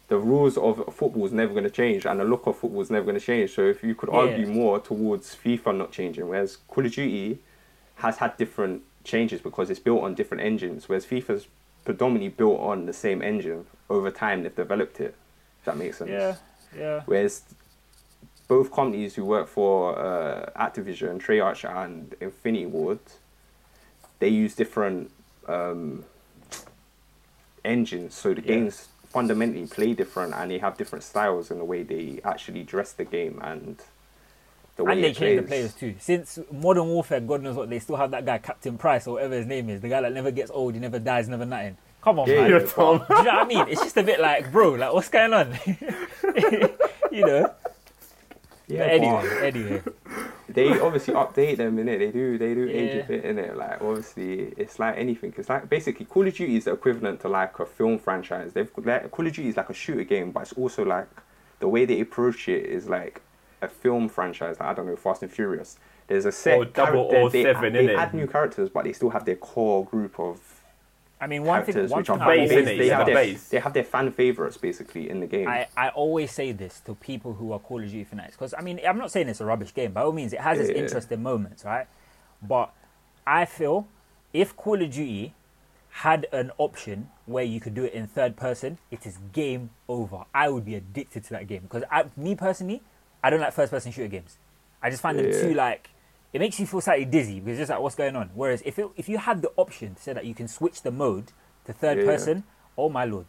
the 0.09 0.17
rules 0.17 0.57
of 0.57 0.77
football 0.95 1.27
is 1.27 1.33
never 1.33 1.53
going 1.53 1.65
to 1.65 1.71
change, 1.71 2.07
and 2.07 2.19
the 2.19 2.25
look 2.25 2.47
of 2.47 2.57
football 2.57 2.81
is 2.81 2.91
never 2.91 3.05
going 3.05 3.19
to 3.21 3.25
change. 3.25 3.55
So 3.55 3.63
if 3.67 3.83
you 3.85 3.95
could 3.95 4.09
Yeah. 4.11 4.17
argue 4.21 4.47
more 4.47 4.81
towards 4.81 5.35
FIFA 5.35 5.77
not 5.77 5.93
changing, 5.93 6.27
whereas 6.27 6.57
Call 6.69 6.87
of 6.87 6.93
Duty 6.93 7.41
has 7.97 8.17
had 8.17 8.35
different 8.39 8.81
changes 9.05 9.43
because 9.43 9.69
it's 9.69 9.79
built 9.81 10.03
on 10.03 10.15
different 10.15 10.43
engines, 10.43 10.89
whereas 10.89 11.05
FIFA's 11.05 11.49
predominantly 11.85 12.31
built 12.31 12.59
on 12.61 12.87
the 12.87 12.95
same 12.95 13.21
engine. 13.21 13.67
Over 13.91 14.11
time, 14.11 14.43
they've 14.43 14.57
developed 14.57 15.01
it. 15.01 15.15
If 15.59 15.65
that 15.67 15.77
makes 15.77 15.99
sense. 15.99 16.09
yeah, 16.11 16.37
yeah. 16.79 17.03
Whereas 17.05 17.43
both 18.49 18.71
companies 18.73 19.15
who 19.15 19.25
work 19.25 19.49
for 19.49 19.99
uh, 19.99 20.51
Activision, 20.57 21.21
Treyarch 21.21 21.65
and 21.69 22.15
Infinity 22.21 22.67
Ward, 22.67 22.99
they 24.19 24.29
use 24.29 24.55
different 24.55 25.11
um, 25.49 26.05
engines, 27.65 28.15
so 28.15 28.35
the 28.35 28.41
Yeah. 28.43 28.49
games 28.49 28.89
fundamentally 29.07 29.67
play 29.67 29.95
different, 29.95 30.35
and 30.35 30.51
they 30.51 30.59
have 30.59 30.77
different 30.77 31.05
styles 31.05 31.51
in 31.51 31.59
the 31.59 31.65
way 31.65 31.83
they 31.83 32.21
actually 32.25 32.63
dress 32.65 32.93
the 32.93 33.05
game 33.05 33.39
and 33.43 33.81
the 34.77 34.85
way 34.85 34.93
And 34.95 35.05
they 35.05 35.11
it 35.11 35.17
changed 35.17 35.39
the 35.45 35.47
players 35.47 35.73
too. 35.75 35.95
Since 36.01 36.39
Modern 36.51 36.87
Warfare, 36.89 37.21
God 37.21 37.43
knows 37.43 37.55
what, 37.57 37.71
they 37.71 37.79
still 37.79 37.97
have 37.97 38.11
that 38.11 38.27
guy, 38.27 38.39
Captain 38.39 38.77
Price 38.77 39.07
or 39.07 39.15
whatever 39.15 39.35
his 39.37 39.47
name 39.47 39.71
is, 39.71 39.81
the 39.81 39.89
guy 39.89 40.01
that 40.01 40.13
never 40.13 40.31
gets 40.31 40.51
old, 40.51 40.75
he 40.75 40.81
never 40.81 40.99
dies, 40.99 41.29
never 41.29 41.47
nothing. 41.47 41.77
Come 42.03 42.19
on, 42.19 42.29
Yeah, 42.29 42.43
man. 42.43 42.51
yeah, 42.51 42.59
Tom. 42.67 42.99
Do 43.09 43.17
you 43.17 43.23
know 43.25 43.31
what 43.33 43.45
I 43.45 43.47
mean? 43.47 43.69
It's 43.69 43.83
just 43.83 43.97
a 43.97 44.03
bit 44.03 44.21
like, 44.21 44.51
bro, 44.53 44.73
like 44.73 44.93
what's 44.93 45.09
going 45.09 45.33
on? 45.33 45.57
you 47.11 47.25
know. 47.25 47.51
Yeah, 48.67 48.83
anyway, 48.85 49.41
anyway. 49.43 49.83
they 50.49 50.79
obviously 50.81 51.15
update 51.15 51.59
them 51.59 51.79
in 51.79 51.89
it. 51.89 51.99
They 51.99 52.11
do, 52.11 52.39
they 52.39 52.55
do 52.55 52.69
age 52.69 52.95
Yeah. 52.95 53.01
a 53.03 53.05
bit 53.07 53.25
in 53.25 53.39
it. 53.39 53.57
Like 53.57 53.83
obviously, 53.83 54.55
it's 54.57 54.79
like 54.79 54.97
anything. 54.97 55.35
It's 55.37 55.49
like 55.49 55.69
basically 55.69 56.07
Call 56.07 56.27
of 56.27 56.35
Duty 56.35 56.57
is 56.57 56.67
equivalent 56.67 57.21
to 57.21 57.29
like 57.29 57.59
a 57.59 57.67
film 57.67 57.99
franchise. 57.99 58.53
They've 58.55 58.71
like, 58.79 59.11
Call 59.11 59.27
of 59.27 59.33
Duty 59.33 59.49
is 59.49 59.57
like 59.57 59.69
a 59.71 59.75
shooter 59.75 60.05
game, 60.05 60.31
but 60.33 60.41
it's 60.45 60.53
also 60.55 60.85
like 60.85 61.09
the 61.61 61.69
way 61.69 61.85
they 61.85 62.01
approach 62.01 62.49
it 62.49 62.65
is 62.65 62.89
like 62.89 63.21
a 63.61 63.69
film 63.69 64.09
franchise. 64.09 64.59
Like, 64.61 64.71
I 64.71 64.75
don't 64.75 64.87
know, 64.87 64.97
Fast 64.97 65.23
and 65.23 65.31
Furious. 65.31 65.79
There's 66.07 66.25
a 66.27 66.33
set. 66.33 66.55
Oh, 66.59 66.63
or 66.63 66.65
double 66.67 67.01
or 67.01 67.17
O 67.17 67.29
they, 67.29 67.43
seven, 67.43 67.73
they 67.73 67.95
add 67.95 68.13
new 68.15 68.27
characters, 68.27 68.69
but 68.71 68.85
they 68.85 68.93
still 68.93 69.11
have 69.11 69.25
their 69.25 69.37
core 69.37 69.85
group 69.85 70.19
of 70.19 70.54
I 71.25 71.27
mean, 71.27 71.43
one 71.43 71.65
thing, 71.65 71.73
characters 71.73 71.91
one 71.91 72.01
which 72.01 72.09
thing 72.09 72.21
are 72.21 72.31
I 72.31 72.37
base, 72.37 72.51
base, 72.51 72.79
they, 72.79 72.89
have 72.89 73.07
their, 73.07 73.35
they 73.35 73.59
have 73.59 73.73
their 73.73 73.85
fan 73.85 74.13
favorites 74.13 74.59
basically 74.59 75.09
in 75.09 75.21
the 75.21 75.27
game. 75.27 75.49
I, 75.49 75.69
I 75.75 75.89
always 75.89 76.31
say 76.31 76.53
this 76.53 76.81
to 76.81 76.95
people 76.95 77.33
who 77.33 77.53
are 77.53 77.59
Call 77.59 77.83
of 77.83 77.91
Duty 77.91 78.05
fanatics 78.05 78.37
because 78.37 78.53
I 78.53 78.61
mean 78.61 78.79
I'm 78.87 78.99
not 78.99 79.11
saying 79.11 79.31
it's 79.31 79.41
a 79.41 79.47
rubbish 79.47 79.73
game 79.73 79.93
by 79.93 80.03
all 80.03 80.13
means 80.13 80.35
it 80.35 80.41
has 80.41 80.59
its 80.61 80.69
Yeah. 80.69 80.77
interesting 80.83 81.23
moments 81.23 81.65
right? 81.65 81.87
But 82.43 82.75
I 83.27 83.47
feel 83.47 83.89
if 84.35 84.55
Call 84.55 84.83
of 84.83 84.91
Duty 84.91 85.33
had 85.89 86.27
an 86.31 86.51
option 86.59 87.09
where 87.25 87.45
you 87.45 87.59
could 87.59 87.73
do 87.75 87.85
it 87.85 87.95
in 87.95 88.07
third 88.07 88.37
person 88.37 88.77
it 88.91 89.07
is 89.07 89.17
game 89.33 89.71
over. 89.89 90.25
I 90.35 90.51
would 90.51 90.67
be 90.67 90.75
addicted 90.75 91.25
to 91.25 91.31
that 91.31 91.47
game 91.47 91.63
because 91.63 91.85
I, 91.91 92.05
me 92.19 92.35
personally 92.35 92.83
I 93.23 93.31
don't 93.31 93.41
like 93.41 93.55
first 93.55 93.71
person 93.71 93.93
shooter 93.93 94.09
games. 94.09 94.37
I 94.83 94.91
just 94.91 95.01
find 95.01 95.19
them 95.19 95.33
too 95.33 95.55
like 95.55 95.89
it 96.35 96.39
makes 96.41 96.61
you 96.61 96.67
feel 96.67 96.81
slightly 96.83 97.07
dizzy 97.07 97.41
because 97.41 97.53
it's 97.53 97.61
just 97.61 97.71
like 97.71 97.81
what's 97.81 97.95
going 97.95 98.15
on 98.17 98.29
whereas 98.35 98.61
if 98.67 98.79
it, 98.79 98.87
if 98.97 99.09
you 99.09 99.17
had 99.19 99.41
the 99.41 99.51
option 99.57 99.95
to 99.95 100.03
say 100.03 100.13
that 100.13 100.27
you 100.27 100.35
can 100.35 100.49
switch 100.49 100.83
the 100.83 100.91
mode 100.91 101.33
to 101.65 101.73
third 101.73 101.99
Yeah. 101.99 102.05
person 102.05 102.45
oh 102.77 102.89
my 102.91 103.05
lord 103.07 103.27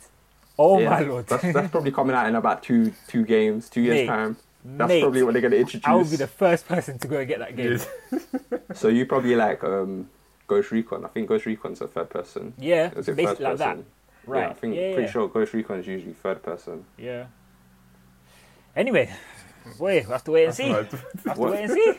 oh 0.60 0.80
Yeah, 0.80 0.90
my 0.90 1.00
lord 1.02 1.28
That's, 1.28 1.44
that's 1.54 1.72
probably 1.72 1.92
coming 2.00 2.16
out 2.16 2.28
in 2.28 2.36
about 2.36 2.64
two 2.64 2.92
two 3.08 3.24
games, 3.24 3.70
two 3.70 3.82
years 3.82 4.02
Mate, 4.02 4.08
time. 4.08 4.38
That's 4.68 4.90
mate, 4.90 5.02
probably 5.02 5.22
what 5.24 5.34
they're 5.34 5.42
going 5.44 5.52
to 5.52 5.60
introduce. 5.60 5.88
I 5.88 5.94
would 5.94 6.10
be 6.10 6.16
the 6.18 6.26
first 6.26 6.68
person 6.68 6.98
to 6.98 7.08
go 7.08 7.20
and 7.20 7.28
get 7.28 7.38
that 7.40 7.56
game. 7.56 7.80
So 8.74 8.88
you 8.88 9.06
probably 9.06 9.36
like 9.36 9.64
um, 9.64 10.10
Ghost 10.48 10.72
Recon. 10.72 11.06
I 11.06 11.08
think 11.10 11.30
Ghost 11.30 11.46
Recon's 11.46 11.82
a 11.82 11.88
third 11.88 12.10
person. 12.10 12.54
Yeah, 12.58 12.90
Is 12.96 13.08
it 13.08 13.16
basically 13.16 13.26
first 13.26 13.42
like 13.42 13.58
that. 13.60 13.70
person? 13.78 13.86
Right. 14.26 14.40
Yeah, 14.42 14.50
I 14.50 14.54
think 14.54 14.76
yeah, 14.76 14.94
pretty 14.94 15.02
yeah. 15.04 15.12
sure 15.12 15.28
Ghost 15.28 15.54
Recon 15.54 15.80
is 15.80 15.86
usually 15.88 16.14
third 16.14 16.42
person. 16.42 16.84
Yeah. 16.98 17.26
Anyway, 18.76 19.14
boy, 19.78 20.04
we 20.06 20.12
have 20.12 20.24
to 20.24 20.32
wait 20.32 20.46
and 20.46 20.56
see. 20.56 20.72
Right. 20.74 20.92
We 20.92 20.98
have 21.28 21.36
to 21.36 21.42
wait 21.42 21.64
and 21.64 21.72
see. 21.72 21.94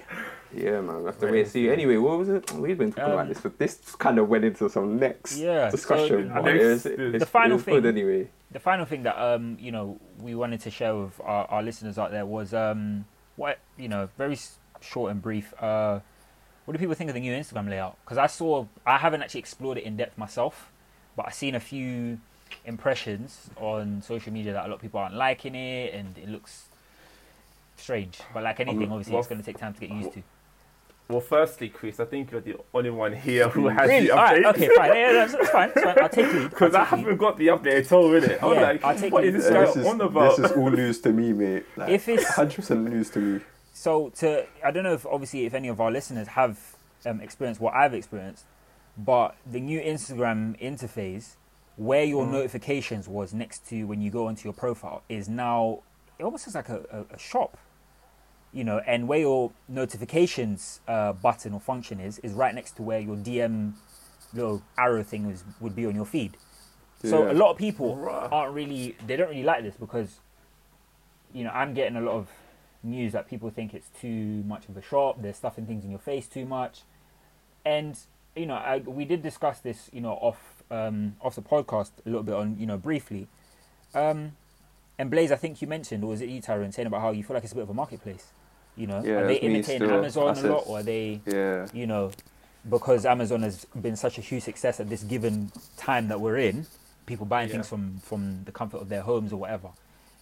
Yeah, 0.56 0.80
man. 0.80 0.96
To 0.96 1.02
Wait 1.04 1.20
wait 1.20 1.28
and 1.28 1.36
and 1.38 1.48
see. 1.48 1.68
Anyway, 1.70 1.96
what 1.96 2.18
was 2.18 2.28
it? 2.28 2.50
We've 2.52 2.78
been 2.78 2.92
talking 2.92 3.12
about 3.12 3.18
Um, 3.20 3.28
this, 3.28 3.40
but 3.40 3.58
this 3.58 3.94
kind 3.96 4.18
of 4.18 4.28
went 4.28 4.44
into 4.44 4.68
some 4.70 4.98
next 4.98 5.36
Yeah, 5.36 5.68
so 5.68 5.76
discussion. 5.76 6.28
the 6.28 7.12
it 7.14 7.18
the 7.18 7.26
final 7.26 7.58
thing- 7.58 7.84
anyway. 7.84 8.28
The 8.52 8.60
final 8.60 8.86
thing 8.86 9.02
that 9.02 9.18
um 9.20 9.58
you 9.60 9.70
know 9.70 9.98
we 10.20 10.34
wanted 10.34 10.60
to 10.62 10.70
share 10.70 10.96
with 10.96 11.20
our, 11.22 11.44
our 11.50 11.62
listeners 11.62 11.98
out 11.98 12.10
there 12.10 12.24
was 12.24 12.54
um 12.54 13.04
what 13.36 13.58
you 13.76 13.88
know 13.88 14.08
very 14.16 14.38
short 14.80 15.10
and 15.12 15.20
brief. 15.20 15.52
Uh, 15.62 16.00
what 16.64 16.72
do 16.72 16.78
people 16.78 16.94
think 16.94 17.10
of 17.10 17.14
the 17.14 17.20
new 17.20 17.32
Instagram 17.32 17.68
layout? 17.68 17.96
Because 18.04 18.18
I 18.18 18.26
saw 18.28 18.66
I 18.86 18.96
haven't 18.98 19.22
actually 19.22 19.40
explored 19.40 19.78
it 19.78 19.84
in 19.84 19.96
depth 19.96 20.16
myself, 20.16 20.70
but 21.16 21.26
I've 21.26 21.34
seen 21.34 21.54
a 21.54 21.60
few 21.60 22.18
impressions 22.64 23.50
on 23.56 24.00
social 24.02 24.32
media 24.32 24.52
that 24.54 24.64
a 24.64 24.68
lot 24.68 24.76
of 24.76 24.80
people 24.80 25.00
aren't 25.00 25.14
liking 25.14 25.54
it 25.54 25.92
and 25.94 26.16
it 26.16 26.28
looks 26.28 26.68
strange. 27.76 28.18
But 28.32 28.42
like 28.44 28.60
anything, 28.60 28.90
obviously, 28.90 29.12
well, 29.12 29.20
it's 29.20 29.28
going 29.28 29.40
to 29.40 29.44
take 29.46 29.58
time 29.58 29.74
to 29.74 29.80
get 29.80 29.90
used 29.90 30.12
to. 30.14 30.22
Well, 31.08 31.20
firstly, 31.20 31.68
Chris, 31.68 32.00
I 32.00 32.04
think 32.04 32.32
you're 32.32 32.40
the 32.40 32.56
only 32.74 32.90
one 32.90 33.12
here 33.12 33.48
who 33.48 33.68
has 33.68 33.88
Really? 33.88 34.06
the 34.06 34.10
All 34.12 34.16
right, 34.18 34.42
update. 34.42 34.50
okay, 34.56 34.68
fine. 34.74 34.96
Yeah, 34.96 35.12
that's, 35.12 35.32
that's 35.32 35.50
fine. 35.50 35.70
That's 35.74 35.84
fine. 35.86 36.02
I'll 36.02 36.08
take 36.08 36.32
lead. 36.32 36.50
Because 36.50 36.74
I 36.74 36.80
I'll 36.80 36.84
take 36.86 36.92
lead. 36.92 36.98
haven't 37.00 37.16
got 37.18 37.38
the 37.38 37.46
update 37.46 37.78
at 37.84 37.92
all, 37.92 38.10
innit? 38.10 38.42
I 38.42 38.46
was 38.46 38.56
Yeah, 38.56 38.62
like, 38.62 38.84
I'll 38.84 38.96
take 38.98 39.12
what 39.12 39.24
it. 39.24 39.34
is 39.36 39.44
this 39.44 39.52
guy 39.52 39.72
this 39.72 39.86
on 39.86 40.00
about? 40.00 40.56
all 40.56 40.70
news 40.70 41.00
to 41.02 41.12
me, 41.12 41.32
mate. 41.32 41.64
Like, 41.76 41.90
If 41.90 42.08
it's- 42.08 42.32
100% 42.34 42.88
news 42.90 43.10
to 43.10 43.18
me. 43.20 43.40
So 43.72 44.08
to 44.16 44.46
I 44.64 44.70
don't 44.72 44.82
know 44.84 44.94
if 44.94 45.04
obviously 45.06 45.44
if 45.46 45.52
any 45.54 45.68
of 45.68 45.80
our 45.80 45.90
listeners 45.92 46.28
have 46.28 46.58
um, 47.04 47.20
experienced 47.20 47.60
what 47.60 47.74
I've 47.74 47.92
experienced, 47.94 48.44
but 48.96 49.36
the 49.44 49.60
new 49.60 49.78
Instagram 49.80 50.58
interface 50.60 51.36
where 51.76 52.02
your 52.02 52.26
notifications 52.26 53.06
was 53.06 53.34
next 53.34 53.68
to 53.68 53.84
when 53.84 54.00
you 54.00 54.10
go 54.10 54.26
onto 54.28 54.44
your 54.44 54.54
profile 54.54 55.02
is 55.10 55.28
now 55.28 55.80
it 56.18 56.24
almost 56.24 56.46
looks 56.46 56.54
like 56.54 56.70
a, 56.70 57.04
a, 57.10 57.14
a 57.14 57.18
shop, 57.18 57.58
you 58.56 58.64
know, 58.64 58.78
and 58.86 59.06
where 59.06 59.18
your 59.18 59.52
notifications 59.68 60.80
uh, 60.88 61.12
button 61.12 61.52
or 61.52 61.60
function 61.60 62.00
is 62.00 62.18
is 62.20 62.32
right 62.32 62.54
next 62.54 62.72
to 62.76 62.82
where 62.82 62.98
your 62.98 63.16
DM 63.16 63.74
little 64.32 64.62
arrow 64.78 65.02
thing 65.02 65.30
is, 65.30 65.44
would 65.60 65.76
be 65.76 65.84
on 65.84 65.94
your 65.94 66.06
feed. 66.06 66.38
So 67.04 67.24
Yeah. 67.24 67.32
a 67.32 67.34
lot 67.34 67.50
of 67.50 67.58
people 67.58 67.94
Right. 67.96 68.28
aren't 68.32 68.54
really 68.54 68.96
they 69.06 69.16
don't 69.16 69.28
really 69.28 69.42
like 69.42 69.62
this 69.62 69.76
because 69.76 70.20
you 71.34 71.44
know 71.44 71.50
I'm 71.50 71.74
getting 71.74 71.96
a 71.96 72.00
lot 72.00 72.14
of 72.14 72.28
news 72.82 73.12
that 73.12 73.28
people 73.28 73.50
think 73.50 73.74
it's 73.74 73.88
too 74.00 74.42
much 74.44 74.68
of 74.70 74.76
a 74.78 74.82
shop. 74.82 75.20
They're 75.20 75.34
stuffing 75.34 75.66
things 75.66 75.84
in 75.84 75.90
your 75.90 76.00
face 76.00 76.26
too 76.26 76.46
much, 76.46 76.80
and 77.64 77.98
you 78.34 78.46
know 78.46 78.54
I, 78.54 78.78
we 78.78 79.04
did 79.04 79.22
discuss 79.22 79.60
this 79.60 79.90
you 79.92 80.00
know 80.00 80.12
off 80.14 80.62
um, 80.70 81.16
off 81.20 81.34
the 81.34 81.42
podcast 81.42 81.90
a 82.06 82.08
little 82.08 82.22
bit 82.22 82.34
on 82.34 82.56
you 82.58 82.64
know 82.66 82.78
briefly. 82.78 83.28
Um, 83.94 84.32
and 84.98 85.10
Blaze, 85.10 85.30
I 85.30 85.36
think 85.36 85.60
you 85.60 85.68
mentioned, 85.68 86.02
or 86.04 86.08
was 86.08 86.22
it 86.22 86.30
you, 86.30 86.40
Tyrone, 86.40 86.72
saying 86.72 86.86
about 86.86 87.02
how 87.02 87.10
you 87.10 87.22
feel 87.22 87.34
like 87.34 87.44
it's 87.44 87.52
a 87.52 87.56
bit 87.56 87.64
of 87.64 87.68
a 87.70 87.74
marketplace? 87.74 88.32
You 88.76 88.86
know, 88.86 89.02
Yeah, 89.02 89.14
are 89.20 89.26
they 89.26 89.36
imitating 89.36 89.88
still. 89.88 89.98
Amazon 89.98 90.26
That's 90.26 90.42
a 90.44 90.48
lot, 90.52 90.64
or 90.66 90.78
are 90.80 90.82
they? 90.82 91.20
Yeah. 91.26 91.66
you 91.72 91.86
know, 91.86 92.10
because 92.68 93.06
Amazon 93.06 93.42
has 93.42 93.64
been 93.80 93.96
such 93.96 94.18
a 94.18 94.20
huge 94.20 94.42
success 94.42 94.80
at 94.80 94.88
this 94.88 95.02
given 95.02 95.50
time 95.76 96.08
that 96.08 96.20
we're 96.20 96.36
in, 96.38 96.66
people 97.06 97.24
buying 97.26 97.48
things 97.48 97.68
from 97.68 97.98
from 98.00 98.42
the 98.44 98.52
comfort 98.52 98.78
of 98.78 98.88
their 98.88 99.02
homes 99.02 99.32
or 99.32 99.36
whatever, 99.38 99.68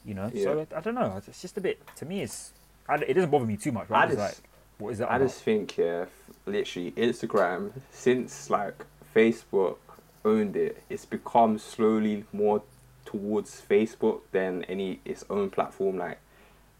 you 0.04 0.14
know. 0.14 0.30
So 0.34 0.66
I, 0.72 0.76
I 0.78 0.80
don't 0.80 0.94
know. 0.94 1.20
It's 1.26 1.40
just 1.42 1.56
a 1.56 1.60
bit. 1.60 1.80
To 1.96 2.04
me, 2.06 2.22
it's 2.22 2.52
I, 2.88 2.96
it 2.96 3.14
doesn't 3.14 3.30
bother 3.30 3.46
me 3.46 3.56
too 3.56 3.72
much. 3.72 3.88
Right? 3.88 4.08
It's 4.10 4.16
just, 4.16 4.40
like 4.40 4.48
What 4.78 4.90
is 4.90 4.98
that? 4.98 5.10
I 5.10 5.16
about? 5.16 5.26
just 5.28 5.42
think, 5.42 5.76
yeah, 5.78 6.04
literally 6.46 6.92
Instagram 6.92 7.72
since 7.90 8.50
like 8.50 8.84
Facebook 9.14 9.76
owned 10.24 10.56
it, 10.56 10.82
it's 10.88 11.04
become 11.06 11.58
slowly 11.58 12.24
more 12.32 12.62
towards 13.04 13.60
Facebook 13.68 14.20
than 14.32 14.64
any 14.64 15.00
its 15.04 15.24
own 15.30 15.50
platform. 15.50 15.96
Like 15.98 16.18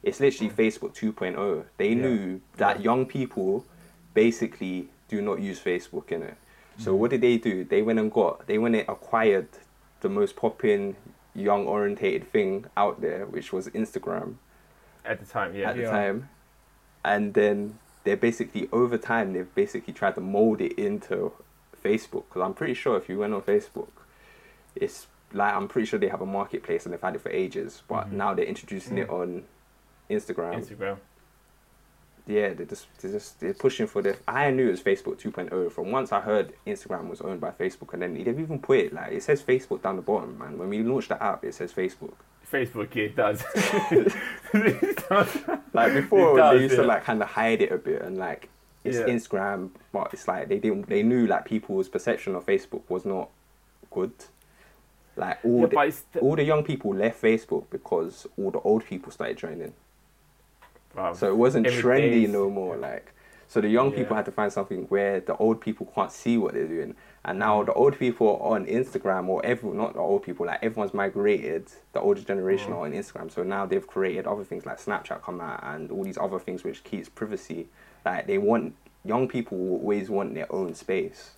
it's 0.05 0.21
literally 0.21 0.51
hmm. 0.53 0.61
Facebook 0.61 0.95
2.0. 0.95 1.64
They 1.79 1.88
Yeah. 1.88 1.95
knew 1.95 2.40
that 2.57 2.81
young 2.81 3.07
people 3.07 3.64
basically 4.12 4.88
do 5.09 5.21
not 5.21 5.40
use 5.40 5.59
Facebook 5.61 6.12
in 6.12 6.23
it. 6.23 6.37
So 6.79 6.93
hmm. 6.93 6.99
what 7.01 7.11
did 7.11 7.21
they 7.23 7.37
do? 7.38 7.64
They 7.64 7.83
went 7.83 7.99
and 7.99 8.12
got 8.12 8.47
they 8.47 8.59
went 8.59 8.77
and 8.77 8.88
acquired 8.88 9.49
the 10.01 10.09
most 10.09 10.37
popping 10.37 10.97
young 11.35 11.67
orientated 11.67 12.31
thing 12.31 12.67
out 12.77 13.01
there, 13.01 13.27
which 13.27 13.53
was 13.53 13.69
Instagram 13.69 14.37
At 15.05 15.19
the 15.21 15.27
time, 15.27 15.55
yeah. 15.55 15.71
at 15.71 15.77
the 15.77 15.83
Yeah. 15.83 15.90
time, 15.90 16.29
and 17.05 17.35
then 17.35 17.79
they're 18.05 18.17
basically 18.17 18.69
over 18.73 18.99
time 18.99 19.33
they've 19.33 19.55
basically 19.55 19.93
tried 19.93 20.14
to 20.14 20.21
mold 20.21 20.61
it 20.61 20.73
into 20.79 21.33
Facebook. 21.83 22.25
Because 22.29 22.43
I'm 22.43 22.55
pretty 22.55 22.75
sure 22.75 22.97
if 22.97 23.09
you 23.09 23.19
went 23.19 23.35
on 23.35 23.43
Facebook, 23.43 23.88
it's 24.77 25.07
like 25.33 25.55
I'm 25.55 25.69
pretty 25.69 25.87
sure 25.87 25.99
they 25.99 26.09
have 26.09 26.21
a 26.21 26.27
marketplace 26.27 26.85
and 26.85 26.93
they've 26.93 27.01
had 27.01 27.14
it 27.17 27.21
for 27.21 27.31
ages, 27.31 27.83
but 27.88 28.09
Mhm. 28.09 28.12
now 28.12 28.35
they're 28.35 28.45
introducing 28.45 28.99
it 28.99 29.09
mm. 29.09 29.21
on 29.21 29.45
Instagram. 30.11 30.55
Instagram. 30.64 30.97
Yeah, 32.27 32.55
they're 32.55 32.64
just 32.67 32.87
they're 33.01 33.12
just 33.12 33.38
they're 33.40 33.53
pushing 33.55 33.87
for 33.87 34.01
this. 34.01 34.17
I 34.27 34.51
knew 34.51 34.69
it 34.69 34.71
was 34.71 34.83
Facebook 34.83 35.21
2.0 35.21 35.71
from 35.71 35.90
once 35.90 36.11
I 36.11 36.21
heard 36.21 36.55
Instagram 36.67 37.09
was 37.09 37.21
owned 37.21 37.40
by 37.40 37.51
Facebook, 37.51 37.93
and 37.93 38.01
then 38.03 38.14
they've 38.14 38.38
even 38.40 38.59
put 38.59 38.79
it 38.79 38.93
like 38.95 39.12
it 39.12 39.23
says 39.23 39.43
Facebook 39.43 39.83
down 39.83 39.97
the 39.97 40.03
bottom, 40.03 40.38
man. 40.38 40.57
When 40.57 40.71
we 40.71 40.83
launched 40.83 41.11
the 41.11 41.23
app, 41.23 41.45
it 41.45 41.55
says 41.55 41.73
Facebook. 41.73 42.14
Facebook, 42.51 42.95
yeah, 42.95 43.05
it 43.05 43.17
does. 43.17 43.43
Like 45.73 45.93
before, 45.93 46.37
does, 46.37 46.57
they 46.57 46.62
used 46.62 46.77
to 46.77 46.83
like 46.85 47.05
kind 47.05 47.21
of 47.21 47.29
hide 47.29 47.61
it 47.62 47.73
a 47.73 47.79
bit 47.79 48.01
and 48.03 48.17
like 48.17 48.49
it's 48.85 48.97
Yeah. 48.97 49.07
Instagram, 49.07 49.71
but 49.93 50.11
it's 50.12 50.29
like 50.29 50.49
they 50.49 50.59
didn't. 50.59 50.88
They 50.88 51.03
knew 51.03 51.27
like 51.27 51.45
people's 51.45 51.88
perception 51.88 52.35
of 52.35 52.47
Facebook 52.47 52.83
was 52.88 53.05
not 53.05 53.29
good. 53.90 54.12
Like 55.17 55.38
all 55.45 55.62
Yeah, 55.73 55.90
the- 56.12 56.21
all 56.21 56.37
the 56.37 56.45
young 56.45 56.64
people 56.64 56.95
left 56.95 57.21
Facebook 57.21 57.64
because 57.71 58.27
all 58.38 58.51
the 58.51 58.61
old 58.61 58.85
people 58.85 59.11
started 59.12 59.37
joining. 59.37 59.73
Wow. 60.97 61.13
So 61.15 61.29
it 61.29 61.37
wasn't 61.37 61.67
Every 61.67 61.83
trendy 61.83 62.11
day's- 62.23 62.31
no 62.31 62.49
more. 62.51 62.77
Like 62.77 63.13
so, 63.47 63.61
the 63.61 63.69
young 63.69 63.91
people 63.93 64.13
Yeah. 64.15 64.17
had 64.17 64.25
to 64.25 64.33
find 64.33 64.53
something 64.53 64.85
where 64.89 65.21
the 65.21 65.37
old 65.37 65.61
people 65.61 65.87
can't 65.95 66.11
see 66.11 66.39
what 66.39 66.55
they're 66.55 66.67
doing. 66.67 66.97
And 67.25 67.39
now 67.39 67.63
Mm. 67.63 67.67
the 67.67 67.73
old 67.75 67.99
people 67.99 68.37
on 68.39 68.67
Instagram 68.67 69.29
or 69.29 69.45
everyone, 69.45 69.77
not 69.79 69.93
the 69.95 70.01
old 70.01 70.23
people, 70.23 70.47
like 70.47 70.63
everyone's 70.63 70.93
migrated. 70.95 71.67
The 71.93 72.01
older 72.01 72.21
generation 72.23 72.73
Mm. 72.73 72.77
are 72.77 72.85
on 72.87 72.93
Instagram, 72.93 73.31
so 73.31 73.43
now 73.43 73.65
they've 73.67 73.87
created 73.87 74.27
other 74.27 74.45
things 74.45 74.67
like 74.67 74.79
Snapchat 74.79 75.23
come 75.23 75.41
out 75.41 75.61
and 75.63 75.91
all 75.91 76.03
these 76.05 76.19
other 76.19 76.39
things 76.39 76.65
which 76.65 76.83
keeps 76.85 77.09
privacy. 77.09 77.69
Like 78.05 78.27
they 78.27 78.39
want 78.39 78.75
young 79.05 79.29
people 79.29 79.59
always 79.59 80.11
want 80.11 80.35
their 80.35 80.51
own 80.53 80.75
space. 80.75 81.33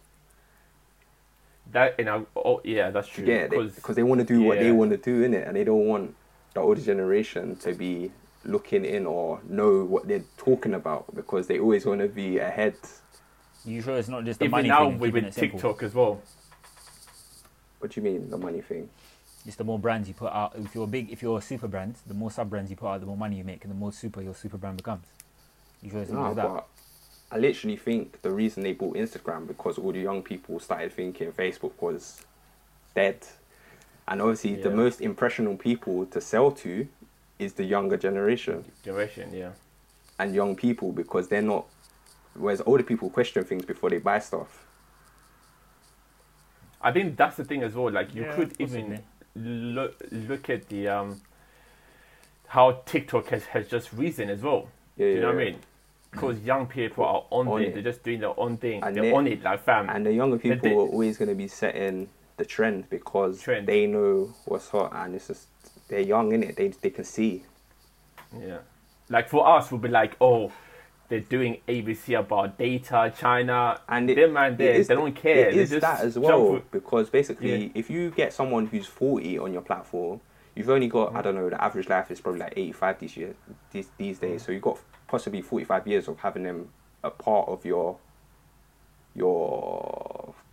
That 1.73 1.97
and 1.99 2.09
I, 2.09 2.23
oh 2.37 2.61
yeah, 2.65 2.91
that's 2.91 3.09
true. 3.09 3.25
Yeah, 3.25 3.49
because 3.49 3.75
because 3.75 3.97
they, 3.97 4.05
want 4.05 4.21
to 4.21 4.25
do 4.27 4.43
what 4.43 4.59
they 4.61 4.71
want 4.71 4.93
to 4.93 4.97
do 4.97 5.23
in 5.25 5.35
it, 5.35 5.47
and 5.47 5.57
they 5.57 5.65
don't 5.65 5.87
want 5.87 6.15
the 6.55 6.61
older 6.61 6.81
generation 6.81 7.57
to 7.57 7.75
be 7.75 8.13
looking 8.47 8.85
in 8.85 9.07
or 9.07 9.41
know 9.49 9.85
what 9.85 10.09
they're 10.09 10.25
talking 10.37 10.75
about 10.75 11.15
because 11.15 11.47
they 11.47 11.59
always 11.59 11.85
want 11.85 12.01
to 12.01 12.09
be 12.09 12.39
ahead. 12.39 12.75
You 13.65 13.83
sure 13.83 13.97
it's 13.97 14.09
not 14.09 14.25
just 14.25 14.39
the 14.39 14.45
even 14.47 14.53
money 14.53 14.69
now 14.69 14.85
thing? 14.85 14.93
and 14.93 15.01
with, 15.01 15.09
keeping 15.09 15.25
with 15.25 15.37
it 15.37 15.41
simple? 15.41 15.59
TikTok 15.59 15.83
as 15.83 15.95
well. 15.95 16.23
What 17.79 17.91
do 17.91 18.01
you 18.01 18.05
mean 18.05 18.31
the 18.31 18.39
money 18.39 18.61
thing? 18.61 18.89
It's 19.45 19.57
the 19.57 19.65
more 19.65 19.79
brands 19.79 20.09
you 20.09 20.15
put 20.15 20.33
out. 20.33 20.55
If 20.57 20.75
you're 20.75 20.87
big, 20.87 21.11
if 21.13 21.23
you're 21.23 21.39
a 21.39 21.43
super 21.43 21.69
brand, 21.69 21.97
the 22.07 22.15
more 22.15 22.31
sub 22.31 22.51
brands 22.51 22.71
you 22.71 22.77
put 22.77 22.89
out, 22.89 23.01
the 23.01 23.07
more 23.07 23.17
money 23.17 23.37
you 23.37 23.45
make, 23.45 23.63
and 23.65 23.71
the 23.71 23.77
more 23.77 23.93
super 23.93 24.21
your 24.21 24.35
super 24.35 24.57
brand 24.57 24.77
becomes. 24.77 25.07
You 25.83 25.91
sure 25.91 26.01
it's 26.01 26.11
not 26.11 26.21
No, 26.23 26.43
like 26.43 26.55
that? 26.55 26.67
I 27.31 27.39
literally 27.39 27.77
think 27.77 28.23
the 28.23 28.31
reason 28.31 28.63
they 28.63 28.73
bought 28.73 28.97
Instagram 28.97 29.47
because 29.47 29.79
all 29.79 29.93
the 29.93 30.01
young 30.01 30.23
people 30.23 30.59
started 30.61 30.93
thinking 30.93 31.33
Facebook 31.33 31.73
was 31.81 32.23
dead, 32.95 33.19
and 34.09 34.21
obviously 34.21 34.55
the 34.57 34.71
most 34.71 35.01
impressionable 35.01 35.57
people 35.57 36.07
to 36.07 36.21
sell 36.21 36.51
to 36.53 36.87
is 37.39 37.53
the 37.55 37.65
younger 37.65 37.97
generation 37.97 38.65
Generation, 38.85 39.33
yeah. 39.35 39.51
and 40.19 40.35
young 40.35 40.57
people 40.57 40.93
because 40.93 41.29
they're 41.29 41.43
not. 41.43 41.67
Whereas 42.35 42.63
older 42.67 42.83
people 42.83 43.09
question 43.11 43.45
things 43.45 43.65
before 43.65 43.91
they 43.91 43.99
buy 43.99 44.19
stuff. 44.19 44.65
I 46.81 46.93
think 46.93 47.17
that's 47.17 47.37
the 47.37 47.45
thing 47.45 47.63
as 47.63 47.75
well. 47.75 47.91
Like 47.91 48.15
you 48.15 48.23
Yeah, 48.23 48.35
could 48.35 48.51
possibly. 48.59 49.01
even 49.35 49.75
look 49.75 49.97
look 50.11 50.51
at 50.51 50.69
the 50.69 50.89
um 50.89 51.21
how 52.49 52.73
TikTok 52.87 53.29
has, 53.29 53.45
has 53.47 53.69
just 53.69 53.93
risen 53.93 54.31
as 54.31 54.43
well. 54.43 54.69
Yeah, 54.97 55.07
Do 55.07 55.13
you 55.15 55.21
know 55.21 55.29
yeah, 55.31 55.35
what 55.35 55.43
I 55.43 55.45
mean? 55.51 55.59
Because 56.13 56.41
young 56.41 56.67
people 56.67 57.05
are 57.05 57.25
on, 57.31 57.49
On 57.49 57.61
it. 57.61 57.69
it. 57.69 57.75
They're 57.75 57.83
just 57.83 58.03
doing 58.03 58.21
their 58.21 58.39
own 58.39 58.57
thing. 58.57 58.83
And 58.83 58.95
They're 58.97 59.05
they- 59.05 59.13
on 59.13 59.27
it 59.27 59.43
like 59.43 59.65
fam. 59.65 59.91
And 59.91 60.07
the 60.07 60.13
younger 60.13 60.39
people 60.39 60.59
they- 60.71 60.75
are 60.75 60.79
always 60.79 61.19
going 61.19 61.29
to 61.29 61.35
be 61.35 61.49
setting 61.49 62.09
the 62.37 62.45
trend 62.45 62.89
because 62.89 63.41
Trend. 63.41 63.67
they 63.67 63.87
know 63.87 64.33
what's 64.45 64.69
hot 64.69 64.93
and 64.95 65.15
it's 65.15 65.27
just 65.29 65.49
they're 65.89 66.01
young 66.01 66.33
in 66.33 66.43
it. 66.43 66.57
They 66.57 66.69
they 66.69 66.91
can 66.91 67.05
see. 67.05 67.43
Yeah. 68.39 68.59
Like 69.09 69.29
for 69.29 69.47
us, 69.47 69.71
we'll 69.71 69.81
be 69.81 69.89
like, 69.89 70.17
oh, 70.21 70.51
they're 71.09 71.21
doing 71.21 71.59
ABC 71.69 72.19
about 72.19 72.59
data, 72.59 73.13
China, 73.17 73.81
And 73.89 74.11
it- 74.11 74.17
them 74.17 74.33
man 74.33 74.57
there, 74.57 74.83
they 74.83 74.95
don't 74.95 75.15
care. 75.15 75.49
It 75.51 75.55
They 75.55 75.61
is 75.63 75.71
just 75.71 75.83
that 75.83 76.01
as 76.01 76.19
well 76.19 76.61
because 76.73 77.09
basically, 77.11 77.67
Yeah. 77.67 77.71
if 77.75 77.89
you 77.89 78.11
get 78.11 78.33
someone 78.33 78.67
who's 78.67 78.87
forty 78.87 79.39
on 79.39 79.53
your 79.53 79.63
platform, 79.63 80.21
you've 80.57 80.69
only 80.71 80.89
got 80.89 81.09
Mm-hmm. 81.11 81.17
I 81.19 81.23
don't 81.23 81.35
know 81.37 81.49
the 81.51 81.63
average 81.63 81.89
life 81.89 82.11
is 82.11 82.21
probably 82.21 82.41
like 82.41 82.55
eighty 82.57 82.73
five 82.73 82.99
these 82.99 83.17
years 83.17 83.37
these 83.73 83.89
these 83.97 84.19
days. 84.19 84.43
Mm. 84.43 84.47
So 84.47 84.53
you've 84.53 84.63
got 84.63 84.79
possibly 85.07 85.43
forty 85.43 85.65
five 85.65 85.87
years 85.87 86.09
of 86.09 86.19
having 86.19 86.43
them 86.43 86.69
a 87.05 87.11
part 87.11 87.49
of 87.49 87.65
your 87.65 87.99
your 89.15 90.06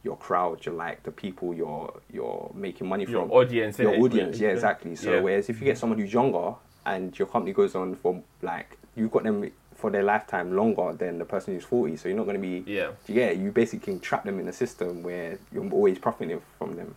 your 0.03 0.17
crowd. 0.17 0.65
You're 0.65 0.75
like 0.75 1.03
the 1.03 1.11
people 1.11 1.53
you're 1.53 1.93
you're 2.11 2.51
making 2.53 2.87
money 2.87 3.05
your 3.05 3.21
from. 3.21 3.31
audience. 3.31 3.79
your 3.79 3.95
audience, 3.97 4.39
yeah, 4.39 4.49
exactly. 4.49 4.95
So 4.95 5.13
Yeah. 5.15 5.21
whereas 5.21 5.49
if 5.49 5.59
you 5.59 5.65
get 5.65 5.77
someone 5.77 5.97
who's 5.99 6.13
younger 6.13 6.55
and 6.85 7.17
your 7.17 7.27
company 7.27 7.53
goes 7.53 7.75
on 7.75 7.95
for 7.95 8.21
like 8.41 8.77
you've 8.95 9.11
got 9.11 9.23
them 9.23 9.49
for 9.75 9.89
their 9.89 10.03
lifetime 10.03 10.55
longer 10.55 10.93
than 10.93 11.17
the 11.17 11.25
person 11.25 11.53
who's 11.53 11.63
forty, 11.63 11.95
so 11.97 12.07
you're 12.09 12.17
not 12.17 12.25
going 12.25 12.35
to 12.35 12.41
be 12.41 12.63
Yeah. 12.71 12.91
yeah, 13.07 13.31
you 13.31 13.51
basically 13.51 13.93
can 13.93 13.99
trap 13.99 14.23
them 14.25 14.39
in 14.39 14.47
a 14.47 14.53
system 14.53 15.03
where 15.03 15.39
you're 15.51 15.69
always 15.71 15.97
profiting 15.99 16.41
from 16.57 16.75
them. 16.75 16.95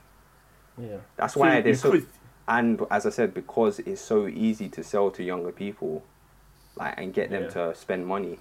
Yeah. 0.79 0.99
That's 1.17 1.35
why 1.37 1.57
you 1.59 1.63
they're 1.63 1.75
so. 1.75 1.93
could- 1.93 2.07
And 2.49 2.81
as 2.93 3.07
I 3.07 3.11
said, 3.11 3.35
because 3.35 3.81
it's 3.81 4.01
so 4.01 4.29
easy 4.29 4.69
to 4.69 4.85
sell 4.85 5.11
to 5.13 5.23
younger 5.25 5.51
people, 5.51 6.05
like 6.77 6.95
and 6.97 7.13
get 7.15 7.31
them 7.31 7.45
Yeah. 7.45 7.49
to 7.51 7.75
spend 7.75 8.07
money. 8.07 8.39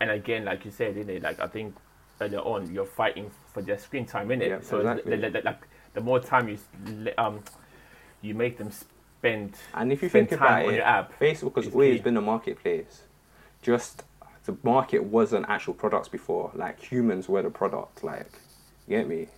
and 0.00 0.10
again, 0.10 0.44
like 0.44 0.64
you 0.64 0.70
said, 0.70 0.96
innit? 0.96 1.22
Like 1.22 1.38
I 1.40 1.46
think 1.46 1.74
earlier 2.22 2.40
on, 2.40 2.72
you're 2.72 2.86
fighting 2.86 3.30
for 3.52 3.62
their 3.62 3.78
screen 3.78 4.06
time, 4.06 4.28
innit? 4.28 4.48
Yeah, 4.48 4.60
so 4.62 4.78
exactly. 4.78 5.16
the, 5.16 5.22
the, 5.22 5.30
the, 5.30 5.42
like 5.44 5.60
the 5.94 6.00
more 6.00 6.20
time 6.20 6.48
you 6.48 6.58
um 7.18 7.40
you 8.22 8.34
make 8.34 8.56
them 8.58 8.70
spend 8.70 9.54
And 9.74 9.92
if 9.92 10.02
you 10.02 10.08
think 10.08 10.32
about 10.32 10.64
it, 10.64 10.74
your 10.74 10.84
app. 10.84 11.18
Facebook 11.18 11.56
has 11.56 11.72
always 11.72 11.98
key. 11.98 12.02
been 12.02 12.16
a 12.16 12.20
marketplace. 12.20 13.02
Just 13.62 14.04
the 14.44 14.56
market 14.62 15.04
wasn't 15.04 15.46
actual 15.48 15.74
products 15.74 16.08
before. 16.08 16.50
Like 16.54 16.80
humans 16.80 17.28
were 17.28 17.42
the 17.42 17.50
product. 17.50 18.02
Like 18.04 18.30
you 18.88 18.96
get 18.98 19.08
me? 19.08 19.28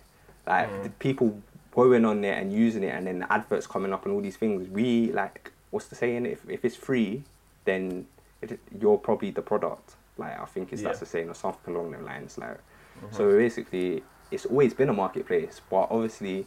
Like 0.47 0.69
Mm. 0.69 0.83
the 0.83 0.89
people 0.91 1.41
going 1.71 2.05
on 2.05 2.21
there 2.21 2.35
and 2.35 2.53
using 2.53 2.83
it, 2.83 2.93
and 2.95 3.05
then 3.07 3.19
the 3.19 3.33
adverts 3.33 3.67
coming 3.67 3.91
up 3.91 4.05
and 4.05 4.13
all 4.13 4.21
these 4.21 4.37
things. 4.37 4.67
We 4.69 5.11
like 5.11 5.51
what's 5.71 5.87
the 5.87 5.95
saying? 5.95 6.25
If 6.25 6.47
if 6.49 6.63
it's 6.63 6.75
free, 6.75 7.23
then 7.65 8.07
it, 8.41 8.59
you're 8.79 8.97
probably 8.97 9.31
the 9.31 9.41
product. 9.41 9.95
Like 10.17 10.39
I 10.39 10.45
think 10.45 10.71
it's 10.71 10.81
that's 10.81 10.99
the 10.99 11.05
saying 11.05 11.29
or 11.29 11.33
something 11.35 11.75
along 11.75 11.91
those 11.91 12.03
lines. 12.03 12.37
Like 12.37 12.57
Mm-hmm. 13.03 13.15
so 13.15 13.37
basically, 13.37 14.03
it's 14.31 14.45
always 14.45 14.73
been 14.73 14.89
a 14.89 14.93
marketplace, 14.93 15.61
but 15.69 15.87
obviously. 15.89 16.45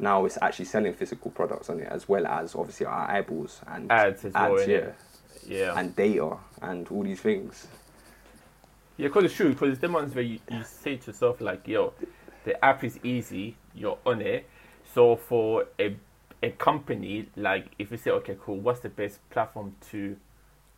Now 0.00 0.26
it's 0.26 0.38
actually 0.40 0.66
selling 0.66 0.94
physical 0.94 1.32
products 1.32 1.68
on 1.68 1.80
it 1.80 1.88
as 1.90 2.08
well 2.08 2.24
as 2.24 2.54
obviously 2.54 2.86
our 2.86 3.10
eyeballs 3.10 3.60
and 3.66 3.90
Ads 3.90 4.26
as 4.26 4.32
well, 4.32 4.56
ads, 4.56 4.62
innit? 4.68 4.68
yeah 4.68 4.92
yeah. 5.48 5.78
and 5.78 5.94
data 5.96 6.36
and 6.62 6.86
all 6.88 7.02
these 7.02 7.20
things. 7.20 7.66
Yeah, 8.96 9.08
because 9.08 9.24
it's 9.24 9.34
true. 9.34 9.50
Because 9.50 9.70
it's 9.72 9.80
the 9.80 9.88
ones 9.88 10.14
where 10.14 10.24
you, 10.24 10.38
you 10.50 10.62
say 10.64 10.96
to 10.96 11.06
yourself 11.08 11.40
like, 11.40 11.66
"Yo, 11.66 11.92
the 12.44 12.62
app 12.64 12.84
is 12.84 12.98
easy. 13.02 13.56
You're 13.74 13.98
on 14.04 14.20
it." 14.20 14.48
So 14.94 15.16
for 15.16 15.66
a 15.78 15.96
a 16.42 16.50
company 16.50 17.28
like, 17.36 17.66
if 17.78 17.90
you 17.90 17.96
say, 17.96 18.10
"Okay, 18.10 18.36
cool. 18.40 18.56
What's 18.56 18.80
the 18.80 18.88
best 18.88 19.28
platform 19.30 19.76
to 19.90 20.16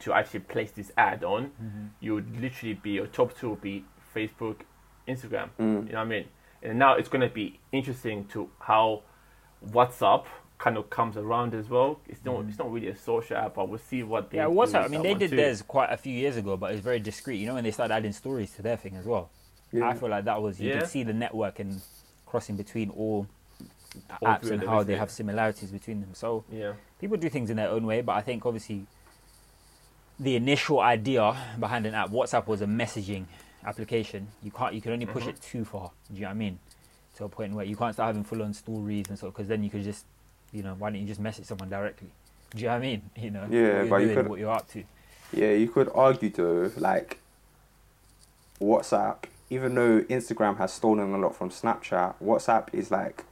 to 0.00 0.12
actually 0.12 0.40
place 0.40 0.70
this 0.70 0.92
ad 0.96 1.24
on?" 1.24 1.46
Mm-hmm. 1.62 1.87
You 2.00 2.14
would 2.14 2.40
literally 2.40 2.74
be 2.74 2.90
your 2.90 3.06
top 3.06 3.37
two 3.37 3.50
would 3.50 3.62
be 3.62 3.85
Facebook, 4.14 4.61
Instagram. 5.14 5.48
Mm. 5.58 5.86
You 5.86 5.92
know 5.92 5.98
what 5.98 5.98
I 5.98 6.04
mean? 6.04 6.24
And 6.62 6.78
now 6.78 6.94
it's 6.94 7.08
going 7.08 7.26
to 7.26 7.34
be 7.34 7.58
interesting 7.72 8.26
to 8.32 8.50
how 8.61 9.02
WhatsApp 9.66 10.24
kind 10.58 10.76
of 10.76 10.90
comes 10.90 11.16
around 11.16 11.54
as 11.54 11.68
well. 11.70 12.00
It's 12.06 12.22
not 12.24 12.44
it's 12.48 12.58
not 12.58 12.70
really 12.70 12.88
a 12.88 12.96
social 12.96 13.36
app, 13.38 13.54
but 13.54 13.68
we'll 13.68 13.78
see 13.78 14.02
what 14.02 14.30
they 14.30 14.38
Yeah, 14.38 14.44
do 14.44 14.50
what's 14.50 14.72
with 14.72 14.82
up? 14.82 14.84
I 14.84 14.88
mean, 14.88 15.02
they 15.02 15.14
did 15.14 15.30
too. 15.30 15.36
theirs 15.36 15.62
quite 15.62 15.90
a 15.90 15.96
few 15.96 16.12
years 16.12 16.36
ago, 16.36 16.56
but 16.56 16.72
it's 16.72 16.82
very 16.82 16.98
discreet. 17.00 17.36
You 17.36 17.46
know, 17.46 17.54
when 17.54 17.64
they 17.64 17.70
started 17.70 17.94
adding 17.94 18.12
stories 18.12 18.52
to 18.56 18.62
their 18.62 18.76
thing 18.76 18.96
as 18.96 19.06
well. 19.06 19.30
I 19.72 19.94
feel 19.94 20.08
like 20.11 20.24
that 20.24 20.42
was 20.42 20.61
you 20.61 20.68
Yeah. 20.68 20.80
could 20.80 20.88
see 20.88 21.02
the 21.04 21.12
network 21.12 21.61
and 21.61 21.80
crossing 22.26 22.56
between 22.56 22.90
all 22.90 23.26
All 24.20 24.28
apps 24.28 24.42
and 24.42 24.52
of 24.54 24.61
them, 24.61 24.68
how 24.68 24.76
isn't 24.78 24.88
they 24.88 24.96
have 24.96 25.11
similarities 25.11 25.70
between 25.70 26.00
them. 26.00 26.11
So 26.14 26.44
Yeah. 26.50 26.72
people 27.00 27.16
do 27.16 27.28
things 27.28 27.50
in 27.50 27.56
their 27.56 27.68
own 27.70 27.86
way, 27.86 28.00
but 28.02 28.12
I 28.16 28.20
think 28.20 28.44
obviously 28.44 28.86
the 30.18 30.36
initial 30.36 30.80
idea 30.80 31.34
behind 31.58 31.86
an 31.86 31.94
app. 31.94 32.11
WhatsApp 32.11 32.46
was 32.46 32.61
a 32.61 32.66
messaging 32.66 33.24
application. 33.64 34.28
You 34.42 34.50
can't. 34.50 34.74
You 34.74 34.80
can 34.80 34.92
only 34.92 35.06
push 35.06 35.24
Mhm. 35.24 35.28
it 35.28 35.40
too 35.42 35.64
far. 35.64 35.90
Do 36.08 36.14
you 36.14 36.22
know 36.22 36.28
what 36.28 36.32
I 36.32 36.34
mean? 36.34 36.58
To 37.16 37.24
a 37.24 37.28
point 37.28 37.52
where 37.54 37.64
you 37.64 37.76
can't 37.76 37.94
start 37.94 38.06
having 38.08 38.24
full 38.24 38.42
on 38.42 38.54
stories 38.54 39.06
and 39.08 39.18
so 39.18 39.26
because 39.30 39.48
then 39.48 39.62
you 39.62 39.70
could 39.70 39.82
just, 39.82 40.06
you 40.52 40.62
know, 40.62 40.74
why 40.78 40.90
don't 40.90 41.00
you 41.00 41.06
just 41.06 41.20
message 41.20 41.44
someone 41.46 41.68
directly? 41.68 42.11
Do 42.50 42.58
you 42.58 42.64
know 42.66 42.70
what 42.72 42.76
I 42.78 42.80
mean? 42.80 43.11
You 43.16 43.30
know, 43.30 43.46
Yeah, 43.50 43.84
but 43.84 43.96
you 44.02 44.14
could- 44.14 44.28
what 44.28 44.38
you're 44.40 44.50
up 44.50 44.68
to. 44.70 44.84
Yeah, 45.32 45.52
you 45.52 45.68
could 45.68 45.90
argue 45.94 46.30
though, 46.30 46.70
like 46.76 47.18
WhatsApp, 48.61 49.24
even 49.48 49.74
though 49.74 50.00
Instagram 50.02 50.56
has 50.58 50.72
stolen 50.72 51.12
a 51.14 51.18
lot 51.18 51.34
from 51.36 51.50
Snapchat, 51.50 52.14
WhatsApp 52.22 52.68
is 52.72 52.90
like 52.90 53.24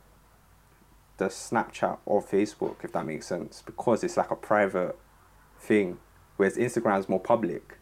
the 1.16 1.26
Snapchat 1.26 1.98
of 2.06 2.30
Facebook, 2.30 2.76
if 2.84 2.92
that 2.92 3.04
makes 3.04 3.26
sense, 3.26 3.62
because 3.66 4.04
it's 4.04 4.16
like 4.16 4.30
a 4.30 4.36
private 4.36 4.96
thing, 5.58 5.98
whereas 6.36 6.56
Instagram 6.56 6.98
is 7.00 7.08
more 7.08 7.20
public. 7.20 7.77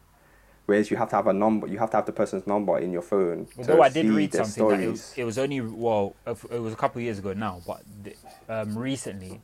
Whereas 0.67 0.91
you 0.91 0.97
have 0.97 1.09
to 1.11 1.15
have 1.15 1.27
a 1.27 1.33
number, 1.33 1.65
you 1.65 1.79
have 1.79 1.89
to 1.91 1.97
have 1.97 2.05
the 2.05 2.11
person's 2.11 2.45
number 2.45 2.77
in 2.77 2.91
your 2.91 3.01
phone. 3.01 3.47
Although 3.57 3.81
I 3.81 3.87
did 3.87 4.05
read 4.09 4.33
something 4.33 4.67
that 4.67 4.81
it 4.81 4.89
was, 4.89 5.13
it 5.15 5.23
was 5.23 5.37
only 5.37 5.61
well, 5.61 6.13
it 6.27 6.59
was 6.59 6.73
a 6.73 6.75
couple 6.75 6.99
of 6.99 7.03
years 7.03 7.19
ago 7.19 7.31
now, 7.31 7.61
but 7.65 7.83
um, 8.49 8.77
recently, 8.77 9.39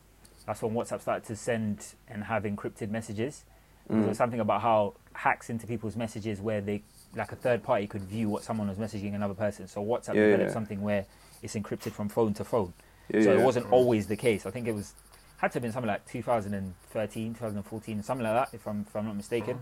that's 0.46 0.62
when 0.62 0.74
WhatsApp 0.74 1.00
started 1.00 1.26
to 1.28 1.38
send 1.38 1.86
and 2.10 2.26
have 2.26 2.44
encrypted 2.44 2.90
messages. 2.92 3.46
There 3.90 4.02
Mm. 4.02 4.08
was 4.10 4.18
something 4.18 4.40
about 4.42 4.62
how 4.62 4.96
hacks 5.14 5.50
into 5.50 5.66
people's 5.66 5.96
messages 5.96 6.42
where 6.42 6.60
they, 6.60 6.84
like 7.16 7.32
a 7.32 7.36
third 7.38 7.64
party, 7.64 7.88
could 7.88 8.02
view 8.02 8.28
what 8.30 8.44
someone 8.44 8.68
was 8.68 8.78
messaging 8.78 9.14
another 9.16 9.34
person. 9.34 9.68
So 9.68 9.82
WhatsApp 9.84 10.16
Yeah, 10.16 10.26
developed 10.26 10.50
yeah. 10.50 10.54
something 10.54 10.82
where 10.82 11.06
it's 11.42 11.56
encrypted 11.56 11.92
from 11.94 12.10
phone 12.10 12.34
to 12.36 12.44
phone. 12.44 12.74
Yeah, 13.14 13.24
so 13.24 13.32
it 13.34 13.42
wasn't 13.42 13.72
always 13.72 14.08
the 14.08 14.16
case. 14.18 14.46
I 14.46 14.52
think 14.52 14.68
it 14.68 14.74
was 14.76 14.94
had 15.38 15.52
to 15.52 15.56
have 15.56 15.64
been 15.64 15.72
something 15.74 15.88
like 15.90 16.06
2013, 16.08 17.34
2014, 17.34 18.04
something 18.04 18.24
like 18.26 18.34
that, 18.34 18.56
if 18.56 18.68
I'm 18.68 18.82
if 18.88 18.96
I'm 18.96 19.06
not 19.06 19.16
mistaken. 19.16 19.60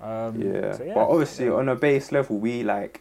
Um, 0.00 0.40
Yeah. 0.40 0.72
so 0.72 0.84
but 0.94 1.08
obviously 1.08 1.48
on 1.48 1.68
a 1.68 1.76
base 1.76 2.12
level, 2.12 2.38
we 2.38 2.62
like 2.62 3.00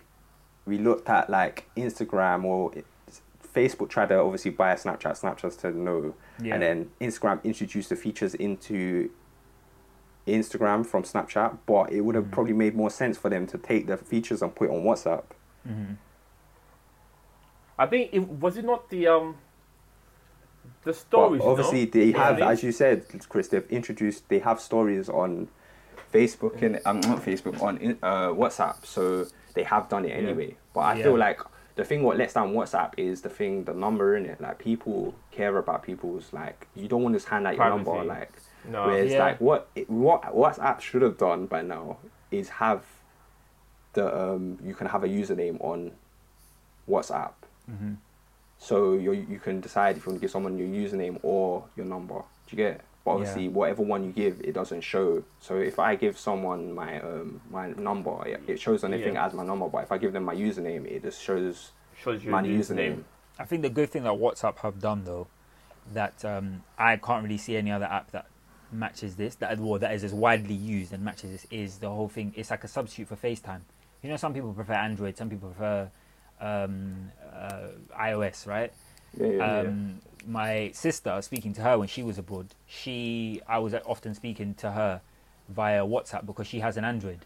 we 0.66 0.78
looked 0.78 1.10
at 1.10 1.30
like 1.30 1.66
Instagram 1.76 2.46
or 2.46 2.72
Facebook 3.54 3.90
tried 3.90 4.10
to 4.10 4.20
obviously 4.20 4.52
buy 4.52 4.74
Snapchat. 4.76 5.20
Snapchat 5.22 5.60
said 5.60 5.76
no, 5.76 6.16
yeah. 6.42 6.54
and 6.54 6.64
then 6.64 6.92
Instagram 7.02 7.44
introduced 7.44 7.90
the 7.90 7.96
features 7.96 8.34
into 8.36 9.10
Instagram 10.28 10.86
from 10.86 11.04
Snapchat. 11.04 11.58
But 11.66 11.92
it 11.92 12.02
would 12.02 12.16
have 12.16 12.26
Mhm. 12.26 12.32
probably 12.32 12.54
made 12.54 12.76
more 12.76 12.90
sense 12.90 13.18
for 13.18 13.30
them 13.30 13.46
to 13.48 13.58
take 13.58 13.88
the 13.88 13.98
features 13.98 14.42
and 14.42 14.56
put 14.56 14.70
it 14.70 14.72
on 14.74 14.84
WhatsApp. 14.84 15.24
Mhm. 15.68 15.98
I 17.78 17.86
think 17.88 18.10
it 18.14 18.20
was 18.28 18.56
it 18.58 18.66
not 18.66 18.90
the 18.90 19.08
um 19.08 19.36
the 20.84 20.92
But 20.92 20.96
stories. 20.96 21.42
obviously 21.44 21.86
no? 21.86 21.92
they 21.92 22.04
Yeah, 22.06 22.18
have, 22.26 22.40
as 22.42 22.64
you 22.64 22.72
said, 22.72 23.06
Chris, 23.30 23.48
they've 23.50 23.70
introduced 23.70 24.28
they 24.30 24.40
have 24.40 24.60
stories 24.62 25.10
on 25.10 25.50
Facebook 26.14 26.62
and 26.62 26.80
um, 26.86 27.00
not 27.02 27.20
Facebook 27.24 27.62
on 27.62 27.98
uh, 28.04 28.28
WhatsApp, 28.30 28.86
so 28.86 29.26
they 29.56 29.64
have 29.64 29.90
done 29.90 30.06
it 30.06 30.10
Yeah. 30.10 30.16
anyway. 30.30 30.56
But 30.74 30.82
I 30.82 30.94
Yeah. 30.96 31.04
feel 31.06 31.18
like 31.18 31.40
the 31.76 31.84
thing 31.84 32.04
what 32.04 32.18
lets 32.18 32.34
down 32.36 32.54
WhatsApp 32.54 32.92
is 32.98 33.22
the 33.22 33.30
thing, 33.30 33.64
the 33.64 33.74
number 33.74 34.16
in 34.16 34.26
it. 34.26 34.40
Like 34.40 34.60
people 34.60 35.16
care 35.32 35.58
about 35.58 35.82
people's 35.84 36.32
like 36.32 36.68
you 36.76 36.88
don't 36.88 37.02
want 37.04 37.20
to 37.20 37.30
hand 37.30 37.48
out 37.48 37.56
your 37.56 37.70
number. 37.70 38.04
Like 38.04 38.32
no. 38.70 38.86
whereas 38.88 39.12
Yeah. 39.12 39.26
like 39.26 39.42
what 39.42 39.70
it, 39.76 39.90
what 39.90 40.22
WhatsApp 40.24 40.80
should 40.82 41.02
have 41.02 41.18
done 41.18 41.48
by 41.48 41.62
now 41.64 41.98
is 42.32 42.50
have 42.50 42.86
the 43.94 44.06
um 44.16 44.60
you 44.64 44.74
can 44.76 44.88
have 44.88 45.04
a 45.04 45.08
username 45.08 45.58
on 45.64 45.92
WhatsApp. 46.90 47.34
Mhm. 47.72 47.98
So 48.60 48.94
you 48.94 49.12
you 49.14 49.40
can 49.40 49.60
decide 49.62 49.98
if 49.98 50.06
you 50.06 50.12
want 50.12 50.20
to 50.20 50.22
give 50.26 50.32
someone 50.32 50.58
your 50.58 50.68
username 50.68 51.20
or 51.24 51.66
your 51.76 51.86
number. 51.86 52.16
Do 52.48 52.56
you 52.56 52.58
get? 52.58 52.76
it? 52.76 52.82
But 53.06 53.12
obviously, 53.12 53.44
Yeah. 53.44 53.50
whatever 53.50 53.82
one 53.84 54.04
you 54.06 54.12
give, 54.12 54.40
it 54.42 54.54
doesn't 54.54 54.82
show. 54.82 55.24
So 55.40 55.58
if 55.58 55.78
I 55.78 55.96
give 55.96 56.18
someone 56.18 56.74
my 56.74 57.02
um 57.02 57.42
my 57.50 57.72
number, 57.72 58.26
it, 58.26 58.42
it 58.48 58.60
shows 58.60 58.84
anything 58.84 59.16
Yeah. 59.16 59.26
as 59.26 59.34
my 59.34 59.44
number. 59.44 59.68
But 59.68 59.84
if 59.84 59.92
I 59.92 59.98
give 59.98 60.14
them 60.14 60.24
my 60.24 60.36
username, 60.36 60.86
it 60.86 61.04
just 61.04 61.22
shows 61.22 61.72
shows 61.98 62.24
my 62.24 62.42
username. 62.42 62.60
username. 62.60 63.04
I 63.40 63.46
think 63.46 63.62
the 63.62 63.70
good 63.70 63.90
thing 63.90 64.04
that 64.04 64.14
WhatsApp 64.14 64.58
have 64.60 64.80
done 64.80 65.04
though, 65.04 65.28
that 65.94 66.24
um, 66.24 66.64
I 66.78 66.96
can't 66.98 67.24
really 67.24 67.38
see 67.38 67.58
any 67.58 67.72
other 67.72 67.86
app 67.86 68.12
that 68.12 68.28
matches 68.72 69.16
this, 69.18 69.36
that 69.36 69.60
well, 69.60 69.80
that 69.80 69.94
is 69.94 70.04
as 70.04 70.14
widely 70.14 70.54
used 70.56 70.94
and 70.94 71.04
matches 71.04 71.32
this, 71.32 71.48
is 71.52 71.80
the 71.80 71.90
whole 71.90 72.08
thing. 72.10 72.34
It's 72.36 72.52
like 72.52 72.64
a 72.64 72.68
substitute 72.68 73.08
for 73.10 73.16
FaceTime. 73.18 73.62
You 74.02 74.10
know, 74.10 74.18
some 74.18 74.34
people 74.34 74.54
prefer 74.54 74.74
Android, 74.74 75.18
some 75.18 75.30
people 75.30 75.50
prefer 75.50 75.90
um, 76.40 77.12
uh, 77.34 77.68
iOS, 78.00 78.48
right? 78.48 78.72
Yeah, 79.18 79.28
yeah, 79.28 79.62
yeah. 79.64 79.70
My 80.28 80.72
sister 80.74 81.22
speaking 81.22 81.54
to 81.54 81.62
her 81.62 81.78
when 81.78 81.88
she 81.88 82.04
was 82.04 82.18
abroad 82.18 82.48
she 82.66 83.42
i 83.48 83.58
was 83.60 83.74
often 83.86 84.14
speaking 84.14 84.54
to 84.54 84.72
her 84.72 85.02
via 85.50 85.84
whatsapp 85.86 86.26
because 86.26 86.48
she 86.48 86.60
has 86.62 86.78
an 86.78 86.86
android. 86.86 87.26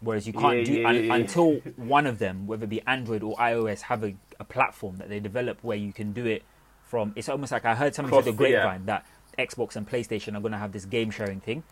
Whereas 0.00 0.26
you 0.26 0.32
can't 0.32 0.58
Yeah, 0.58 0.64
do 0.64 0.72
yeah, 0.74 0.88
un- 0.88 1.04
yeah, 1.04 1.14
until 1.14 1.54
one 1.76 2.06
of 2.06 2.18
them 2.18 2.46
whether 2.46 2.64
it 2.64 2.70
be 2.70 2.80
android 2.86 3.22
or 3.22 3.36
ios 3.36 3.82
have 3.82 4.04
a, 4.04 4.14
a 4.40 4.44
platform 4.44 4.96
that 4.96 5.08
they 5.08 5.20
develop 5.20 5.58
where 5.62 5.76
you 5.76 5.92
can 5.92 6.12
do 6.12 6.24
it 6.24 6.42
from 6.84 7.12
it's 7.16 7.28
almost 7.28 7.52
like 7.52 7.64
i 7.64 7.74
heard 7.74 7.94
something 7.94 8.10
through 8.10 8.32
the 8.32 8.36
grapevine 8.36 8.86
that 8.86 9.04
xbox 9.38 9.76
and 9.76 9.88
playstation 9.88 10.36
are 10.36 10.40
going 10.40 10.52
to 10.52 10.58
have 10.58 10.72
this 10.72 10.84
game 10.84 11.10
sharing 11.10 11.40
thing. 11.40 11.62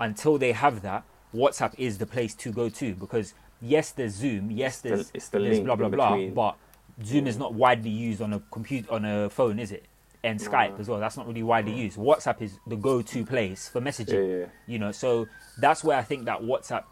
Until 0.00 0.38
they 0.38 0.52
have 0.52 0.82
that 0.82 1.04
whatsapp 1.34 1.72
is 1.78 1.98
the 1.98 2.06
place 2.06 2.34
to 2.34 2.52
go 2.52 2.68
to 2.68 2.94
because 2.94 3.34
yes 3.60 3.90
there's 3.92 4.12
zoom 4.14 4.50
yes 4.50 4.80
there's, 4.80 5.10
it's 5.14 5.28
the 5.28 5.38
there's 5.38 5.60
blah 5.60 5.76
blah 5.76 5.88
blah 5.88 6.16
but 6.34 6.56
zoom 7.04 7.26
is 7.26 7.38
not 7.38 7.54
widely 7.54 7.90
used 7.90 8.20
on 8.20 8.32
a 8.32 8.40
computer 8.50 8.90
on 8.92 9.04
a 9.04 9.30
phone 9.30 9.58
is 9.58 9.70
it 9.72 9.84
and 10.24 10.40
Skype 10.40 10.70
No. 10.72 10.76
as 10.80 10.88
well. 10.88 10.98
That's 11.00 11.16
not 11.16 11.26
really 11.28 11.42
widely 11.42 11.72
used. 11.72 11.96
WhatsApp 11.98 12.40
is 12.42 12.58
the 12.66 12.76
go-to 12.76 13.24
place 13.24 13.68
for 13.68 13.80
messaging. 13.80 14.40
yeah. 14.40 14.46
You 14.66 14.78
know, 14.78 14.90
so 14.90 15.26
that's 15.58 15.84
where 15.84 15.96
I 15.98 16.02
think 16.02 16.24
that 16.24 16.40
WhatsApp 16.40 16.84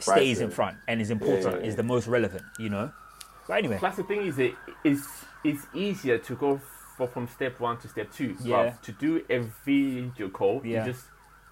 stays 0.00 0.40
in 0.40 0.48
it. 0.48 0.52
front 0.52 0.76
and 0.88 1.00
is 1.00 1.10
important, 1.10 1.54
Yeah, 1.56 1.60
yeah, 1.60 1.66
is 1.68 1.76
the 1.76 1.82
most 1.82 2.08
relevant. 2.08 2.42
You 2.58 2.70
know. 2.70 2.90
But 3.46 3.58
anyway, 3.58 3.78
Plus, 3.78 3.96
the 3.96 4.04
thing 4.04 4.26
is, 4.26 4.38
it 4.38 4.54
is 4.84 5.06
it's 5.44 5.66
easier 5.74 6.18
to 6.18 6.34
go 6.36 6.60
for, 6.96 7.06
from 7.08 7.28
step 7.28 7.60
one 7.60 7.78
to 7.78 7.88
step 7.88 8.10
two. 8.12 8.36
Yeah. 8.42 8.70
But 8.70 8.82
to 8.84 8.92
do 8.92 9.24
a 9.28 9.38
video 9.64 10.28
call, 10.28 10.60
Yeah. 10.64 10.86
you 10.86 10.92
just 10.92 11.04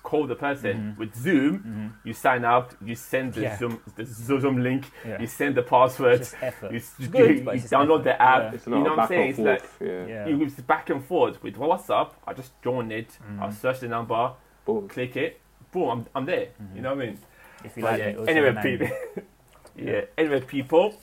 call 0.02 0.26
the 0.26 0.34
person 0.34 0.94
Mhm. 0.94 0.98
with 0.98 1.14
Zoom. 1.14 1.58
Mhm. 1.58 2.06
You 2.06 2.12
sign 2.14 2.44
up. 2.44 2.72
You 2.84 2.94
send 2.94 3.34
the 3.34 3.42
Yeah. 3.42 3.56
Zoom 3.58 3.80
the 3.96 4.04
Zoom 4.04 4.62
link. 4.62 4.90
Yeah. 5.06 5.20
You 5.20 5.26
send 5.26 5.54
the 5.54 5.62
password. 5.62 6.20
it's 6.20 6.30
just 6.32 6.42
effort. 6.42 6.70
You, 6.70 6.76
It's 6.78 6.94
you, 6.98 7.08
good, 7.08 7.36
you 7.38 7.44
download 7.44 8.00
effort. 8.00 8.04
the 8.04 8.22
app. 8.22 8.42
Yeah. 8.42 8.50
It's 8.54 8.66
You 8.66 8.72
know 8.72 8.80
what 8.80 8.98
I'm 9.00 9.08
saying? 9.08 9.30
It's 9.30 9.38
like 9.38 9.60
forth. 9.62 9.88
yeah. 9.90 10.06
Yeah. 10.06 10.26
it 10.26 10.34
back 10.66 10.90
and 10.90 11.04
forth 11.04 11.42
with 11.42 11.56
WhatsApp. 11.56 12.10
I 12.26 12.32
just 12.32 12.52
join 12.62 12.90
it. 12.90 13.18
I 13.40 13.46
Mhm. 13.48 13.52
search 13.52 13.80
the 13.80 13.88
number, 13.88 14.32
Boom. 14.64 14.88
click 14.88 15.16
it, 15.16 15.40
boom, 15.72 15.88
I'm, 15.90 16.06
I'm 16.14 16.24
there. 16.24 16.46
Mhm. 16.62 16.76
You 16.76 16.82
know 16.82 16.94
what 16.94 17.02
I 17.02 17.06
mean? 17.06 17.18
If 17.64 17.76
you 17.76 17.82
But 17.82 17.92
like 17.92 17.98
yeah, 18.00 18.06
it, 18.08 18.28
anyway, 18.28 18.62
people. 18.62 18.88
yeah. 19.76 20.00
Anyway, 20.16 20.40
people. 20.40 20.94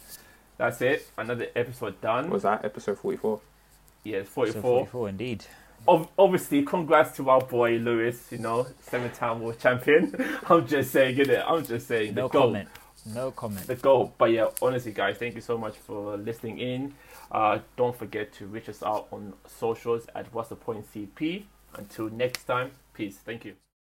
That's 0.58 0.82
it. 0.82 1.12
Another 1.18 1.48
episode 1.56 2.02
done. 2.02 2.24
What 2.26 2.34
was 2.34 2.44
that 2.44 2.66
episode 2.66 2.98
forty 2.98 3.18
four? 3.18 3.42
Yeah, 4.04 4.24
So 4.24 4.30
44. 4.30 4.62
44 4.62 5.10
indeed. 5.10 5.46
Ob- 5.88 6.10
obviously, 6.18 6.64
congrats 6.64 7.16
to 7.18 7.30
our 7.30 7.42
boy 7.42 7.78
Lewis. 7.78 8.28
You 8.32 8.40
know, 8.40 8.68
seven-time 8.82 9.42
world 9.42 9.60
champion. 9.60 10.14
I'm 10.50 10.68
just 10.68 10.92
saying, 10.92 11.18
it. 11.20 11.44
I'm 11.46 11.64
just 11.66 11.88
saying. 11.88 12.16
No 12.16 12.24
the 12.28 12.30
goal, 12.30 12.42
comment. 12.44 12.70
No 13.14 13.32
comment. 13.32 13.68
The 13.68 13.76
goal. 13.76 14.14
But 14.18 14.32
yeah, 14.32 14.48
honestly, 14.62 14.92
guys, 14.92 15.18
thank 15.18 15.36
you 15.36 15.42
so 15.42 15.58
much 15.58 15.76
for 15.78 16.18
listening 16.18 16.60
in. 16.60 16.94
Uh, 17.32 17.60
don't 17.76 17.96
forget 17.96 18.34
to 18.34 18.46
reach 18.46 18.70
us 18.70 18.84
out 18.84 19.08
on 19.12 19.34
socials 19.46 20.08
at 20.16 20.34
What's 20.34 20.50
the 20.50 20.56
Point 20.56 20.86
CP. 20.94 21.44
Until 21.76 22.10
next 22.10 22.44
time, 22.44 22.72
peace. 22.94 23.18
Thank 23.18 23.46
you. 23.46 23.67